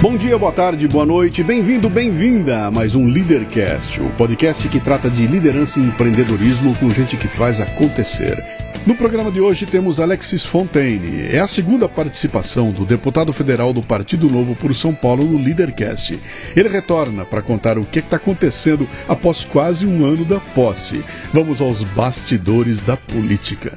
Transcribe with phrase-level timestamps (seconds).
[0.00, 4.78] Bom dia, boa tarde, boa noite, bem-vindo, bem-vinda a mais um Leadercast, o podcast que
[4.78, 8.40] trata de liderança e empreendedorismo com gente que faz acontecer.
[8.86, 11.26] No programa de hoje temos Alexis Fontaine.
[11.32, 16.16] É a segunda participação do deputado federal do Partido Novo por São Paulo no Leadercast.
[16.54, 21.04] Ele retorna para contar o que está acontecendo após quase um ano da posse.
[21.34, 23.76] Vamos aos bastidores da política.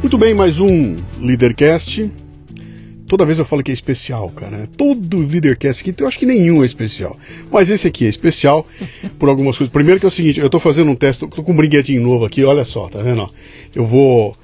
[0.00, 2.21] Muito bem, mais um Leadercast.
[3.12, 4.66] Toda vez eu falo que é especial, cara.
[4.74, 7.14] Todo Leadercast aqui, eu acho que nenhum é especial.
[7.50, 8.66] Mas esse aqui é especial
[9.20, 9.70] por algumas coisas.
[9.70, 12.24] Primeiro que é o seguinte, eu tô fazendo um teste, tô com um brinquedinho novo
[12.24, 13.28] aqui, olha só, tá vendo?
[13.74, 14.34] Eu vou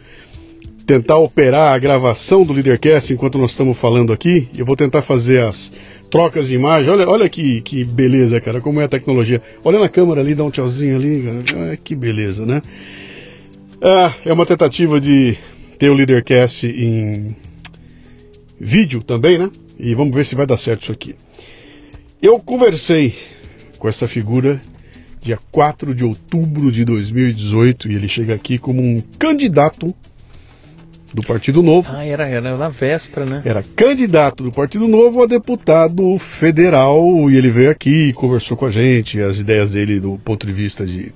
[0.85, 4.51] tentar operar a gravação do Leadercast enquanto nós estamos falando aqui.
[4.55, 5.73] Eu vou tentar fazer as
[6.11, 6.91] trocas de imagem.
[6.91, 9.41] Olha, olha que, que beleza, cara, como é a tecnologia.
[9.65, 11.77] Olha na câmera ali, dá um tchauzinho ali, cara.
[11.79, 12.61] Que beleza, né?
[13.81, 15.39] Ah, é uma tentativa de
[15.79, 17.35] ter o Leadercast em
[18.61, 19.51] vídeo também, né?
[19.79, 21.15] E vamos ver se vai dar certo isso aqui.
[22.21, 23.15] Eu conversei
[23.79, 24.61] com essa figura
[25.21, 29.95] dia 4 de outubro de 2018 e ele chega aqui como um candidato
[31.13, 31.91] do Partido Novo.
[31.95, 33.43] Ah, era, era na véspera, né?
[33.45, 38.71] Era candidato do Partido Novo a deputado federal e ele veio aqui, conversou com a
[38.71, 41.13] gente, as ideias dele do ponto de vista de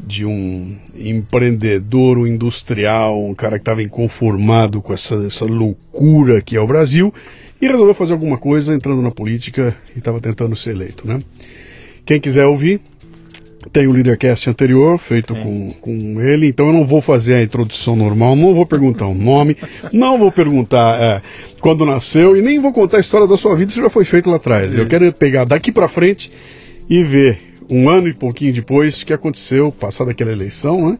[0.00, 6.56] de um empreendedor, um industrial, um cara que estava inconformado com essa, essa loucura que
[6.56, 7.12] é o Brasil
[7.60, 11.20] e resolveu fazer alguma coisa entrando na política e estava tentando ser eleito, né?
[12.06, 12.80] Quem quiser ouvir,
[13.72, 17.96] tem o Leadercast anterior, feito com, com ele, então eu não vou fazer a introdução
[17.96, 19.56] normal, não vou perguntar o nome,
[19.92, 21.22] não vou perguntar é,
[21.60, 24.30] quando nasceu e nem vou contar a história da sua vida, isso já foi feito
[24.30, 24.74] lá atrás.
[24.74, 26.30] Eu quero pegar daqui para frente
[26.88, 30.98] e ver um ano e pouquinho depois que aconteceu, passada aquela eleição, né?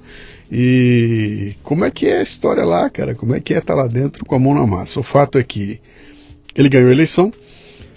[0.51, 3.15] E como é que é a história lá, cara?
[3.15, 4.99] Como é que é estar tá lá dentro com a mão na massa?
[4.99, 5.81] O fato é que
[6.55, 7.33] ele ganhou a eleição,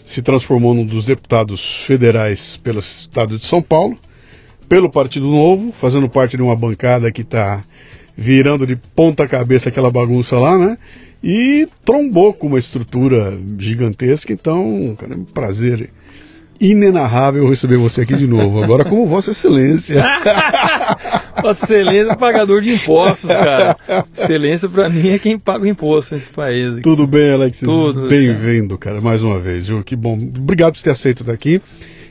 [0.05, 3.97] se transformou num dos deputados federais pelo estado de São Paulo,
[4.67, 7.63] pelo Partido Novo, fazendo parte de uma bancada que está
[8.15, 10.77] virando de ponta cabeça aquela bagunça lá, né?
[11.23, 14.33] E trombou com uma estrutura gigantesca.
[14.33, 15.89] Então, cara, é um prazer
[16.61, 18.63] inenarrável receber você aqui de novo.
[18.63, 20.03] Agora como Vossa Excelência.
[21.41, 23.75] Vossa Excelência é pagador de impostos, cara.
[24.13, 26.73] Excelência para mim é quem paga o imposto nesse país.
[26.73, 26.81] Aqui.
[26.81, 27.59] Tudo bem, Alex?
[27.61, 28.07] Tudo.
[28.07, 29.67] Bem-vindo, cara, mais uma vez.
[29.67, 29.83] Viu?
[29.83, 30.13] Que bom.
[30.13, 31.59] Obrigado por ter aceito estar aqui.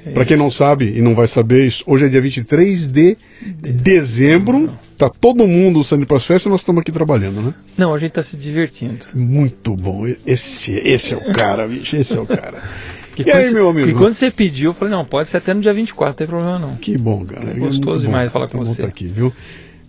[0.04, 3.16] É para quem não sabe e não vai saber, hoje é dia 23 de
[3.60, 4.70] dezembro.
[4.96, 7.54] Tá todo mundo saindo para as festas e nós estamos aqui trabalhando, né?
[7.76, 9.06] Não, a gente está se divertindo.
[9.14, 10.06] Muito bom.
[10.26, 11.96] Esse, esse é o cara, bicho.
[11.96, 12.62] Esse é o cara.
[13.14, 13.88] Que e aí, meu amigo?
[13.88, 16.26] Que quando você pediu, eu falei, não, pode ser até no dia 24, não tem
[16.26, 16.76] problema não.
[16.76, 17.50] Que bom, cara.
[17.50, 18.82] É gostoso demais bom, falar com você.
[18.82, 19.32] aqui, viu?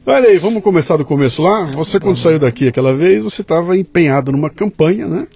[0.05, 1.69] Olha aí, vamos começar do começo lá.
[1.71, 5.27] Você, quando saiu daqui aquela vez, você estava empenhado numa campanha, né?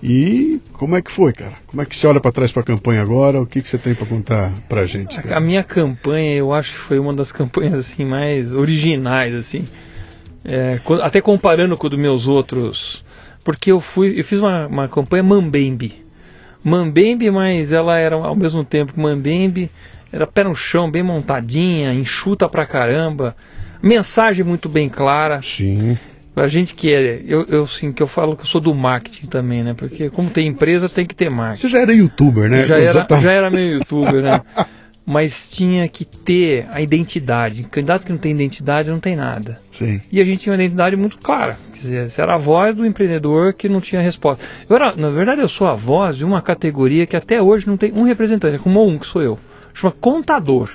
[0.00, 1.54] E como é que foi, cara?
[1.66, 3.40] Como é que você olha para trás para a campanha agora?
[3.40, 5.20] O que, que você tem para contar para a gente?
[5.20, 5.36] Cara?
[5.36, 9.66] A minha campanha, eu acho que foi uma das campanhas assim mais originais, assim.
[10.44, 13.04] É, até comparando com os meus outros,
[13.42, 16.07] porque eu fui, eu fiz uma, uma campanha Mambembe.
[16.68, 19.70] Mambembe, mas ela era ao mesmo tempo Mambembe,
[20.12, 23.34] era pé no chão, bem montadinha, enxuta pra caramba,
[23.82, 25.40] mensagem muito bem clara.
[25.42, 25.96] Sim.
[26.36, 29.26] A gente que é, eu, eu sim, que eu falo que eu sou do marketing
[29.26, 29.74] também, né?
[29.74, 31.62] Porque como tem empresa, tem que ter marketing.
[31.62, 32.64] Você já era youtuber, né?
[32.64, 34.40] Já era, já era meio youtuber, né?
[35.08, 37.62] mas tinha que ter a identidade.
[37.62, 39.58] Candidato que não tem identidade não tem nada.
[39.70, 40.02] Sim.
[40.12, 41.58] E a gente tinha uma identidade muito clara.
[41.72, 44.44] Quer dizer, essa era a voz do empreendedor que não tinha resposta.
[44.68, 47.78] Eu era, na verdade, eu sou a voz de uma categoria que até hoje não
[47.78, 49.38] tem um representante, é como um que sou eu.
[49.72, 50.68] Chama contador.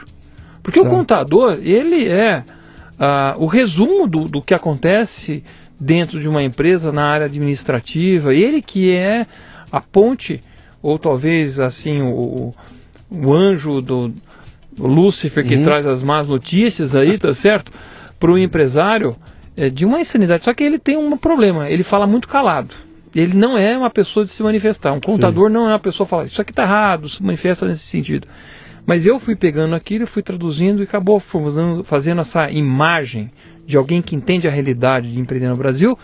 [0.63, 0.87] Porque tá.
[0.87, 5.43] o contador, ele é uh, o resumo do, do que acontece
[5.79, 8.33] dentro de uma empresa na área administrativa.
[8.33, 9.27] Ele que é
[9.71, 10.41] a ponte,
[10.81, 12.51] ou talvez assim, o,
[13.13, 14.13] o anjo do
[14.77, 15.63] Lúcifer que uhum.
[15.63, 17.71] traz as más notícias aí, tá certo?
[18.19, 19.15] Para o empresário
[19.55, 20.43] é, de uma insanidade.
[20.43, 22.73] Só que ele tem um problema, ele fala muito calado.
[23.15, 24.91] Ele não é uma pessoa de se manifestar.
[24.91, 25.53] Um contador Sim.
[25.53, 28.27] não é uma pessoa que fala, isso aqui está errado, se manifesta nesse sentido.
[28.85, 33.31] Mas eu fui pegando aquilo, fui traduzindo e acabou fazendo, fazendo essa imagem
[33.65, 35.97] de alguém que entende a realidade de empreender no Brasil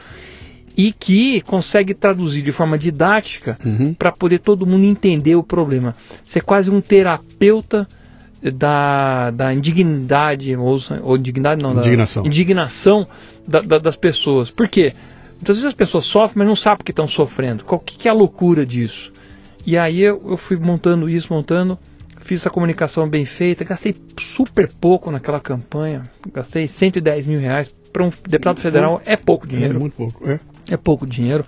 [0.80, 3.94] e que consegue traduzir de forma didática uhum.
[3.94, 5.94] para poder todo mundo entender o problema.
[6.24, 7.86] Você é quase um terapeuta
[8.42, 13.08] da, da indignidade, ou, ou indignidade não, indignação, da indignação
[13.46, 14.50] da, da, das pessoas.
[14.50, 14.94] Por quê?
[15.34, 17.66] Muitas vezes as pessoas sofrem, mas não sabem que estão sofrendo.
[17.66, 19.12] Qual que, que, é a loucura disso?
[19.66, 21.78] E aí eu, eu fui montando isso, montando,
[22.22, 26.04] fiz essa comunicação bem feita, gastei super pouco naquela campanha,
[26.34, 27.76] gastei 110 mil reais.
[27.92, 29.76] Para um deputado federal é pouco dinheiro.
[29.76, 30.40] É muito pouco, é.
[30.70, 31.44] É pouco dinheiro.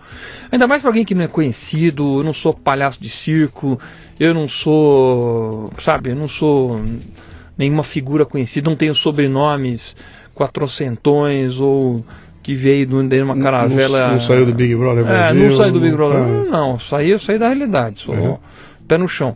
[0.52, 3.80] Ainda mais para alguém que não é conhecido, eu não sou palhaço de circo,
[4.20, 6.82] eu não sou, sabe, eu não sou
[7.58, 9.96] nenhuma figura conhecida, não tenho sobrenomes
[10.34, 12.04] quatrocentões ou
[12.42, 14.02] que veio de uma caravela.
[14.02, 15.42] Não, não, saiu do Big Brother Brasil?
[15.42, 16.46] É, não saiu do Big Brother.
[16.46, 16.52] Tá.
[16.52, 18.38] Não, saí, eu saí da realidade, sou uhum.
[18.88, 19.36] pé no chão.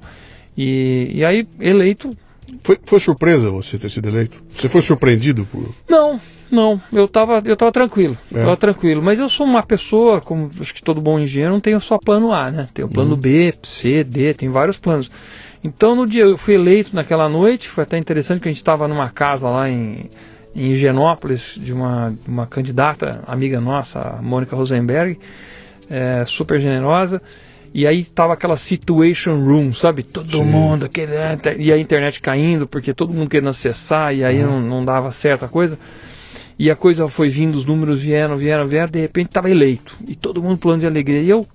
[0.58, 2.16] E, e aí, eleito.
[2.62, 4.44] Foi, foi surpresa você ter sido eleito?
[4.54, 5.74] Você foi surpreendido por.
[5.90, 6.20] Não,
[6.52, 8.44] não, eu estava eu tava tranquilo, é.
[8.44, 9.02] tava tranquilo.
[9.04, 12.32] Mas eu sou uma pessoa, como acho que todo bom engenheiro, não tenho só plano
[12.32, 12.68] A, né?
[12.74, 13.20] Tem o plano uhum.
[13.20, 15.12] B, C, D, tem vários planos.
[15.64, 18.88] Então no dia eu fui eleito naquela noite, foi até interessante que a gente estava
[18.88, 20.10] numa casa lá em,
[20.56, 25.20] em Higienópolis de uma, uma candidata, amiga nossa, Mônica Rosenberg,
[25.90, 27.22] é, super generosa.
[27.76, 30.02] E aí tava aquela situation room, sabe?
[30.02, 30.46] Todo Sim.
[30.46, 31.42] mundo querendo.
[31.60, 34.62] E a internet caindo, porque todo mundo querendo acessar, e aí uhum.
[34.62, 35.78] não, não dava certo a coisa.
[36.58, 39.98] E a coisa foi vindo, os números vieram, vieram, vieram, de repente estava eleito.
[40.08, 41.22] E todo mundo pulando de alegria.
[41.22, 41.46] E eu,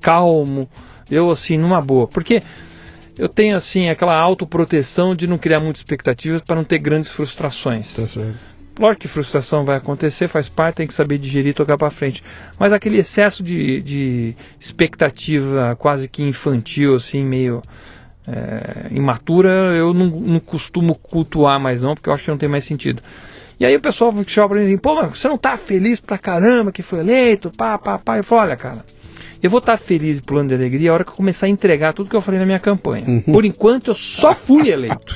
[0.00, 0.68] calmo,
[1.08, 2.08] eu assim, numa boa.
[2.08, 2.42] Porque
[3.16, 7.94] eu tenho assim aquela autoproteção de não criar muitas expectativas para não ter grandes frustrações.
[7.94, 8.36] Tá certo.
[8.78, 12.22] Lógico que frustração vai acontecer, faz parte, tem que saber digerir e tocar para frente.
[12.58, 17.62] Mas aquele excesso de, de, expectativa quase que infantil, assim, meio
[18.26, 22.48] é, imatura, eu não, não costumo cultuar mais não, porque eu acho que não tem
[22.48, 23.02] mais sentido.
[23.58, 26.82] E aí o pessoal chama pra mim, pô, você não tá feliz pra caramba que
[26.82, 28.16] foi eleito, pá, pá, pá.
[28.16, 28.82] Eu falo, olha, cara,
[29.42, 31.50] eu vou estar tá feliz e pulando de alegria a hora que eu começar a
[31.50, 33.04] entregar tudo que eu falei na minha campanha.
[33.06, 33.20] Uhum.
[33.20, 35.14] Por enquanto eu só fui eleito.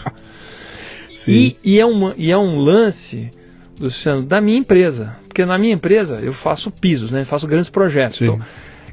[1.27, 3.31] e, e, é uma, e é um lance,
[3.79, 5.17] Luciano, da minha empresa.
[5.29, 7.25] Porque na minha empresa eu faço pisos, né?
[7.25, 8.19] faço grandes projetos.
[8.19, 8.27] Sim.
[8.27, 8.41] Então,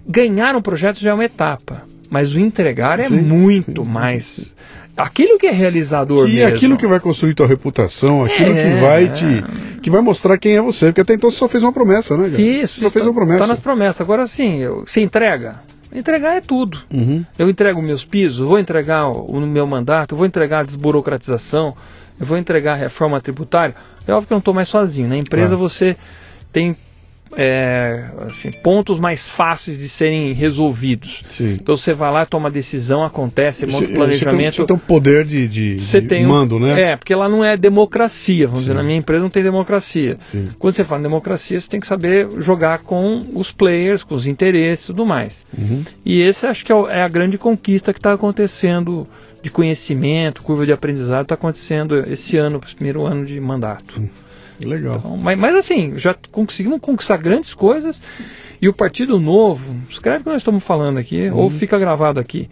[0.08, 1.84] ganhar um projeto já é uma etapa.
[2.10, 3.22] Mas o entregar é Sim.
[3.22, 4.54] muito mais
[4.96, 6.56] aquilo que é realizador que mesmo.
[6.56, 9.44] aquilo que vai construir tua reputação, aquilo é, que vai te
[9.82, 12.30] que vai mostrar quem é você, porque até então você só fez uma promessa, né?
[12.30, 12.42] Cara?
[12.42, 13.40] Isso, só fez uma promessa.
[13.40, 14.02] Tá nas promessas.
[14.02, 15.62] Agora sim, eu, você entrega.
[15.94, 16.80] Entregar é tudo.
[16.94, 17.26] Uhum.
[17.38, 21.76] Eu entrego meus pisos, vou entregar o, o meu mandato, vou entregar a desburocratização,
[22.20, 23.76] eu vou entregar a reforma tributária.
[24.08, 25.08] É óbvio que eu não estou mais sozinho.
[25.08, 25.70] Na empresa claro.
[25.70, 25.96] você
[26.52, 26.76] tem
[27.36, 31.24] é, assim, pontos mais fáceis de serem resolvidos.
[31.30, 31.54] Sim.
[31.54, 34.56] Então você vai lá, toma decisão, acontece, monta o planejamento.
[34.56, 36.92] Você tem, um poder de, de, você de tem mando, né?
[36.92, 38.48] É, porque lá não é democracia.
[38.48, 38.66] Vamos Sim.
[38.68, 40.18] dizer, na minha empresa não tem democracia.
[40.30, 40.50] Sim.
[40.60, 44.28] Quando você fala em democracia, você tem que saber jogar com os players, com os
[44.28, 45.46] interesses e tudo mais.
[45.58, 45.84] Uhum.
[46.06, 49.08] E esse acho que é, é a grande conquista que está acontecendo
[49.42, 54.00] de conhecimento, curva de aprendizado, está acontecendo esse ano, primeiro ano de mandato.
[54.00, 54.10] Uhum.
[54.64, 54.98] Legal.
[55.00, 58.02] Então, mas, mas, assim, já conseguimos conquistar grandes coisas
[58.62, 61.38] e o Partido Novo, escreve o que nós estamos falando aqui, uhum.
[61.38, 62.48] ou fica gravado aqui.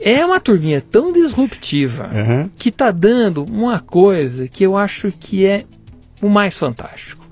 [0.00, 2.50] é uma turminha tão disruptiva uhum.
[2.56, 5.64] que está dando uma coisa que eu acho que é
[6.22, 7.26] o mais fantástico.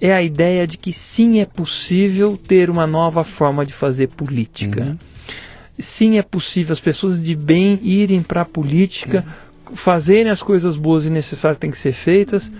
[0.00, 4.82] É a ideia de que sim é possível ter uma nova forma de fazer política.
[4.82, 4.98] Uhum.
[5.78, 9.24] Sim é possível as pessoas de bem irem para a política,
[9.68, 9.76] uhum.
[9.76, 12.52] fazerem as coisas boas e necessárias que têm que ser feitas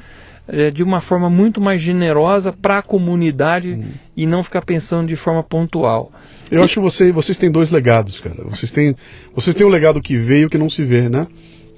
[0.49, 3.85] é, de uma forma muito mais generosa para a comunidade hum.
[4.17, 6.13] e não ficar pensando de forma pontual.
[6.51, 6.65] Eu e...
[6.65, 8.45] acho que você, vocês têm dois legados, cara.
[8.45, 8.95] Vocês têm,
[9.35, 11.27] vocês têm o um legado que vê e o que não se vê, né?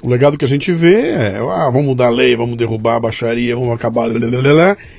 [0.02, 3.00] O legado que a gente vê é, ah, vamos mudar a lei, vamos derrubar a
[3.00, 4.08] baixaria, vamos acabar.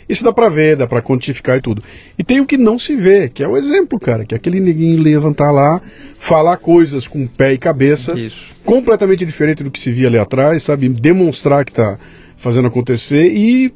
[0.10, 1.82] Isso dá pra ver, dá pra quantificar e tudo.
[2.18, 4.60] E tem o que não se vê, que é o exemplo, cara, que é aquele
[4.60, 5.82] neguinho levantar lá,
[6.18, 8.48] falar coisas com pé e cabeça, Isso.
[8.66, 10.90] completamente diferente do que se via ali atrás, sabe?
[10.90, 11.98] Demonstrar que tá
[12.38, 13.72] fazendo acontecer e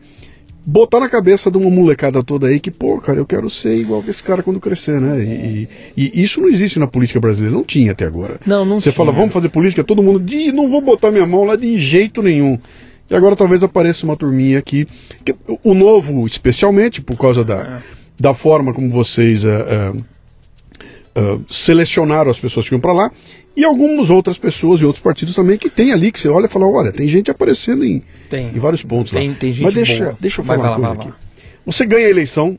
[0.65, 4.01] botar na cabeça de uma molecada toda aí que, pô, cara, eu quero ser igual
[4.01, 5.22] que esse cara quando crescer, né?
[5.22, 5.67] E,
[5.98, 8.39] e, isso não existe na política brasileira, não tinha até agora.
[8.46, 8.93] Não, não Você tinha.
[8.93, 12.22] fala, vamos fazer política, todo mundo, de não vou botar minha mão lá de jeito
[12.22, 12.58] nenhum.
[13.10, 14.88] E agora talvez apareça uma turminha aqui,
[15.25, 17.82] que, o novo, especialmente por causa da, é.
[18.20, 19.98] da forma como vocês uh, uh,
[21.36, 23.12] uh, selecionaram as pessoas que iam para lá,
[23.56, 26.50] e algumas outras pessoas e outros partidos também que tem ali, que você olha e
[26.50, 28.48] fala, olha, tem gente aparecendo em, tem.
[28.48, 29.36] em vários pontos tem, lá.
[29.36, 30.18] Tem gente Mas deixa, boa.
[30.20, 31.18] deixa eu falar vai, uma coisa vai, aqui.
[31.66, 32.58] Você ganha a eleição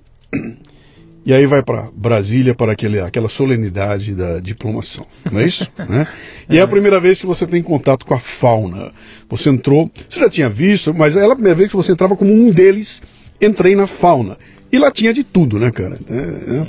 [1.27, 5.67] e aí vai para Brasília para aquele, aquela solenidade da diplomação, não é isso?
[5.89, 6.07] né?
[6.49, 8.93] E é a primeira vez que você tem contato com a fauna.
[9.29, 12.33] Você entrou, você já tinha visto, mas era a primeira vez que você entrava como
[12.33, 13.03] um deles,
[13.41, 14.39] entrei na fauna.
[14.71, 15.99] E lá tinha de tudo, né, cara?
[16.09, 16.67] É, é.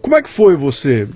[0.00, 1.06] Como é que foi você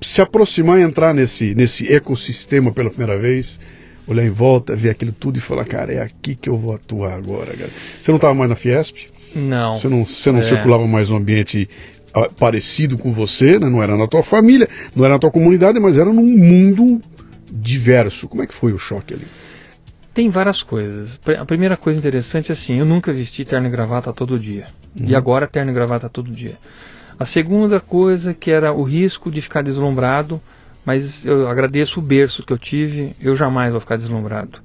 [0.00, 3.58] se aproximar e entrar nesse, nesse ecossistema pela primeira vez,
[4.06, 7.14] olhar em volta, ver aquilo tudo e falar, cara, é aqui que eu vou atuar
[7.14, 7.56] agora.
[7.56, 7.70] Cara.
[8.00, 9.08] Você não estava mais na Fiesp?
[9.34, 9.74] Não.
[9.74, 10.42] Você não, você não é.
[10.42, 11.68] circulava mais num ambiente
[12.16, 13.68] uh, parecido com você, né?
[13.68, 17.00] não era na tua família, não era na tua comunidade, mas era num mundo
[17.50, 18.28] diverso.
[18.28, 19.26] Como é que foi o choque ali?
[20.14, 21.20] Tem várias coisas.
[21.38, 24.66] A primeira coisa interessante é assim, eu nunca vesti terno e gravata todo dia.
[24.98, 25.08] Uhum.
[25.08, 26.56] E agora terno e gravata todo dia.
[27.18, 30.40] A segunda coisa que era o risco de ficar deslumbrado,
[30.84, 34.60] mas eu agradeço o berço que eu tive, eu jamais vou ficar deslumbrado.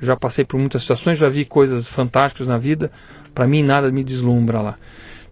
[0.00, 2.90] Já passei por muitas situações, já vi coisas fantásticas na vida,
[3.32, 4.76] para mim nada me deslumbra lá.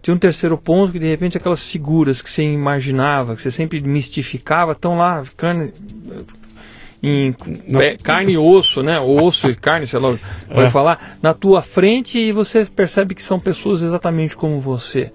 [0.01, 3.79] Tinha um terceiro ponto que de repente aquelas figuras que você imaginava, que você sempre
[3.81, 5.73] mistificava, estão lá, carne,
[7.03, 8.99] em pé, carne e osso, né?
[8.99, 10.71] Osso e carne, sei lá, pode é.
[10.71, 15.11] falar, na tua frente e você percebe que são pessoas exatamente como você.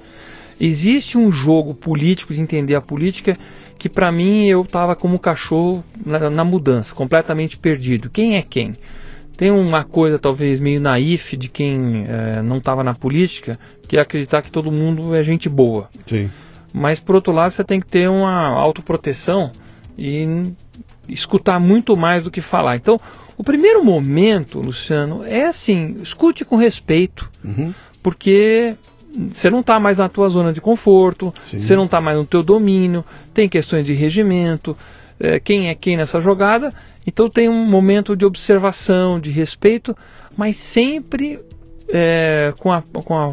[0.61, 3.37] Existe um jogo político de entender a política
[3.79, 8.09] que para mim eu estava como cachorro na, na, mudança, completamente perdido.
[8.09, 8.73] Quem é quem?
[9.37, 14.01] Tem uma coisa talvez meio naif de quem é, não estava na política, que é
[14.01, 15.91] acreditar que todo mundo é gente boa.
[16.07, 16.31] Sim.
[16.73, 19.53] Mas por outro lado você tem que ter uma autoproteção
[19.99, 20.55] e
[21.09, 22.77] escutar muito mais do que falar.
[22.77, 22.99] Então,
[23.37, 27.75] o primeiro momento, Luciano, é assim, escute com respeito, uhum.
[28.03, 28.75] porque
[29.33, 31.59] você não está mais na tua zona de conforto, Sim.
[31.59, 34.77] você não está mais no teu domínio, tem questões de regimento,
[35.19, 36.73] é, quem é quem nessa jogada,
[37.07, 39.97] então tem um momento de observação, de respeito,
[40.37, 41.41] mas sempre
[41.89, 43.33] é, com, a, com, a,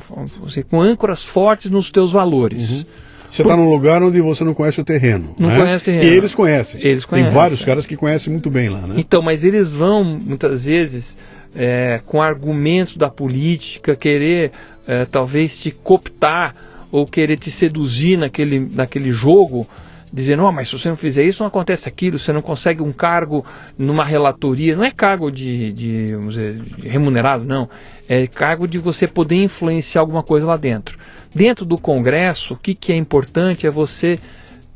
[0.69, 2.79] com âncoras fortes nos teus valores.
[2.79, 2.85] Uhum.
[3.29, 5.33] Você está num lugar onde você não conhece o terreno.
[5.39, 5.57] Não né?
[5.57, 6.03] conhece o terreno.
[6.03, 6.79] E eles conhecem.
[6.85, 7.31] Eles conhecem.
[7.31, 8.93] Tem vários caras que conhecem muito bem lá, né?
[8.95, 11.17] Então, mas eles vão, muitas vezes,
[11.55, 14.51] é, com argumentos da política, querer
[14.87, 16.55] é, talvez te cooptar
[16.91, 19.67] ou querer te seduzir naquele, naquele jogo,
[20.11, 22.91] dizendo, oh, mas se você não fizer isso, não acontece aquilo, você não consegue um
[22.91, 23.43] cargo
[23.75, 27.67] numa relatoria, não é cargo de, de, dizer, de remunerado, não,
[28.07, 30.99] é cargo de você poder influenciar alguma coisa lá dentro.
[31.33, 34.19] Dentro do Congresso, o que, que é importante é você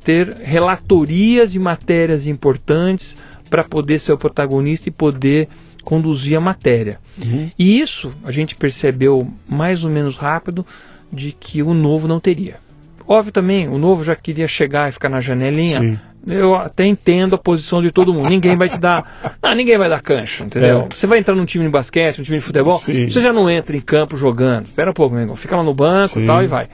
[0.03, 3.15] ter relatorias de matérias importantes
[3.47, 5.49] para poder ser o protagonista e poder
[5.87, 6.99] conduzir a matéria.
[7.23, 7.49] Uhum.
[7.57, 10.65] E isso a gente percebeu mais ou menos rápido
[11.09, 12.57] de que o novo não teria.
[13.07, 15.79] Óbvio também, o novo já queria chegar e ficar na janelinha.
[15.79, 15.99] Sim.
[16.27, 18.27] Eu até entendo a posição de todo mundo.
[18.27, 19.37] Ninguém vai te dar.
[19.41, 20.81] Não, ninguém vai dar cancha, entendeu?
[20.81, 20.93] É.
[20.93, 23.09] Você vai entrar num time de basquete, num time de futebol, Sim.
[23.09, 24.65] você já não entra em campo jogando.
[24.65, 25.37] Espera um pouco, meu irmão.
[25.37, 26.67] Fica lá no banco e tal e vai.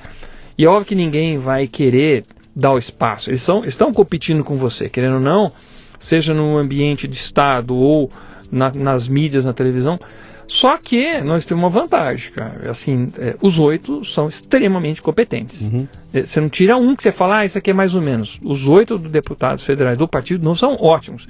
[0.58, 2.24] E é óbvio que ninguém vai querer
[2.56, 3.30] dar o espaço.
[3.30, 5.52] Eles são, estão competindo com você, querendo ou não,
[6.00, 8.12] seja no ambiente de Estado ou
[8.54, 10.00] na, nas mídias, na televisão.
[10.46, 12.70] Só que nós temos uma vantagem, cara.
[12.70, 15.62] Assim, é, os oito são extremamente competentes.
[15.62, 15.88] Uhum.
[16.14, 18.40] É, você não tira um que você fala, ah, isso aqui é mais ou menos.
[18.44, 21.28] Os oito deputados federais do partido não são ótimos.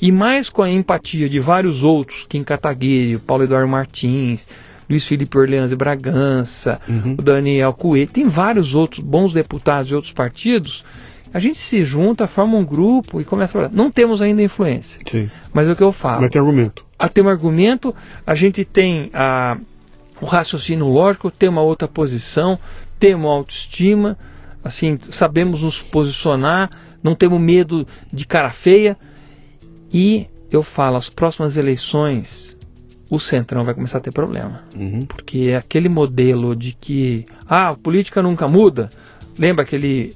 [0.00, 4.48] E mais com a empatia de vários outros, Kim Kataguiri, Paulo Eduardo Martins,
[4.88, 7.16] Luiz Felipe Orleans e Bragança, uhum.
[7.18, 10.84] o Daniel Coelho, tem vários outros bons deputados de outros partidos
[11.34, 13.74] a gente se junta, forma um grupo e começa a falar.
[13.74, 15.00] Não temos ainda influência.
[15.04, 15.28] Sim.
[15.52, 16.20] Mas é o que eu falo.
[16.20, 16.86] Mas tem argumento.
[16.96, 17.92] A, tem um argumento,
[18.24, 19.58] a gente tem a,
[20.20, 22.56] o raciocínio lógico, tem uma outra posição,
[23.00, 24.16] tem uma autoestima,
[24.62, 26.70] assim, sabemos nos posicionar,
[27.02, 28.96] não temos medo de cara feia.
[29.92, 32.56] E eu falo, as próximas eleições,
[33.10, 34.62] o Centrão vai começar a ter problema.
[34.76, 35.04] Uhum.
[35.04, 38.88] Porque é aquele modelo de que, ah, a política nunca muda.
[39.36, 40.14] Lembra aquele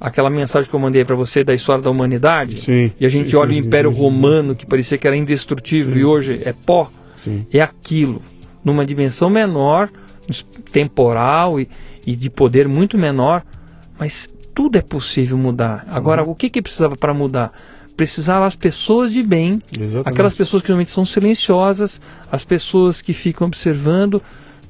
[0.00, 3.30] aquela mensagem que eu mandei para você da história da humanidade, sim, e a gente
[3.30, 6.90] sim, olha sim, o Império Romano que parecia que era indestrutível e hoje é pó,
[7.52, 8.22] é aquilo,
[8.64, 9.90] numa dimensão menor,
[10.70, 11.68] temporal e,
[12.06, 13.42] e, de poder muito menor,
[13.98, 15.84] mas tudo é possível mudar.
[15.88, 16.30] Agora, uhum.
[16.30, 17.52] o que, que precisava para mudar?
[17.96, 20.08] Precisava as pessoas de bem, Exatamente.
[20.08, 22.00] aquelas pessoas que normalmente são silenciosas,
[22.30, 24.22] as pessoas que ficam observando,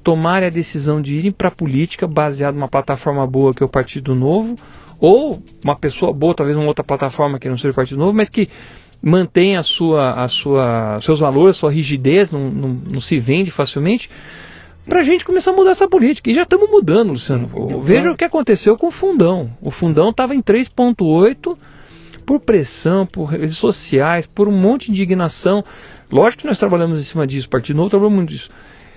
[0.02, 3.68] tomarem a decisão de irem para a política baseado numa plataforma boa que é o
[3.68, 4.56] Partido Novo,
[5.00, 8.28] ou uma pessoa boa, talvez uma outra plataforma que não seja o Partido Novo, mas
[8.28, 8.48] que
[9.02, 14.10] mantém a sua, a sua, seus valores, sua rigidez, não, não, não se vende facilmente,
[14.88, 16.30] para a gente começar a mudar essa política.
[16.30, 17.50] E já estamos mudando, Luciano.
[17.82, 19.50] Veja o que aconteceu com o Fundão.
[19.60, 21.56] O Fundão estava em 3,8
[22.24, 25.62] por pressão, por redes sociais, por um monte de indignação.
[26.10, 28.50] Lógico que nós trabalhamos em cima disso, o Partido Novo trabalhou muito disso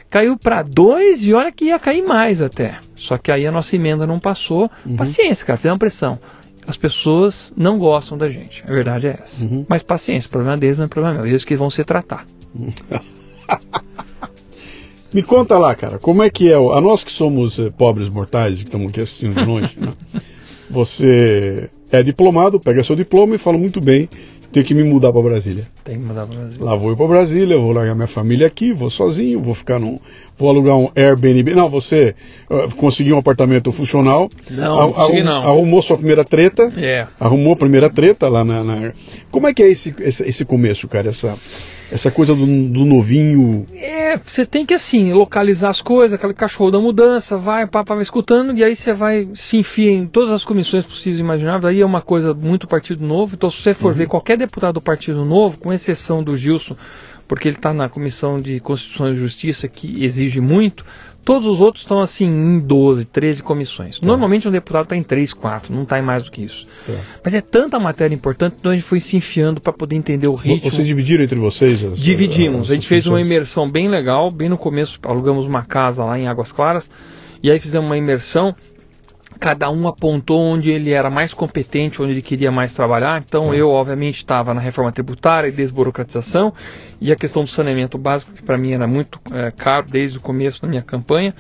[0.10, 2.80] caiu para 2 e olha que ia cair mais até.
[3.00, 4.70] Só que aí a nossa emenda não passou.
[4.86, 4.96] Uhum.
[4.96, 6.20] Paciência, cara, uma pressão.
[6.68, 9.44] As pessoas não gostam da gente, a verdade é essa.
[9.44, 9.66] Uhum.
[9.68, 12.26] Mas paciência, o problema deles não é problema meu, eles que vão se tratar.
[15.12, 18.60] Me conta lá, cara, como é que é, a nós que somos eh, pobres mortais
[18.60, 19.92] e que estamos aqui assistindo de longe, né?
[20.70, 24.08] você é diplomado, pega seu diploma e fala muito bem
[24.52, 25.68] tenho que me mudar para Brasília.
[25.84, 26.66] Tem que mudar para Brasília.
[26.66, 30.00] Lá vou ir para Brasília, vou largar minha família aqui, vou sozinho, vou ficar num.
[30.38, 31.54] Vou alugar um Airbnb.
[31.54, 32.16] Não, você
[32.50, 34.30] uh, conseguiu um apartamento funcional.
[34.50, 35.38] Não, a, a, não.
[35.42, 36.72] Arrumou sua primeira treta.
[36.78, 37.08] É.
[37.20, 38.64] Arrumou a primeira treta lá na.
[38.64, 38.94] na...
[39.30, 41.10] Como é que é esse, esse, esse começo, cara?
[41.10, 41.38] Essa,
[41.92, 43.66] essa coisa do, do, novinho.
[43.74, 48.02] É, você tem que assim, localizar as coisas, aquele cachorro da mudança, vai, pá, vai
[48.02, 51.74] escutando, e aí você vai se enfia em todas as comissões possíveis e imagináveis.
[51.74, 53.36] Aí é uma coisa muito Partido Novo.
[53.36, 53.98] Então, se você for uhum.
[53.98, 56.76] ver qualquer deputado do Partido Novo, com exceção do Gilson,
[57.28, 60.84] porque ele está na Comissão de Constituição e Justiça, que exige muito,
[61.24, 64.00] Todos os outros estão assim em 12, 13 comissões.
[64.00, 64.08] Tá.
[64.08, 66.68] Normalmente um deputado está em 3, 4, não está em mais do que isso.
[66.86, 66.94] Tá.
[67.24, 70.36] Mas é tanta matéria importante, então a gente foi se enfiando para poder entender o
[70.36, 70.72] ritmo.
[70.72, 71.84] Vocês dividiram entre vocês?
[71.84, 72.64] Essa, Dividimos.
[72.64, 76.18] Essa a gente fez uma imersão bem legal, bem no começo alugamos uma casa lá
[76.18, 76.90] em Águas Claras
[77.42, 78.56] e aí fizemos uma imersão
[79.40, 83.24] cada um apontou onde ele era mais competente, onde ele queria mais trabalhar.
[83.26, 86.54] Então, eu, obviamente, estava na reforma tributária e desburocratização,
[87.00, 90.22] e a questão do saneamento básico, que para mim era muito é, caro desde o
[90.22, 91.34] começo da minha campanha,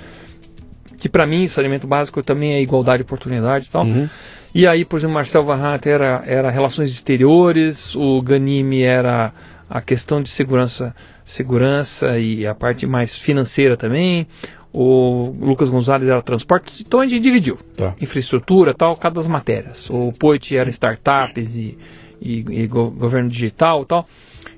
[0.97, 3.83] que para mim, saneamento básico também é igualdade de oportunidade e tal.
[3.83, 4.09] Uhum.
[4.55, 9.31] E aí, por exemplo, Marcel Varrat era, era relações exteriores, o Ganime era
[9.69, 14.27] a questão de segurança, segurança e a parte mais financeira também
[14.71, 17.57] o Lucas Gonzalez era transporte, então a gente dividiu.
[17.75, 17.95] Tá.
[17.99, 19.89] Infraestrutura tal, cada das matérias.
[19.89, 21.77] O Poit era startups e,
[22.21, 24.05] e, e go governo digital tal.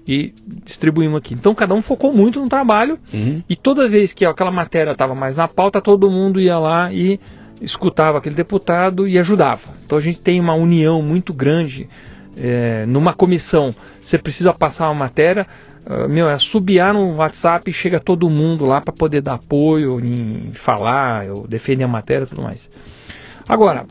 [0.08, 0.34] E
[0.65, 1.34] distribuímos aqui.
[1.34, 3.41] Então cada um focou muito no trabalho uhum.
[3.48, 7.20] e toda vez que aquela matéria estava mais na pauta, todo mundo ia lá e
[7.62, 9.62] escutava aquele deputado e ajudava.
[9.86, 11.88] Então a gente tem uma união muito grande
[12.36, 13.74] é, numa comissão.
[14.03, 15.46] Você precisa passar uma matéria,
[15.85, 20.00] Uh, meu, é subiar no WhatsApp e chega todo mundo lá para poder dar apoio,
[20.00, 22.69] em falar, eu defender a matéria e tudo mais.
[23.47, 23.85] Agora,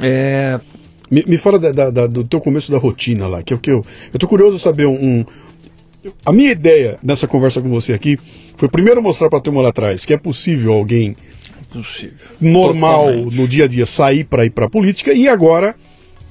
[0.00, 0.60] é...
[1.10, 3.70] me, me, fala da, da, do teu começo da rotina lá, que é o que
[3.70, 3.84] eu.
[4.12, 5.26] Eu tô curioso saber um, um.
[6.26, 8.18] a minha ideia nessa conversa com você aqui
[8.56, 11.16] foi primeiro mostrar para a turma lá atrás que é possível alguém
[11.72, 12.16] possível.
[12.40, 13.36] normal Totalmente.
[13.36, 15.74] no dia a dia sair para ir para política e agora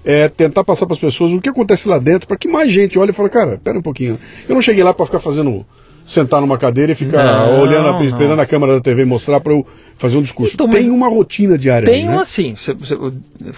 [0.07, 2.97] é, tentar passar para as pessoas o que acontece lá dentro, para que mais gente
[2.97, 4.17] olhe e fale, cara, pera um pouquinho.
[4.47, 5.65] Eu não cheguei lá para ficar fazendo
[6.05, 8.03] sentar numa cadeira e ficar não, olhando, não.
[8.05, 10.53] esperando a câmera da TV mostrar para eu fazer um discurso.
[10.53, 11.85] Então, tem uma rotina diária.
[11.85, 12.17] Tem né?
[12.17, 12.53] assim,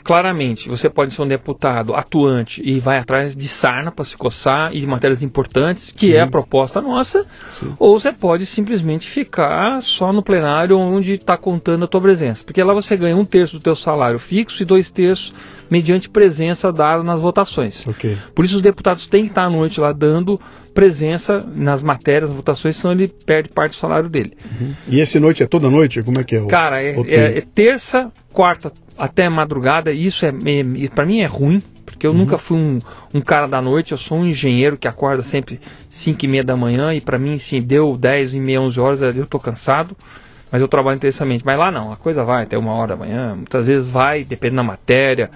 [0.04, 4.74] claramente, você pode ser um deputado atuante e vai atrás de sarna para se coçar
[4.74, 6.14] e de matérias importantes, que Sim.
[6.14, 7.74] é a proposta nossa, Sim.
[7.78, 12.64] ou você pode simplesmente ficar só no plenário onde está contando a tua presença, porque
[12.64, 15.36] lá você ganha um terço do teu salário fixo e dois terços
[15.70, 17.86] mediante presença dada nas votações.
[17.88, 18.18] Okay.
[18.34, 20.40] Por isso os deputados têm que estar à noite lá dando
[20.74, 24.34] presença nas matérias, nas votações, senão ele perde parte do salário dele.
[24.46, 24.74] Uhum.
[24.88, 26.02] E essa noite é toda noite?
[26.02, 26.42] Como é que é?
[26.42, 31.26] O, Cara, é, é, é terça, quarta até madrugada, isso é, é para mim é
[31.26, 32.18] ruim, porque eu uhum.
[32.18, 32.80] nunca fui um,
[33.14, 36.56] um, cara da noite, eu sou um engenheiro que acorda sempre 5 e meia da
[36.56, 39.96] manhã, e para mim, sim, deu 10 e meia, 11 horas, eu tô cansado,
[40.52, 41.46] mas eu trabalho intensamente.
[41.46, 44.56] Mas lá não, a coisa vai até uma hora da manhã, muitas vezes vai, depende
[44.56, 45.30] da matéria,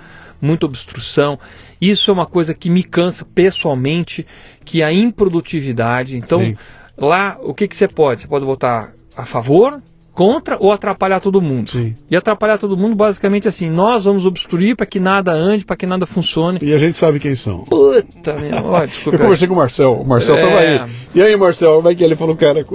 [0.44, 1.40] muita obstrução.
[1.80, 4.26] Isso é uma coisa que me cansa pessoalmente,
[4.64, 6.18] que é a improdutividade.
[6.18, 6.58] Então, Sim.
[6.98, 8.22] lá, o que, que você pode?
[8.22, 9.82] Você pode votar a favor,
[10.14, 11.72] contra ou atrapalhar todo mundo.
[11.72, 11.96] Sim.
[12.10, 15.86] E atrapalhar todo mundo basicamente assim, nós vamos obstruir para que nada ande, para que
[15.86, 16.60] nada funcione.
[16.62, 17.60] E a gente sabe quem são.
[17.66, 19.18] Puta, meu, ó, desculpa.
[19.18, 20.42] Eu conversei com o Marcel, o Marcel é...
[20.42, 20.92] tava aí.
[21.16, 22.66] E aí, Marcel, como é que ele falou, cara,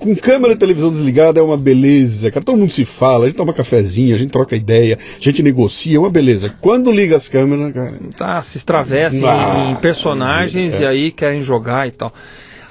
[0.00, 2.44] com câmera e televisão desligada é uma beleza, cara.
[2.44, 5.96] Todo mundo se fala, a gente toma cafezinho, a gente troca ideia, a gente negocia,
[5.96, 6.52] é uma beleza.
[6.60, 7.94] Quando liga as câmeras, cara.
[8.16, 10.82] Tá, se extravessem ah, em personagens é.
[10.82, 12.12] e aí querem jogar e tal.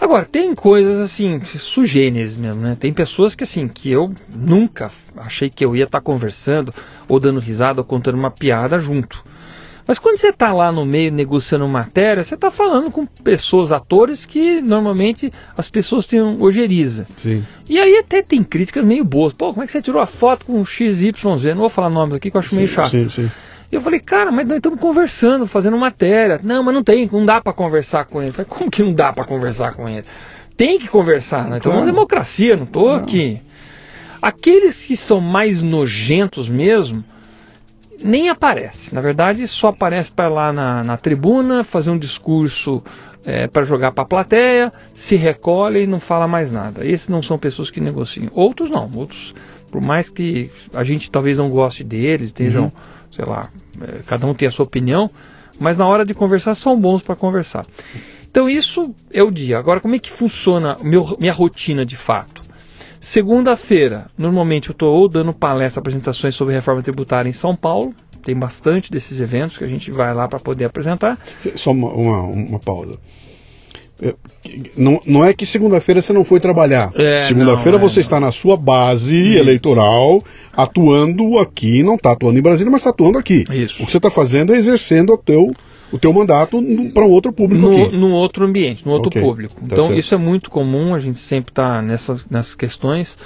[0.01, 2.75] Agora, tem coisas assim, sugêneres mesmo, né?
[2.79, 6.73] Tem pessoas que assim, que eu nunca achei que eu ia estar tá conversando,
[7.07, 9.23] ou dando risada, ou contando uma piada junto.
[9.89, 14.23] Mas quando você está lá no meio negociando matéria, você está falando com pessoas, atores
[14.23, 17.07] que normalmente as pessoas têm ojeriza.
[17.17, 17.43] Sim.
[17.67, 19.33] E aí até tem críticas meio boas.
[19.33, 21.11] Pô, como é que você tirou a foto com XYZ?
[21.55, 22.91] Não vou falar nomes aqui que eu acho sim, meio chato.
[22.91, 23.31] Sim, sim.
[23.71, 26.39] E eu falei, cara, mas nós estamos conversando, fazendo matéria.
[26.43, 28.31] Não, mas não tem, não dá para conversar com ele.
[28.31, 30.05] Falei, como que não dá para conversar com ele?
[30.55, 31.79] Tem que conversar, nós estamos claro.
[31.79, 33.41] numa democracia, não estou aqui.
[34.21, 37.03] Aqueles que são mais nojentos mesmo,
[38.03, 38.93] nem aparece.
[38.93, 42.83] Na verdade, só aparece para lá na, na, tribuna, fazer um discurso
[43.25, 46.85] é, para jogar para a plateia, se recolhe e não fala mais nada.
[46.85, 48.29] Esses não são pessoas que negociam.
[48.33, 48.89] Outros não.
[48.93, 49.35] Outros,
[49.71, 52.71] por mais que a gente talvez não goste deles, estejam, uhum.
[53.11, 53.49] sei lá,
[53.81, 55.09] é, cada um tem a sua opinião,
[55.59, 57.65] mas na hora de conversar são bons para conversar.
[58.29, 59.57] Então isso é o dia.
[59.57, 62.38] Agora, como é que funciona meu, minha rotina de fato?
[62.99, 67.93] Segunda-feira, normalmente eu estou ou dando palestra, apresentações sobre reforma tributária em São Paulo.
[68.23, 71.17] Tem bastante desses eventos que a gente vai lá para poder apresentar.
[71.55, 72.97] Só uma, uma, uma pausa.
[74.01, 74.15] É,
[74.77, 76.91] não, não é que segunda-feira você não foi trabalhar.
[76.95, 82.41] É, segunda-feira é, você está na sua base eleitoral, atuando aqui, não está atuando em
[82.41, 83.45] Brasília, mas está atuando aqui.
[83.51, 83.83] Isso.
[83.83, 85.53] O que você está fazendo é exercendo o teu
[85.91, 86.61] o teu mandato
[86.93, 87.97] para um outro público no, aqui.
[87.97, 89.55] no outro ambiente, no outro Ok, público.
[89.61, 89.99] tá Então certo.
[89.99, 93.17] isso é muito comum, a gente sempre está nessas, nessas questões.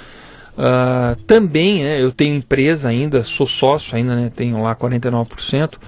[0.56, 5.78] Ah, também, né, eu tenho empresa ainda, sou sócio ainda, né, tenho lá 49%.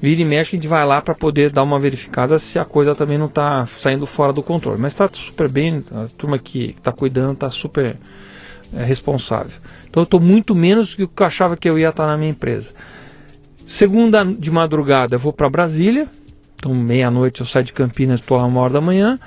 [0.00, 2.94] Vira e mexe, a gente vai lá para poder dar uma verificada se a coisa
[2.94, 4.80] também não está saindo fora do controle.
[4.80, 7.96] Mas está super bem, a turma que está cuidando está super
[8.72, 9.58] é, responsável.
[9.88, 12.30] Então eu estou muito menos do que eu achava que eu ia estar na minha
[12.30, 12.74] empresa.
[13.64, 16.08] Segunda de madrugada eu vou para Brasília,
[16.58, 19.18] então meia-noite eu saio de Campinas, estou lá uma hora da manhã.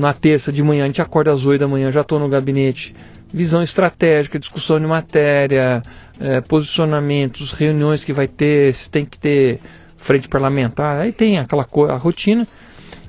[0.00, 2.94] Na terça de manhã a gente acorda às 8 da manhã, já estou no gabinete.
[3.32, 5.82] Visão estratégica, discussão de matéria,
[6.20, 9.60] eh, posicionamentos, reuniões que vai ter, se tem que ter
[9.96, 12.46] frente parlamentar, aí tem aquela a rotina.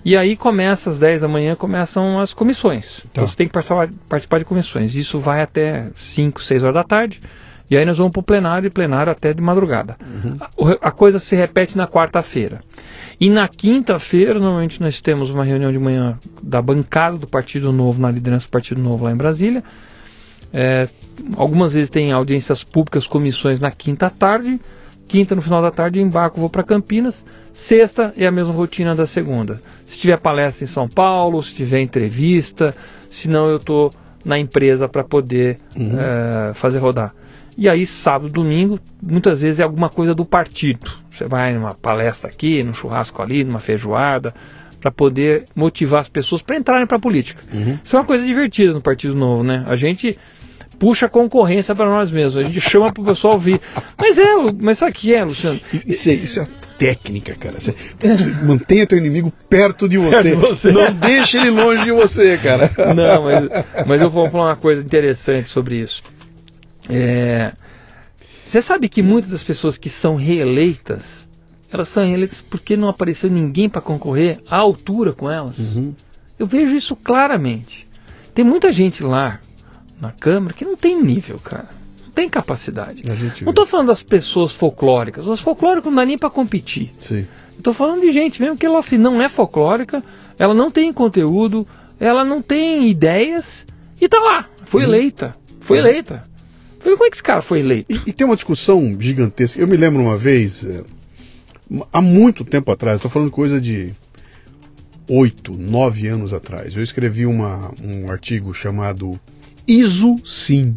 [0.04, 3.04] E aí começa às 10 da manhã, começam as comissões.
[3.12, 3.28] Então Tá.
[3.30, 4.95] você tem que participar, de comissões.
[4.95, 7.19] Isso vai até 5, 6 horas da tarde.
[7.71, 9.97] E aí nós vamos para o plenário e plenário até de madrugada.
[10.39, 12.62] A, o- a coisa se repete na quarta-feira.
[13.19, 18.01] E na quinta-feira, normalmente nós temos uma reunião de manhã da bancada do Partido Novo,
[18.01, 19.63] na liderança do Partido Novo lá em Brasília.
[20.51, 20.88] É,
[21.36, 24.60] algumas vezes tem audiências públicas, comissões na quinta tarde.
[25.08, 27.25] Quinta, no final da tarde, eu embarco, vou para Campinas.
[27.54, 29.62] Sexta é a mesma rotina da segunda.
[29.86, 32.75] Se tiver palestra em São Paulo, se tiver entrevista,
[33.10, 33.93] se não eu estou
[34.25, 37.13] na empresa para poder é, fazer rodar.
[37.58, 40.91] E aí, sábado, domingo, muitas vezes é alguma coisa do partido.
[41.15, 44.34] Você vai numa palestra aqui, num churrasco ali, numa feijoada,
[44.80, 47.41] para poder motivar as pessoas para entrarem para a política.
[47.84, 49.63] Isso é uma coisa divertida no Partido Novo, né?
[49.67, 50.17] A gente
[50.78, 53.60] puxa a concorrência para nós mesmos, a gente chama para o pessoal ouvir.
[53.97, 54.25] Mas é,
[54.62, 55.60] mas sabe o que é, Luciano?
[55.73, 56.47] Isso é, isso é
[56.78, 57.60] técnica, cara.
[57.60, 60.30] Você, você mantenha teu inimigo perto de você.
[60.30, 60.71] de você.
[60.71, 62.69] Não deixe ele longe de você, cara.
[62.93, 66.04] Não, mas, mas eu vou falar uma coisa interessante sobre isso.
[66.89, 67.54] É,
[68.45, 71.27] você sabe que muitas das pessoas que são reeleitas,
[71.71, 75.58] elas são reeleitas porque não apareceu ninguém para concorrer à altura com elas.
[76.38, 77.88] Eu vejo isso claramente.
[78.34, 79.39] Tem muita gente lá
[79.99, 81.69] na Câmara que não tem nível, cara.
[82.05, 83.01] Não tem capacidade.
[83.45, 85.27] Não estou falando das pessoas folclóricas.
[85.27, 86.91] As folclóricas não dá nem para competir.
[87.58, 90.03] Estou falando de gente mesmo que ela assim, não é folclórica,
[90.38, 91.65] ela não tem conteúdo,
[91.99, 93.65] ela não tem ideias
[93.99, 94.45] e tá lá.
[94.65, 95.34] Foi eleita.
[95.62, 96.23] Foi eleita.
[96.85, 97.91] Falei, como é que esse cara foi eleito?
[97.91, 99.59] E, e tem uma discussão gigantesca.
[99.59, 100.83] Eu me lembro uma vez, é,
[101.91, 103.91] há muito tempo atrás, estou falando coisa de
[105.09, 106.75] oito, nove anos atrás.
[106.75, 109.19] Eu escrevi uma, um artigo chamado
[109.67, 110.75] ISO Sim.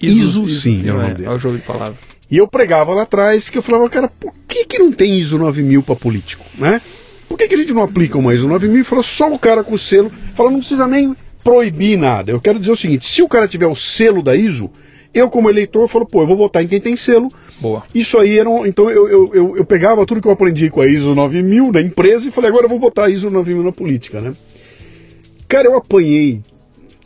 [0.00, 1.28] ISO sim, era o nome é, dele.
[1.28, 1.98] é o jogo de palavras.
[2.28, 5.38] E eu pregava lá atrás que eu falava, cara, por que, que não tem ISO
[5.38, 6.82] 9000 para político, né?
[7.28, 9.62] Por que, que a gente não aplica uma ISO 9000 e fala só o cara
[9.62, 11.14] com o selo, fala, não precisa nem
[11.44, 12.32] proibir nada.
[12.32, 14.68] Eu quero dizer o seguinte, se o cara tiver o selo da ISO,
[15.12, 17.28] eu como eleitor falo, pô, eu vou votar em quem tem selo.
[17.60, 17.82] Boa.
[17.94, 20.80] Isso aí era um, então eu, eu, eu, eu pegava tudo que eu aprendi com
[20.80, 23.72] a ISO 9000 na empresa e falei, agora eu vou botar a ISO 9000 na
[23.72, 24.32] política, né?
[25.48, 26.40] Cara, eu apanhei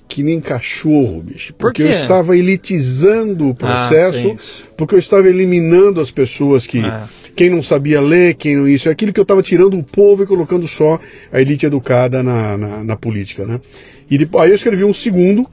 [0.07, 1.53] que nem cachorro, bicho.
[1.55, 4.65] Por Porque eu estava elitizando o Ah, processo, isso.
[4.77, 6.79] porque eu estava eliminando as pessoas que.
[6.81, 7.09] Ah.
[7.35, 10.27] Quem não sabia ler, quem não isso, aquilo que eu estava tirando o povo e
[10.27, 11.01] colocando só
[11.33, 13.61] a elite educada na, na, na política, né?
[14.09, 15.45] E depois, aí eu escrevi um segundo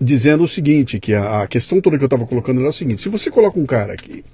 [0.00, 3.02] dizendo o seguinte, que a, a questão toda que eu estava colocando era o seguinte,
[3.02, 4.24] se você coloca um cara aqui,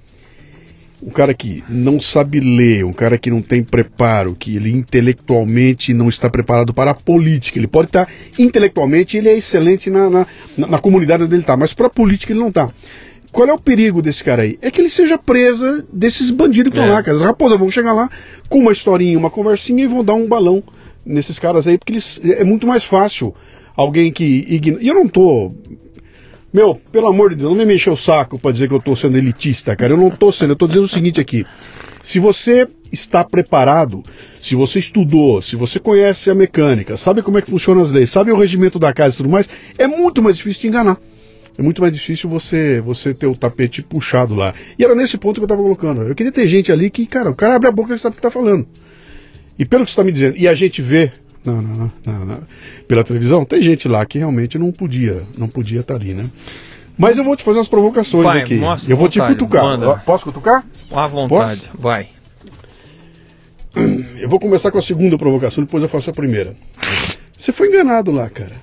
[1.01, 5.93] um cara que não sabe ler, um cara que não tem preparo, que ele intelectualmente
[5.93, 10.27] não está preparado para a política, ele pode estar intelectualmente, ele é excelente na, na,
[10.57, 12.69] na- comunidade onde ele está, mas para a política ele não está.
[13.31, 14.57] Qual é o perigo desse cara aí?
[14.61, 16.95] É que ele seja presa desses bandidos que estão É.
[16.95, 17.15] lá, cara.
[17.15, 18.09] As raposas vão chegar lá
[18.49, 20.63] com uma historinha, uma conversinha e vão dar um balão
[21.09, 23.33] nesses caras aí, porque eles, é muito mais fácil
[23.75, 24.83] alguém que ignora.
[24.83, 25.51] E eu não tô.
[26.53, 28.95] Meu, pelo amor de Deus, não me mexer o saco pra dizer que eu tô
[28.95, 29.93] sendo elitista, cara.
[29.93, 31.45] Eu não tô sendo, eu tô dizendo o seguinte aqui.
[32.01, 34.03] Se você está preparado,
[34.39, 38.09] se você estudou, se você conhece a mecânica, sabe como é que funcionam as leis,
[38.09, 40.97] sabe o regimento da casa e tudo mais, é muito mais difícil te enganar.
[41.57, 44.53] É muito mais difícil você você ter o tapete puxado lá.
[44.77, 46.03] E era nesse ponto que eu estava colocando.
[46.03, 48.15] Eu queria ter gente ali que, cara, o cara abre a boca e sabe o
[48.15, 48.65] que está falando.
[49.59, 51.11] E pelo que você está me dizendo, e a gente vê
[51.45, 52.39] não, não, não,
[52.87, 56.29] pela televisão, tem gente lá que realmente não podia não podia estar ali, né?
[56.97, 58.55] Mas eu vou te fazer umas provocações Vai, aqui.
[58.55, 59.63] mostra Eu vou te vontade, cutucar.
[59.63, 59.95] manda.
[60.05, 60.65] Posso cutucar?
[60.91, 61.63] À vontade.
[61.77, 62.07] Vai.
[64.19, 66.55] Eu vou começar com a segunda provocação, depois eu faço a primeira.
[67.37, 68.53] Você foi enganado lá, cara.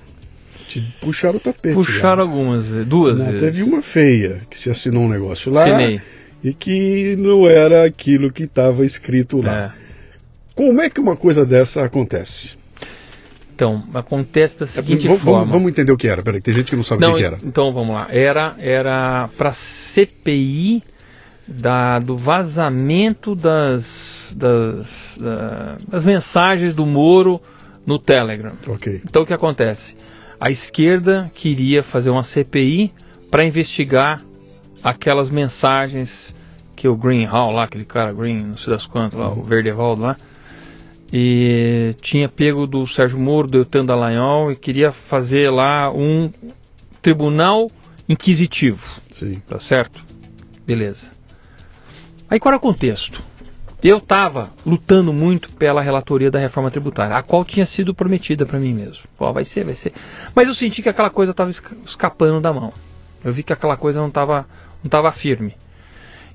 [0.67, 1.73] Te puxaram o tapete.
[1.73, 2.29] Puxaram lá.
[2.29, 3.41] algumas, eh, duas Não, vezes.
[3.41, 6.01] teve uma feia que se assinou um negócio lá Assinei.
[6.43, 9.73] e que não era aquilo que estava escrito lá.
[9.83, 9.86] É.
[10.57, 12.57] Como é que uma coisa dessa acontece?
[13.53, 15.51] Então, acontece da seguinte vamos, forma.
[15.51, 16.23] vamos- entender o que era.
[16.23, 17.37] Peraí, tem gente que não sabe Não, o que, era.
[17.43, 18.07] então vamos lá.
[18.09, 20.81] Era, era para CPI
[21.47, 27.39] da, do vazamento das, das, da, das mensagens do Moro
[27.85, 28.53] no Telegram.
[28.67, 29.01] Ok.
[29.05, 29.95] Então o que acontece?
[30.39, 32.91] A esquerda queria fazer uma CPI
[33.29, 34.21] para investigar
[34.83, 36.35] aquelas mensagens
[36.75, 40.01] que o Green Hall lá, aquele cara Green, não sei das quantas lá, o Verdevaldo
[40.03, 40.15] lá,
[41.11, 46.31] e tinha pego do Sérgio Moro, do Eutan Dallagnol e queria fazer lá um
[47.01, 47.71] tribunal
[48.07, 48.99] inquisitivo.
[49.11, 49.41] Sim.
[49.47, 50.03] Tá certo?
[50.65, 51.11] Beleza.
[52.29, 53.23] Aí qual era o contexto?
[53.81, 58.59] Eu estava lutando muito pela relatoria da reforma tributária, a qual tinha sido prometida para
[58.59, 59.03] mim mesmo.
[59.19, 59.93] Ó, vai ser, vai ser.
[60.35, 62.73] Mas eu senti que aquela coisa estava escapando da mão.
[63.23, 64.47] Eu vi que aquela coisa não estava
[64.83, 65.55] não tava firme.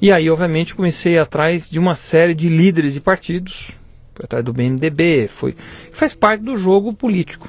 [0.01, 3.71] E aí, obviamente, comecei atrás de uma série de líderes de partidos,
[4.15, 5.55] fui atrás do BNDB, foi,
[5.93, 7.49] faz parte do jogo político.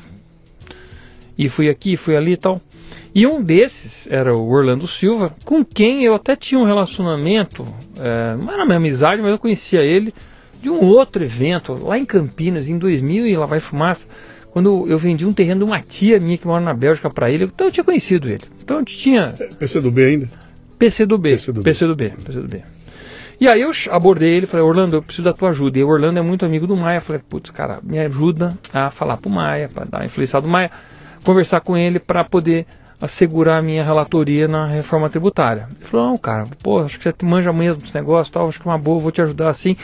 [1.37, 2.61] E fui aqui, fui ali e tal.
[3.15, 7.65] E um desses era o Orlando Silva, com quem eu até tinha um relacionamento,
[7.99, 10.13] é, não era minha amizade, mas eu conhecia ele
[10.61, 14.07] de um outro evento, lá em Campinas, em 2000, e lá vai fumaça,
[14.51, 17.45] quando eu vendi um terreno de uma tia minha que mora na Bélgica para ele,
[17.45, 18.43] então eu tinha conhecido ele.
[18.63, 19.33] Então eu tinha.
[19.59, 20.29] PC do B ainda?
[20.77, 21.31] PC do B.
[22.11, 22.43] PC
[23.43, 25.77] E aí eu abordei ele, falei, Orlando, eu preciso da tua ajuda.
[25.77, 27.01] E o Orlando é muito amigo do Maia.
[27.01, 30.71] Falei, putz, cara, me ajuda a falar pro Maia, para dar influência do Maia,
[31.25, 32.65] conversar com ele para poder
[33.01, 35.67] assegurar a minha relatoria na reforma tributária.
[35.75, 38.65] Ele falou, não, cara, pô, acho que você manja mesmo desse negócio, tal, acho que
[38.65, 39.75] é uma boa, vou te ajudar assim.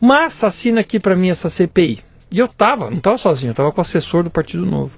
[0.00, 1.98] Mas assina aqui para mim essa CPI.
[2.30, 4.96] E eu tava, não tava sozinho, eu tava com o assessor do Partido Novo,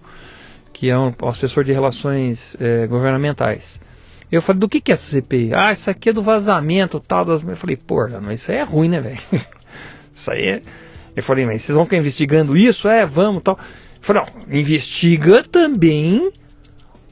[0.74, 3.80] que é um, assessor de relações é, governamentais.
[4.30, 5.52] Eu falei, do que, que é essa CPI?
[5.54, 7.24] Ah, isso aqui é do vazamento tal.
[7.24, 7.42] Das...
[7.42, 9.18] Eu falei, pô, mas isso aí é ruim, né, velho?
[10.14, 10.62] isso aí é.
[11.16, 12.88] Eu falei, mas vocês vão ficar investigando isso?
[12.88, 13.58] É, vamos tal.
[13.58, 16.30] Eu falei, não, investiga também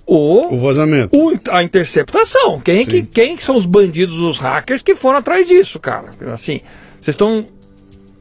[0.06, 1.14] o, o vazamento.
[1.14, 2.60] O, a interceptação.
[2.60, 6.10] Quem, que, quem são os bandidos, os hackers que foram atrás disso, cara?
[6.32, 6.60] Assim,
[7.00, 7.44] vocês estão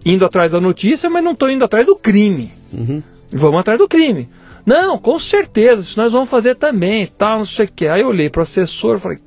[0.04, 2.52] indo atrás da notícia, mas não estão indo atrás do crime.
[2.74, 3.02] Uhum.
[3.32, 4.28] Vamos atrás do crime.
[4.68, 7.88] Não, com certeza, isso nós vamos fazer também, tal, não sei o que.
[7.88, 9.18] Aí eu olhei para o assessor falei,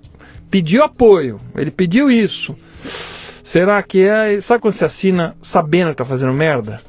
[0.51, 2.55] pediu apoio, ele pediu isso.
[3.43, 4.39] Será que é.
[4.43, 6.83] Sabe quando você assina sabendo que está fazendo merda?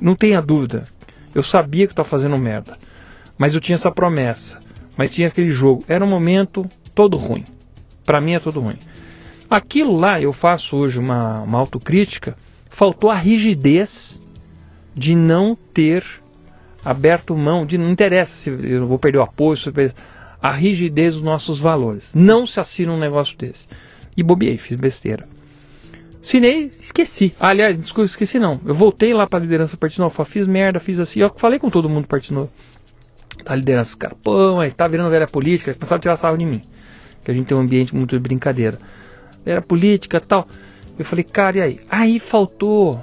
[0.00, 0.84] Não tenha dúvida.
[1.34, 2.78] Eu sabia que está fazendo merda.
[3.36, 4.60] Mas eu tinha essa promessa.
[4.96, 5.84] Mas tinha aquele jogo.
[5.88, 6.64] Era um momento
[6.94, 7.44] todo ruim.
[8.04, 8.78] Para mim é todo ruim.
[9.50, 12.36] Aquilo lá, eu faço hoje uma, uma autocrítica.
[12.70, 14.20] Faltou a rigidez
[14.94, 16.21] de não ter
[16.84, 19.94] aberto mão de não interessa se eu vou perder o apoio, se perder,
[20.40, 22.12] a rigidez dos nossos valores.
[22.14, 23.68] Não se assina um negócio desse.
[24.16, 25.26] E bobiei, fiz besteira.
[26.20, 27.34] Assinei, esqueci.
[27.38, 28.60] Aliás, desculpa, esqueci não.
[28.64, 31.20] Eu voltei lá para a liderança partido novo, fiz merda, fiz assim.
[31.20, 32.50] Eu falei com todo mundo do partido novo.
[33.44, 36.44] Da liderança, os caras, pô, mas tá virando velha política, começaram a tirar sarro de
[36.44, 36.62] mim.
[37.24, 38.78] Que a gente tem um ambiente muito de brincadeira.
[39.44, 40.46] Era política tal.
[40.96, 41.80] Eu falei, cara, e aí?
[41.90, 43.02] Aí faltou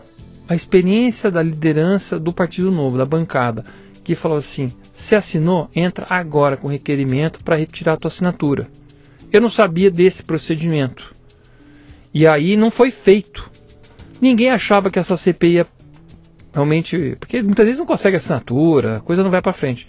[0.49, 3.63] a experiência da liderança do Partido Novo, da bancada,
[4.03, 8.67] que falou assim: se assinou, entra agora com requerimento para retirar a tua assinatura.
[9.31, 11.13] Eu não sabia desse procedimento.
[12.11, 13.47] E aí não foi feito.
[14.19, 15.67] Ninguém achava que essa CPI ia
[16.51, 17.15] realmente.
[17.19, 19.87] Porque muitas vezes não consegue assinatura, a coisa não vai para frente.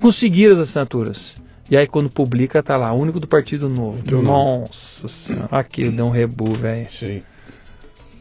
[0.00, 1.36] Conseguiram as assinaturas.
[1.68, 3.98] E aí quando publica, tá lá, único do Partido Novo.
[4.22, 6.88] Nossa senhora, aqui deu um rebu, velho.
[6.88, 7.22] Sim.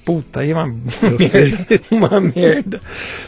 [0.06, 0.66] Puta, aí é uma,
[1.90, 2.80] uma merda.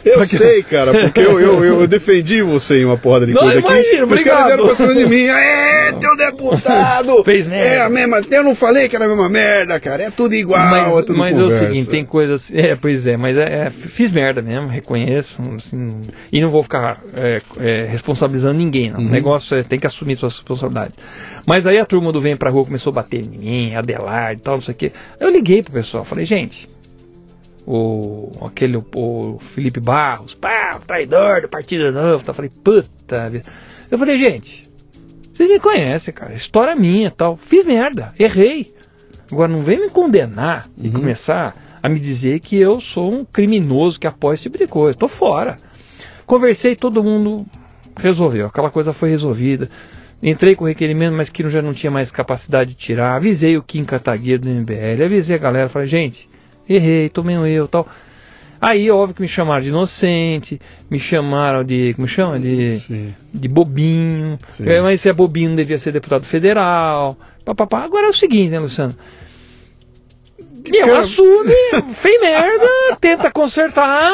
[0.05, 0.27] Eu que...
[0.27, 3.79] sei, cara, porque eu, eu, eu, defendi você em uma porrada de Não, coisa imagina,
[3.79, 4.03] aqui.
[4.03, 4.13] Obrigado.
[4.13, 5.23] Os caras deram pra cima de mim.
[5.23, 7.23] É, teu deputado!
[7.25, 7.67] Fez merda.
[7.67, 8.21] É a mesma.
[8.29, 10.03] Eu não falei que era a mesma merda, cara.
[10.03, 12.53] É tudo igual, mas, é tudo Mas é o seguinte, tem coisas.
[12.53, 15.41] É, pois é, mas é, é, fiz merda mesmo, reconheço.
[15.55, 15.89] Assim,
[16.31, 18.99] e não vou ficar é, é, responsabilizando ninguém, não.
[18.99, 19.07] Uhum.
[19.07, 20.95] O negócio é tem que assumir suas responsabilidades.
[21.47, 24.43] Mas aí a turma do Vem pra Rua começou a bater em mim, Adelaide e
[24.43, 24.91] tal, não sei o quê.
[25.19, 26.67] Eu liguei pro pessoal, falei, gente
[27.67, 32.33] o aquele o Felipe Barros, pá, traidor do Partido Novo, tá?
[32.33, 33.45] falei, puta vida.
[33.91, 34.69] Eu falei, gente,
[35.33, 37.35] vocês me conhecem, cara, história minha, tal.
[37.35, 38.73] Fiz merda, errei.
[39.29, 40.85] Agora não vem me condenar uhum.
[40.85, 44.65] e começar a me dizer que eu sou um criminoso que apoia esse tipo de
[44.65, 44.97] coisa.
[44.97, 45.57] Tô fora.
[46.25, 47.45] Conversei, todo mundo
[47.97, 48.47] resolveu.
[48.47, 49.69] Aquela coisa foi resolvida.
[50.21, 53.15] Entrei com o requerimento, mas que já não tinha mais capacidade de tirar.
[53.15, 56.27] Avisei o Kim Kataguiri do MBL, avisei a galera, falei, gente,
[56.67, 57.87] errei, tomei um erro tal.
[58.59, 61.93] Aí, óbvio que me chamaram de inocente, me chamaram de.
[61.93, 62.39] Como chama?
[62.39, 63.13] De, Sim.
[63.31, 64.39] de bobinho.
[64.49, 64.65] Sim.
[64.81, 67.15] Mas se é bobinho, não devia ser deputado federal.
[67.45, 67.83] Pá, pá, pá.
[67.83, 68.95] Agora é o seguinte, né, Luciano?
[70.69, 70.99] Meu, cara...
[70.99, 71.53] assume,
[71.93, 72.67] fez merda,
[72.99, 74.11] tenta consertar.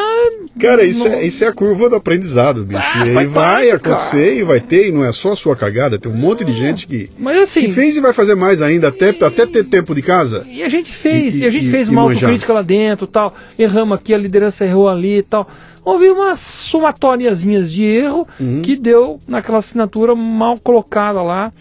[0.59, 2.81] Cara, isso, é, isso é a curva do aprendizado, bicho.
[2.81, 4.39] Ah, e aí vai parte, acontecer cara.
[4.39, 6.87] e vai ter, e não é só a sua cagada, tem um monte de gente
[6.87, 9.95] que, Mas, assim, que fez e vai fazer mais ainda, até, e, até ter tempo
[9.95, 10.45] de casa.
[10.49, 13.33] E a gente fez, e, e a gente fez uma autocrítica lá dentro tal.
[13.57, 15.47] Erramos aqui, a liderança errou ali e tal
[15.85, 18.61] houve umas somatóriazinhas de erro uhum.
[18.61, 21.51] que deu naquela assinatura mal colocada lá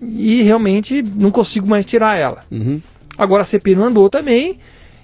[0.00, 2.44] e realmente não consigo mais tirar ela.
[2.50, 2.80] Uhum.
[3.18, 4.58] Agora a CPI não andou também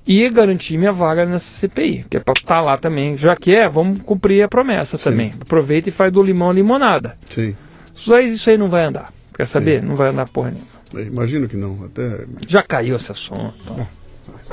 [0.06, 3.16] e garantir minha vaga nessa CPI, que é para estar tá lá também.
[3.16, 5.04] Já que é, vamos cumprir a promessa Sim.
[5.04, 5.34] também.
[5.40, 7.16] Aproveita e faz do limão a limonada.
[7.28, 7.56] Sim.
[7.94, 9.12] Só isso aí não vai andar.
[9.34, 9.80] Quer saber?
[9.80, 9.88] Sim.
[9.88, 11.10] Não vai andar porra nenhuma.
[11.10, 11.84] Imagino que não.
[11.84, 12.24] Até...
[12.46, 13.54] Já caiu esse assunto.
[13.78, 13.86] É.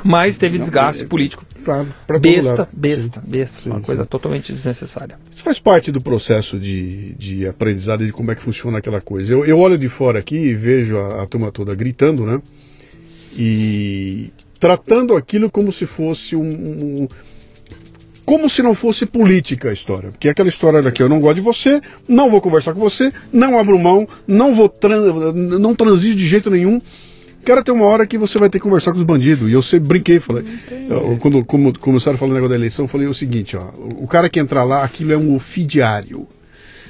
[0.04, 1.46] Mas teve desgaste político.
[1.64, 1.88] Claro,
[2.20, 3.86] besta, besta, besta, sim, uma sim.
[3.86, 5.18] coisa totalmente desnecessária.
[5.32, 9.32] Isso faz parte do processo de, de aprendizado de como é que funciona aquela coisa.
[9.32, 12.42] Eu, eu olho de fora aqui e vejo a, a turma toda gritando, né?
[13.34, 17.08] E tratando aquilo como se fosse um, um
[18.24, 20.10] como se não fosse política a história.
[20.10, 23.60] Porque aquela história daqui, eu não gosto de você, não vou conversar com você, não
[23.60, 26.82] abro mão, não vou trans, não transijo de jeito nenhum.
[27.44, 29.50] Cara, tem uma hora que você vai ter que conversar com os bandidos.
[29.50, 30.46] E eu sempre brinquei, falei.
[30.90, 33.68] Eu, quando como, começaram falando negócio da eleição, eu falei o seguinte, ó.
[33.98, 36.28] O cara que entrar lá, aquilo é um ofidiário.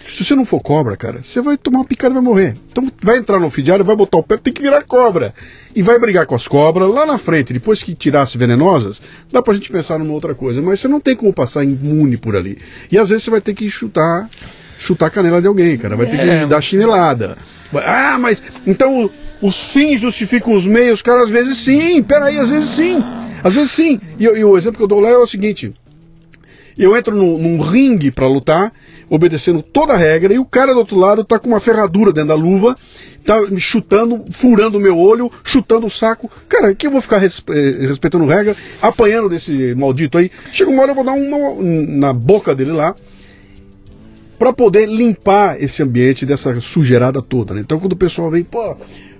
[0.03, 2.55] Se você não for cobra, cara, você vai tomar uma picada e vai morrer.
[2.69, 5.33] Então vai entrar no ofidiário, vai botar o pé, tem que virar cobra.
[5.75, 7.53] E vai brigar com as cobras lá na frente.
[7.53, 10.61] Depois que tirasse venenosas, dá pra gente pensar numa outra coisa.
[10.61, 12.57] Mas você não tem como passar imune por ali.
[12.91, 14.29] E às vezes você vai ter que chutar,
[14.77, 15.95] chutar a canela de alguém, cara.
[15.95, 16.45] Vai ter que é.
[16.45, 17.37] dar chinelada.
[17.73, 19.09] Ah, mas então
[19.41, 23.01] os fins justificam os meios, cara, às vezes sim, peraí, às vezes sim,
[23.43, 23.99] às vezes sim.
[24.19, 25.73] E, e o exemplo que eu dou lá é o seguinte:
[26.77, 28.73] eu entro num, num ringue para lutar,
[29.11, 32.29] obedecendo toda a regra, e o cara do outro lado tá com uma ferradura dentro
[32.29, 32.77] da luva,
[33.25, 36.31] tá me chutando, furando o meu olho, chutando o saco.
[36.47, 37.27] Cara, que eu vou ficar eh,
[37.87, 40.31] respeitando regra, apanhando desse maldito aí.
[40.53, 42.95] Chega uma hora eu vou dar uma na boca dele lá
[44.39, 47.53] para poder limpar esse ambiente dessa sujeirada toda.
[47.53, 47.59] Né?
[47.59, 48.77] Então quando o pessoal vem, pô,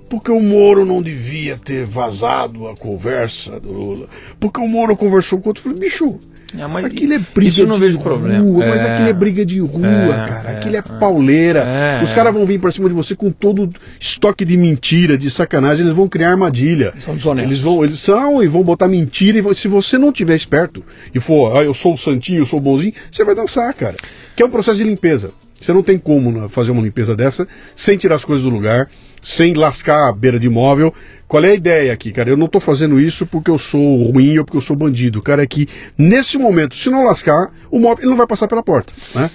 [0.10, 4.08] porque o Moro não devia ter vazado a conversa do Lula.
[4.40, 5.60] Porque o Moro conversou com outro.
[5.60, 6.18] Eu falei, bicho,
[6.58, 8.68] é, mas aquilo é briga isso não de vejo rua, problema.
[8.68, 10.50] mas é, aquilo é briga de rua, é, cara.
[10.52, 10.82] É, aquilo é, é.
[10.82, 11.60] pauleira.
[11.62, 15.30] É, Os caras vão vir pra cima de você com todo estoque de mentira, de
[15.32, 15.86] sacanagem.
[15.86, 16.94] Eles vão criar armadilha.
[17.00, 17.52] São desonestos.
[17.52, 19.40] Eles vão, eles são e vão botar mentira.
[19.40, 20.84] E se você não tiver esperto
[21.14, 23.96] e for, ah, eu sou o santinho, eu sou o bonzinho, você vai dançar, cara.
[24.36, 25.32] Que é um processo de limpeza.
[25.60, 28.90] Você não tem como né, fazer uma limpeza dessa sem tirar as coisas do lugar
[29.22, 30.94] sem lascar a beira de imóvel.
[31.28, 32.30] Qual é a ideia aqui, cara?
[32.30, 35.22] Eu não estou fazendo isso porque eu sou ruim ou porque eu sou bandido.
[35.22, 38.64] Cara, é que nesse momento, se não lascar, o móvel ele não vai passar pela
[38.64, 39.30] porta, né?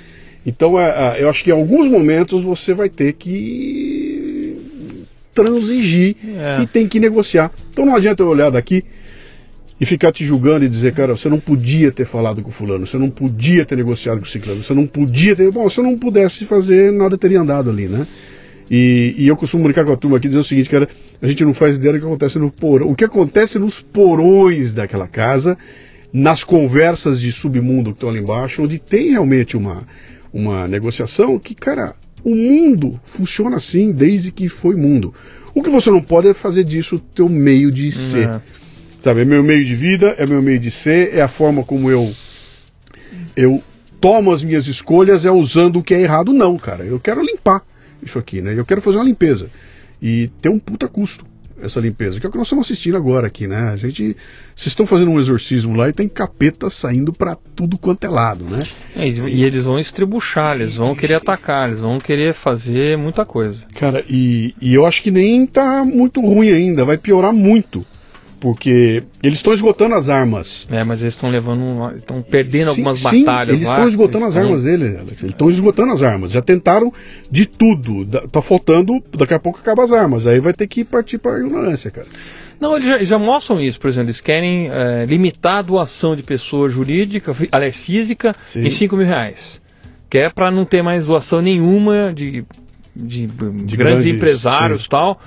[0.45, 4.57] Então, é, é, eu acho que em alguns momentos você vai ter que
[5.35, 6.63] transigir é.
[6.63, 7.51] e tem que negociar.
[7.71, 8.85] Então não adianta eu olhar daqui
[9.79, 12.97] e ficar te julgando e dizer, cara, você não podia ter falado com fulano, você
[12.97, 15.51] não podia ter negociado com o ciclano, você não podia ter.
[15.51, 18.07] Bom, se eu não pudesse fazer, nada teria andado ali, né?
[18.71, 20.89] E, e, eu costumo brincar com a turma aqui dizendo o seguinte, cara,
[21.23, 22.89] a gente não faz ideia do que acontece no porão.
[22.89, 25.57] O que acontece nos porões daquela casa,
[26.13, 29.85] nas conversas de submundo que estão ali embaixo, onde tem realmente uma,
[30.33, 35.15] uma negociação que, cara, o mundo funciona assim desde que foi mundo.
[35.55, 38.29] O que você não pode é fazer disso o teu meio de ser.
[38.29, 38.41] É.
[39.01, 41.89] Sabe, é meu meio de vida, é meu meio de ser, é a forma como
[41.89, 42.13] eu
[43.37, 43.63] eu
[44.01, 46.33] tomo as minhas escolhas, é usando o que é errado.
[46.33, 47.63] Não, cara, eu quero limpar
[48.03, 48.55] isso aqui, né?
[48.57, 49.49] Eu quero fazer uma limpeza.
[50.01, 51.25] E tem um puta custo
[51.61, 53.71] essa limpeza, que é o que nós estamos assistindo agora aqui, né?
[53.71, 54.17] A gente.
[54.55, 58.45] Vocês estão fazendo um exorcismo lá e tem capeta saindo para tudo quanto é lado,
[58.45, 58.63] né?
[58.95, 63.67] É, e, eles vão estribuchar, eles vão querer atacar, eles vão querer fazer muita coisa.
[63.75, 67.87] Cara, e, e eu acho que nem tá muito ruim ainda, vai piorar muito
[68.41, 70.69] porque eles estão esgotando as armas.
[70.71, 73.57] É, mas eles estão levando, estão perdendo sim, algumas sim, batalhas.
[73.57, 75.23] Eles estão esgotando eles as armas dele, Alex.
[75.23, 76.33] Eles estão esgotando as armas.
[76.33, 76.93] Já tentaram
[77.31, 78.05] de tudo.
[78.29, 80.27] Tá faltando, daqui a pouco acaba as armas.
[80.27, 82.07] Aí vai ter que partir para a ignorância, cara.
[82.61, 86.23] Não, eles já, já, mostram isso, por exemplo, eles querem é, limitar a doação de
[86.23, 88.65] pessoa jurídica, aliás, física, sim.
[88.65, 89.61] em 5 mil reais.
[90.09, 92.45] Que é para não ter mais doação nenhuma de,
[92.95, 95.21] de, de grandes, grandes, empresários e tal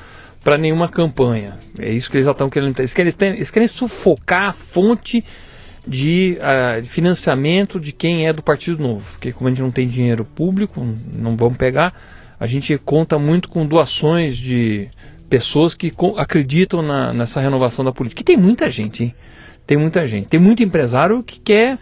[0.43, 1.57] para nenhuma campanha.
[1.77, 2.77] É isso que eles já estão querendo.
[2.79, 5.23] Eles querem, eles querem sufocar a fonte
[5.87, 9.03] de uh, financiamento de quem é do Partido Novo.
[9.11, 11.93] Porque como a gente não tem dinheiro público, não vamos pegar,
[12.39, 14.87] a gente conta muito com doações de
[15.29, 18.21] pessoas que acreditam na, nessa renovação da política.
[18.21, 19.15] E tem muita gente, hein?
[19.67, 20.27] Tem muita gente.
[20.27, 21.77] Tem muito empresário que quer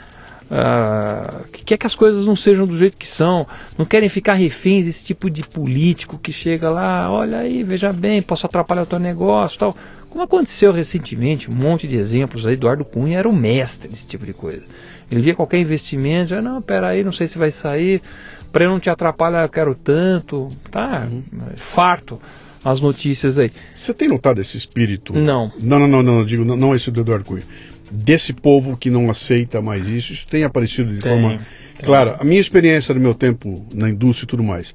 [0.51, 3.45] uh, que quer que as coisas não sejam do jeito que são,
[3.77, 8.21] não querem ficar reféns desse tipo de político que chega lá, olha aí, veja bem,
[8.21, 9.75] posso atrapalhar o teu negócio tal.
[10.09, 14.25] Como aconteceu recentemente, um monte de exemplos aí, Eduardo Cunha era o mestre desse tipo
[14.25, 14.63] de coisa.
[15.11, 18.01] Ele via qualquer investimento, já não, peraí, não sei se vai sair,
[18.51, 21.23] para eu não te atrapalhar, eu quero tanto, tá, uhum.
[21.55, 22.19] farto
[22.63, 23.51] as notícias aí.
[23.73, 25.13] Você tem notado esse espírito?
[25.13, 25.51] Não.
[25.59, 27.43] Não, não, não, não, digo, não, não esse do Eduardo Cunha
[27.91, 30.13] desse povo que não aceita mais isso.
[30.13, 31.37] Isso tem aparecido de tem, forma.
[31.37, 31.85] Tem.
[31.85, 34.73] Claro, a minha experiência do meu tempo na indústria e tudo mais,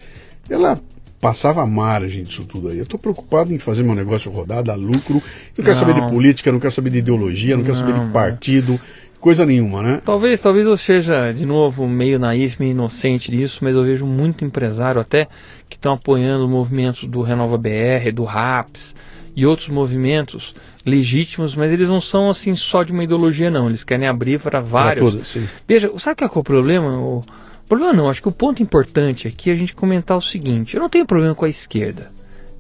[0.49, 0.81] ela
[1.21, 2.79] passava a margem disso tudo aí.
[2.79, 5.15] Eu estou preocupado em fazer meu negócio rodar, dar lucro.
[5.15, 5.75] Não quero não.
[5.75, 8.81] saber de política, não quero saber de ideologia, não, não quero saber de partido.
[9.21, 10.03] Coisa nenhuma, né?
[10.05, 14.45] Talvez, talvez eu seja, de novo, meio naif, meio inocente disso, mas eu vejo muito
[14.45, 15.29] empresário até
[15.69, 18.97] que estão apoiando movimentos do Renova BR, do RAPS,
[19.35, 20.55] e outros movimentos
[20.85, 23.69] legítimos, mas eles não são assim só de uma ideologia, não.
[23.69, 25.33] Eles querem abrir para vários.
[25.33, 26.99] Tudo, Veja, sabe qual é o problema?
[26.99, 27.23] O
[27.69, 30.83] problema não, acho que o ponto importante aqui é a gente comentar o seguinte: eu
[30.83, 32.11] não tenho problema com a esquerda.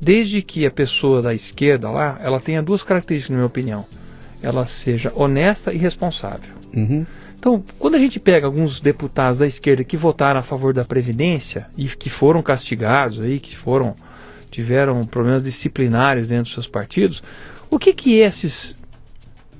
[0.01, 3.87] Desde que a pessoa da esquerda lá, ela tenha duas características, na minha opinião.
[4.43, 6.51] Ela seja honesta e responsável.
[6.75, 7.07] Uhum.
[7.39, 11.66] Então, quando a gente pega alguns deputados da esquerda que votaram a favor da Previdência
[11.77, 13.95] e que foram castigados aí, que foram
[14.53, 17.22] tiveram problemas disciplinares dentro dos seus partidos,
[17.70, 18.76] o que que esses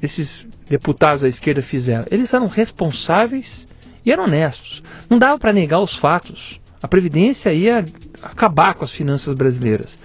[0.01, 2.05] esses deputados da esquerda fizeram?
[2.11, 3.66] Eles eram responsáveis
[4.05, 4.82] e eram honestos.
[5.09, 6.61] Não dava para negar os fatos.
[6.82, 7.84] A previdência ia
[8.20, 9.97] acabar com as finanças brasileiras.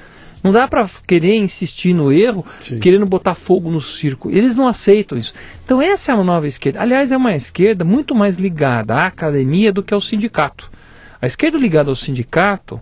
[0.43, 2.79] Não dá para querer insistir no erro, Sim.
[2.79, 4.29] querendo botar fogo no circo.
[4.29, 5.33] Eles não aceitam isso.
[5.65, 6.79] Então essa é uma nova esquerda.
[6.79, 10.69] Aliás, é uma esquerda muito mais ligada à academia do que ao sindicato.
[11.19, 12.79] A esquerda ligada ao sindicato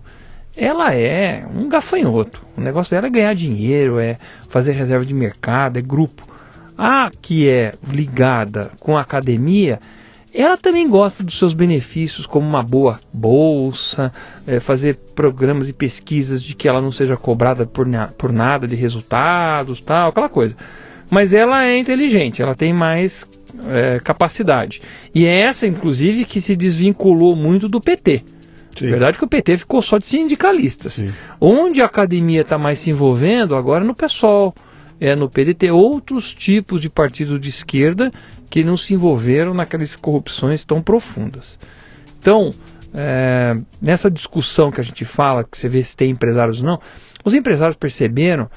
[0.56, 2.42] ela é um gafanhoto.
[2.56, 4.16] O negócio dela é ganhar dinheiro, é
[4.48, 6.26] fazer reserva de mercado, é grupo.
[6.78, 9.78] A que é ligada com a academia,
[10.32, 14.12] ela também gosta dos seus benefícios, como uma boa bolsa,
[14.46, 17.86] é, fazer programas e pesquisas de que ela não seja cobrada por,
[18.18, 20.56] por nada de resultados, tal, aquela coisa.
[21.10, 23.26] Mas ela é inteligente, ela tem mais
[23.68, 24.82] é, capacidade.
[25.14, 28.22] E é essa, inclusive, que se desvinculou muito do PT.
[28.76, 28.86] Sim.
[28.86, 30.94] Verdade que o PT ficou só de sindicalistas.
[30.94, 31.12] Sim.
[31.40, 34.54] Onde a academia está mais se envolvendo agora é no PSOL,
[35.00, 38.10] é no PDT, outros tipos de partidos de esquerda
[38.50, 41.58] que não se envolveram naquelas corrupções tão profundas.
[42.18, 42.50] Então,
[42.94, 46.80] é, nessa discussão que a gente fala, que você vê se tem empresários ou não,
[47.24, 48.48] os empresários perceberam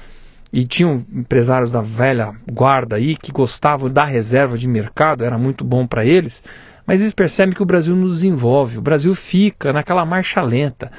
[0.52, 5.64] e tinham empresários da velha guarda aí que gostavam da reserva de mercado, era muito
[5.64, 6.42] bom para eles
[6.86, 10.90] mas eles percebem que o Brasil não desenvolve, o Brasil fica naquela marcha lenta.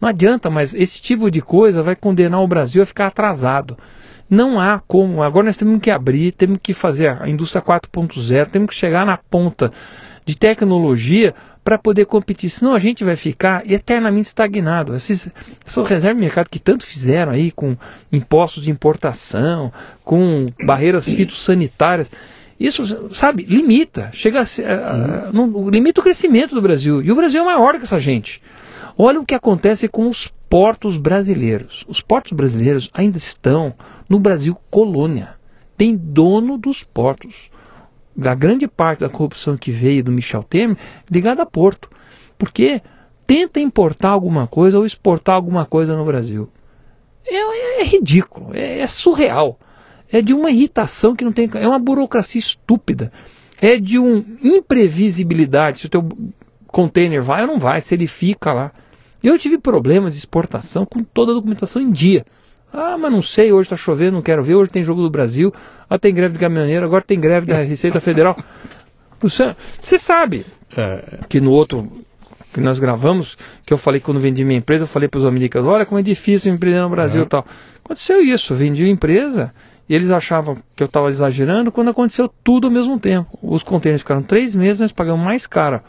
[0.00, 3.76] Não adianta, mas esse tipo de coisa vai condenar o Brasil a ficar atrasado.
[4.30, 5.22] Não há como.
[5.22, 9.16] Agora nós temos que abrir, temos que fazer a indústria 4.0, temos que chegar na
[9.16, 9.72] ponta
[10.24, 11.34] de tecnologia
[11.64, 12.50] para poder competir.
[12.50, 14.94] Senão a gente vai ficar eternamente estagnado.
[14.94, 15.30] Esses,
[15.66, 17.76] essas reservas de mercado que tanto fizeram aí com
[18.12, 19.72] impostos de importação,
[20.04, 22.10] com barreiras fitossanitárias
[22.58, 25.70] isso, sabe, limita, chega a, uhum.
[25.70, 27.00] limita o crescimento do Brasil.
[27.00, 28.42] E o Brasil é maior que essa gente.
[28.96, 31.84] Olha o que acontece com os portos brasileiros.
[31.86, 33.72] Os portos brasileiros ainda estão
[34.08, 35.36] no Brasil colônia.
[35.76, 37.48] Tem dono dos portos.
[38.20, 40.76] A grande parte da corrupção que veio do Michel Temer
[41.08, 41.88] ligada a Porto.
[42.36, 42.82] Porque
[43.24, 46.48] tenta importar alguma coisa ou exportar alguma coisa no Brasil.
[47.24, 49.58] É, é, é ridículo, é, é surreal
[50.10, 51.48] é de uma irritação que não tem.
[51.54, 53.12] É uma burocracia estúpida.
[53.60, 55.80] É de uma imprevisibilidade.
[55.80, 56.08] Se o teu
[56.66, 58.72] container vai ou não vai, se ele fica lá.
[59.22, 62.24] Eu tive problemas de exportação com toda a documentação em dia.
[62.72, 65.52] Ah, mas não sei, hoje está chovendo, não quero ver, hoje tem jogo do Brasil,
[65.88, 68.36] ah, tem greve de caminhoneiro, agora tem greve da Receita Federal.
[69.20, 69.42] Você,
[69.80, 70.46] você sabe
[70.76, 71.18] é.
[71.28, 71.90] que no outro
[72.54, 73.36] que nós gravamos,
[73.66, 76.04] que eu falei quando vendi minha empresa, eu falei para os americanos, olha como é
[76.04, 77.44] difícil empreender no Brasil e tal.
[77.84, 79.52] Aconteceu isso, vendi a empresa
[79.88, 83.38] e eles achavam que eu estava exagerando quando aconteceu tudo ao mesmo tempo.
[83.42, 85.80] Os contêineres ficaram três meses, nós pagamos mais caro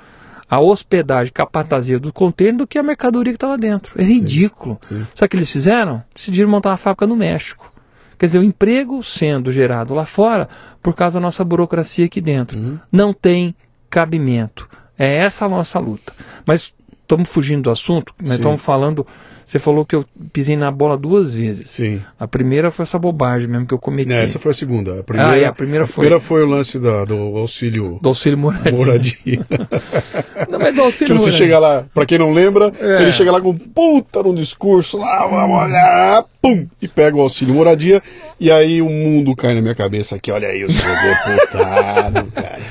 [0.50, 4.02] a hospedagem, capatazia do contêiner do que a mercadoria que estava dentro.
[4.02, 4.80] É ridículo.
[4.82, 5.08] Sim, sim.
[5.14, 6.04] Sabe o que eles fizeram?
[6.14, 7.72] Decidiram montar uma fábrica no México.
[8.18, 10.50] Quer dizer, o emprego sendo gerado lá fora
[10.82, 12.58] por causa da nossa burocracia aqui dentro.
[12.58, 12.80] Uhum.
[12.92, 13.56] Não tem
[13.90, 14.68] cabimento.
[14.98, 16.12] É essa a nossa luta.
[16.46, 16.74] Mas
[17.10, 18.36] estamos fugindo do assunto, né?
[18.36, 19.06] estamos falando
[19.50, 21.72] você falou que eu pisei na bola duas vezes.
[21.72, 22.00] Sim.
[22.20, 24.14] A primeira foi essa bobagem mesmo que eu cometi.
[24.14, 25.00] essa foi a segunda.
[25.00, 25.92] A primeira, ah, é, a primeira foi.
[25.92, 27.98] A primeira foi o lance da, do auxílio.
[28.00, 28.78] Do auxílio moradia.
[28.78, 29.48] moradia.
[30.48, 33.02] não, mas do auxílio que você chega lá, para quem não lembra, é.
[33.02, 37.22] ele chega lá com um puta num discurso lá, vamos olhar, pum, e pega o
[37.22, 38.04] auxílio moradia,
[38.40, 42.62] e aí o mundo cai na minha cabeça aqui, olha aí, eu sou deputado, cara.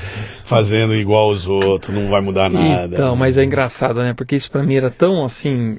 [0.49, 2.95] Fazendo igual os outros, não vai mudar nada.
[2.95, 4.15] Então, mas é engraçado, né?
[4.15, 5.77] Porque isso para mim era tão assim,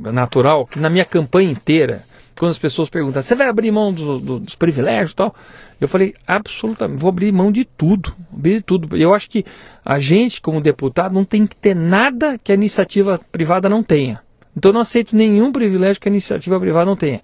[0.00, 2.02] natural, que na minha campanha inteira,
[2.36, 5.32] quando as pessoas perguntam, você vai abrir mão do, do, dos privilégios e tal?
[5.80, 8.96] Eu falei, absolutamente, vou abrir mão de tudo, abrir de tudo.
[8.96, 9.44] Eu acho que
[9.84, 14.20] a gente, como deputado, não tem que ter nada que a iniciativa privada não tenha.
[14.56, 17.20] Então eu não aceito nenhum privilégio que a iniciativa privada não tenha.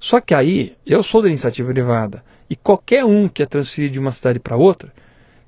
[0.00, 4.00] Só que aí, eu sou da iniciativa privada, e qualquer um que é transferido de
[4.00, 4.90] uma cidade para outra,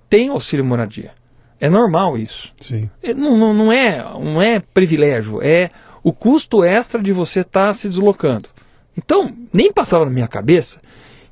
[0.08, 1.12] tem auxílio moradia.
[1.60, 2.52] É normal isso.
[2.60, 2.90] Sim.
[3.02, 5.70] É, não, não, não, é, não é privilégio, é
[6.02, 8.48] o custo extra de você estar tá se deslocando.
[8.96, 10.80] Então, nem passava na minha cabeça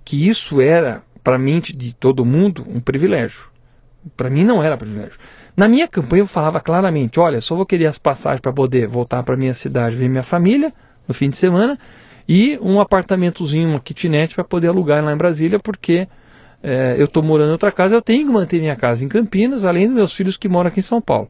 [0.05, 3.49] que isso era, para a mente de todo mundo, um privilégio.
[4.17, 5.19] Para mim não era privilégio.
[5.57, 9.23] Na minha campanha eu falava claramente: olha, só vou querer as passagens para poder voltar
[9.23, 10.73] para minha cidade ver minha família
[11.07, 11.79] no fim de semana
[12.29, 16.09] e um apartamentozinho, uma kitnet para poder alugar lá em Brasília, porque
[16.67, 19.67] é, eu estou morando em outra casa, eu tenho que manter minha casa em Campinas,
[19.67, 21.29] além dos meus filhos que moram aqui em São Paulo.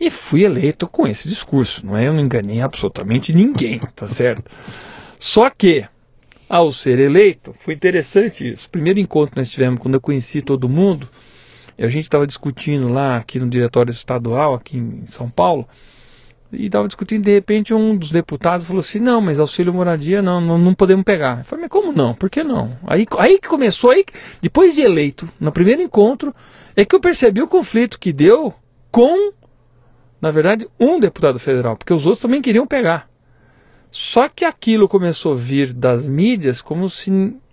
[0.00, 2.08] E fui eleito com esse discurso, não é?
[2.08, 4.50] Eu não enganei absolutamente ninguém, tá certo?
[5.20, 5.84] Só que
[6.48, 8.66] ao ser eleito, foi interessante isso.
[8.66, 11.06] O primeiro encontro que nós tivemos, quando eu conheci todo mundo,
[11.78, 15.68] a gente estava discutindo lá aqui no diretório estadual, aqui em São Paulo,
[16.54, 20.40] e estava discutindo, de repente um dos deputados falou assim, não, mas auxílio moradia não,
[20.40, 21.38] não, não podemos pegar.
[21.38, 22.14] Eu falei, mas como não?
[22.14, 22.76] Por que não?
[22.86, 24.04] Aí, aí que começou, aí,
[24.40, 26.34] depois de eleito, no primeiro encontro,
[26.76, 28.54] é que eu percebi o conflito que deu
[28.90, 29.32] com,
[30.20, 33.08] na verdade, um deputado federal, porque os outros também queriam pegar.
[33.90, 37.10] Só que aquilo começou a vir das mídias como se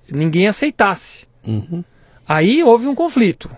[0.10, 1.28] ninguém aceitasse.
[1.46, 1.84] Uhum.
[2.28, 3.50] Aí houve um conflito.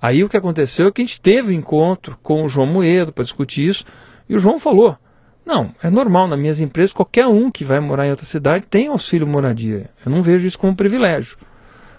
[0.00, 3.12] Aí o que aconteceu é que a gente teve um encontro com o João Moedo
[3.12, 3.84] para discutir isso,
[4.32, 4.96] e o João falou:
[5.44, 8.88] não, é normal, nas minhas empresas, qualquer um que vai morar em outra cidade tem
[8.88, 9.90] auxílio moradia.
[10.04, 11.36] Eu não vejo isso como um privilégio.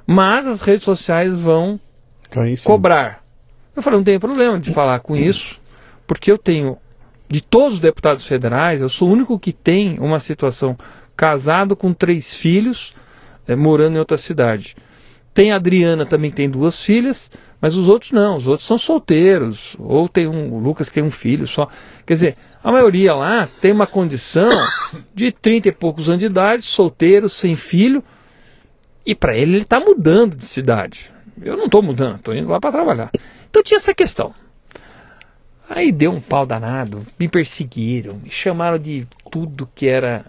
[0.08, 1.80] Mas as redes sociais vão
[2.66, 3.24] cobrar.
[3.76, 5.62] Eu falei, não tem problema de falar com isso,
[6.08, 6.78] porque eu tenho
[7.30, 10.76] de todos os deputados federais, eu sou o único que tem uma situação
[11.16, 12.96] casado com três filhos,
[13.48, 14.76] é, morando em outra cidade.
[15.34, 18.78] Tem a Adriana também que tem duas filhas, mas os outros não, os outros são
[18.78, 21.68] solteiros, ou tem um, o Lucas que tem um filho só.
[22.06, 24.50] Quer dizer, a maioria lá tem uma condição
[25.14, 28.04] de 30 e poucos anos de idade, solteiro, sem filho,
[29.06, 31.12] e para ele ele está mudando de cidade.
[31.42, 33.10] Eu não estou mudando, estou indo lá para trabalhar.
[33.50, 34.34] Então tinha essa questão.
[35.68, 40.26] Aí deu um pau danado, me perseguiram, me chamaram de tudo que era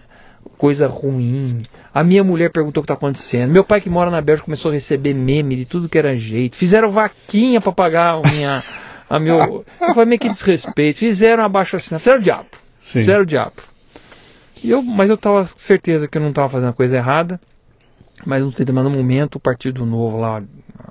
[0.58, 1.62] coisa ruim.
[1.92, 3.50] A minha mulher perguntou o que está acontecendo.
[3.50, 6.56] Meu pai que mora na Bélgica começou a receber meme de tudo que era jeito.
[6.56, 8.62] Fizeram vaquinha para pagar a minha,
[9.08, 10.98] a meu, eu falei meio que desrespeito.
[10.98, 12.48] Fizeram abaixo assim, fizeram o diabo.
[12.80, 13.00] Sim.
[13.00, 13.62] Fizeram o diabo.
[14.62, 17.40] E eu, mas eu tava certeza que eu não estava fazendo a coisa errada.
[18.24, 20.42] Mas no determinado momento o Partido Novo lá,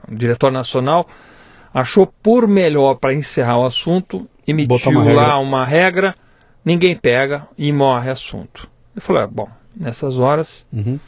[0.08, 1.08] o Diretório Nacional,
[1.74, 6.16] achou por melhor para encerrar o assunto emitiu uma lá uma regra,
[6.64, 8.68] ninguém pega e morre assunto.
[8.96, 11.00] Eu falei, ah, bom, nessas horas, uhum.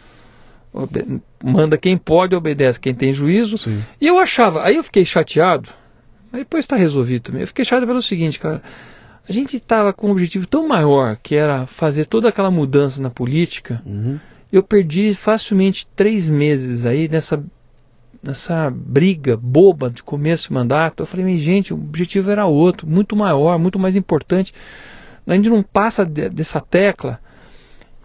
[1.43, 3.57] manda quem pode, obedece quem tem juízo.
[3.57, 3.83] Sim.
[3.99, 5.69] E eu achava, aí eu fiquei chateado,
[6.31, 7.41] aí depois está resolvido também.
[7.41, 8.61] Eu fiquei chateado pelo seguinte, cara.
[9.27, 13.09] A gente estava com um objetivo tão maior, que era fazer toda aquela mudança na
[13.09, 13.81] política.
[13.83, 14.19] Uhum.
[14.51, 17.43] Eu perdi facilmente três meses aí nessa
[18.25, 22.87] nessa briga boba de começo de mandato, eu falei, mas gente, o objetivo era outro,
[22.87, 24.51] muito maior, muito mais importante.
[25.27, 27.19] A gente não passa de, dessa tecla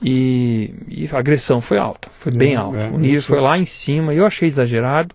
[0.02, 2.78] e, e, a agressão foi alta, foi bem é, alta.
[2.78, 5.14] É, o nível foi lá em cima, eu achei exagerado.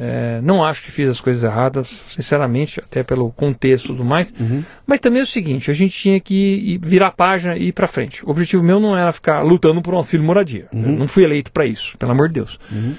[0.00, 4.32] É, não acho que fiz as coisas erradas, sinceramente, até pelo contexto e tudo mais.
[4.38, 4.62] Uhum.
[4.86, 7.88] Mas também é o seguinte: a gente tinha que virar a página e ir para
[7.88, 8.24] frente.
[8.24, 10.68] O objetivo meu não era ficar lutando por um auxílio moradia.
[10.72, 10.98] Uhum.
[10.98, 12.60] não fui eleito para isso, pelo amor de Deus.
[12.70, 12.94] Uhum.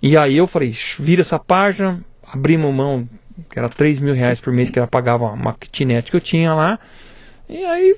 [0.00, 3.06] E aí eu falei, vira essa página, abrimos mão,
[3.50, 6.54] que era 3 mil reais por mês que ela pagava uma kitnet que eu tinha
[6.54, 6.78] lá.
[7.48, 7.96] E aí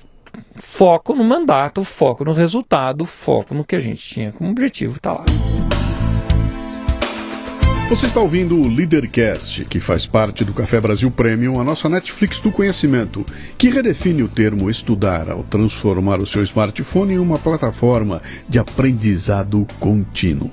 [0.57, 5.13] foco no mandato, foco no resultado, foco no que a gente tinha como objetivo, tá
[5.13, 5.25] lá.
[7.91, 12.41] Você está ouvindo o Leadercast, que faz parte do Café Brasil Premium, a nossa Netflix
[12.41, 13.27] do conhecimento,
[13.59, 19.67] que redefine o termo estudar ao transformar o seu smartphone em uma plataforma de aprendizado
[19.81, 20.53] contínuo.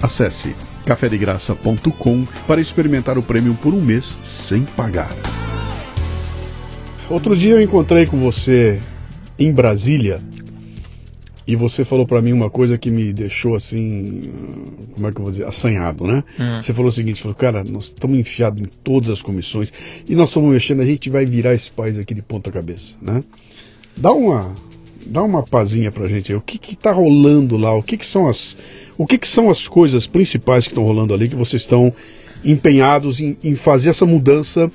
[0.00, 5.14] Acesse cafedegraça.com para experimentar o prêmio por um mês sem pagar.
[7.10, 8.80] outro dia eu encontrei com você
[9.38, 10.22] em Brasília
[11.46, 14.32] e você falou para mim uma coisa que me deixou assim,
[14.94, 16.24] como é que eu vou dizer, assanhado, né?
[16.40, 16.60] Hum.
[16.60, 19.72] Você falou o seguinte, falou, cara, nós estamos enfiados em todas as comissões
[20.08, 23.22] e nós estamos mexendo, a gente vai virar esse país aqui de ponta cabeça, né?
[23.96, 24.54] Dá uma,
[25.06, 28.06] dá uma pazinha pra gente aí, o que que tá rolando lá, o que que
[28.06, 28.56] são as,
[28.98, 31.92] o que que são as coisas principais que estão rolando ali que vocês estão
[32.44, 34.70] empenhados em, em fazer essa mudança?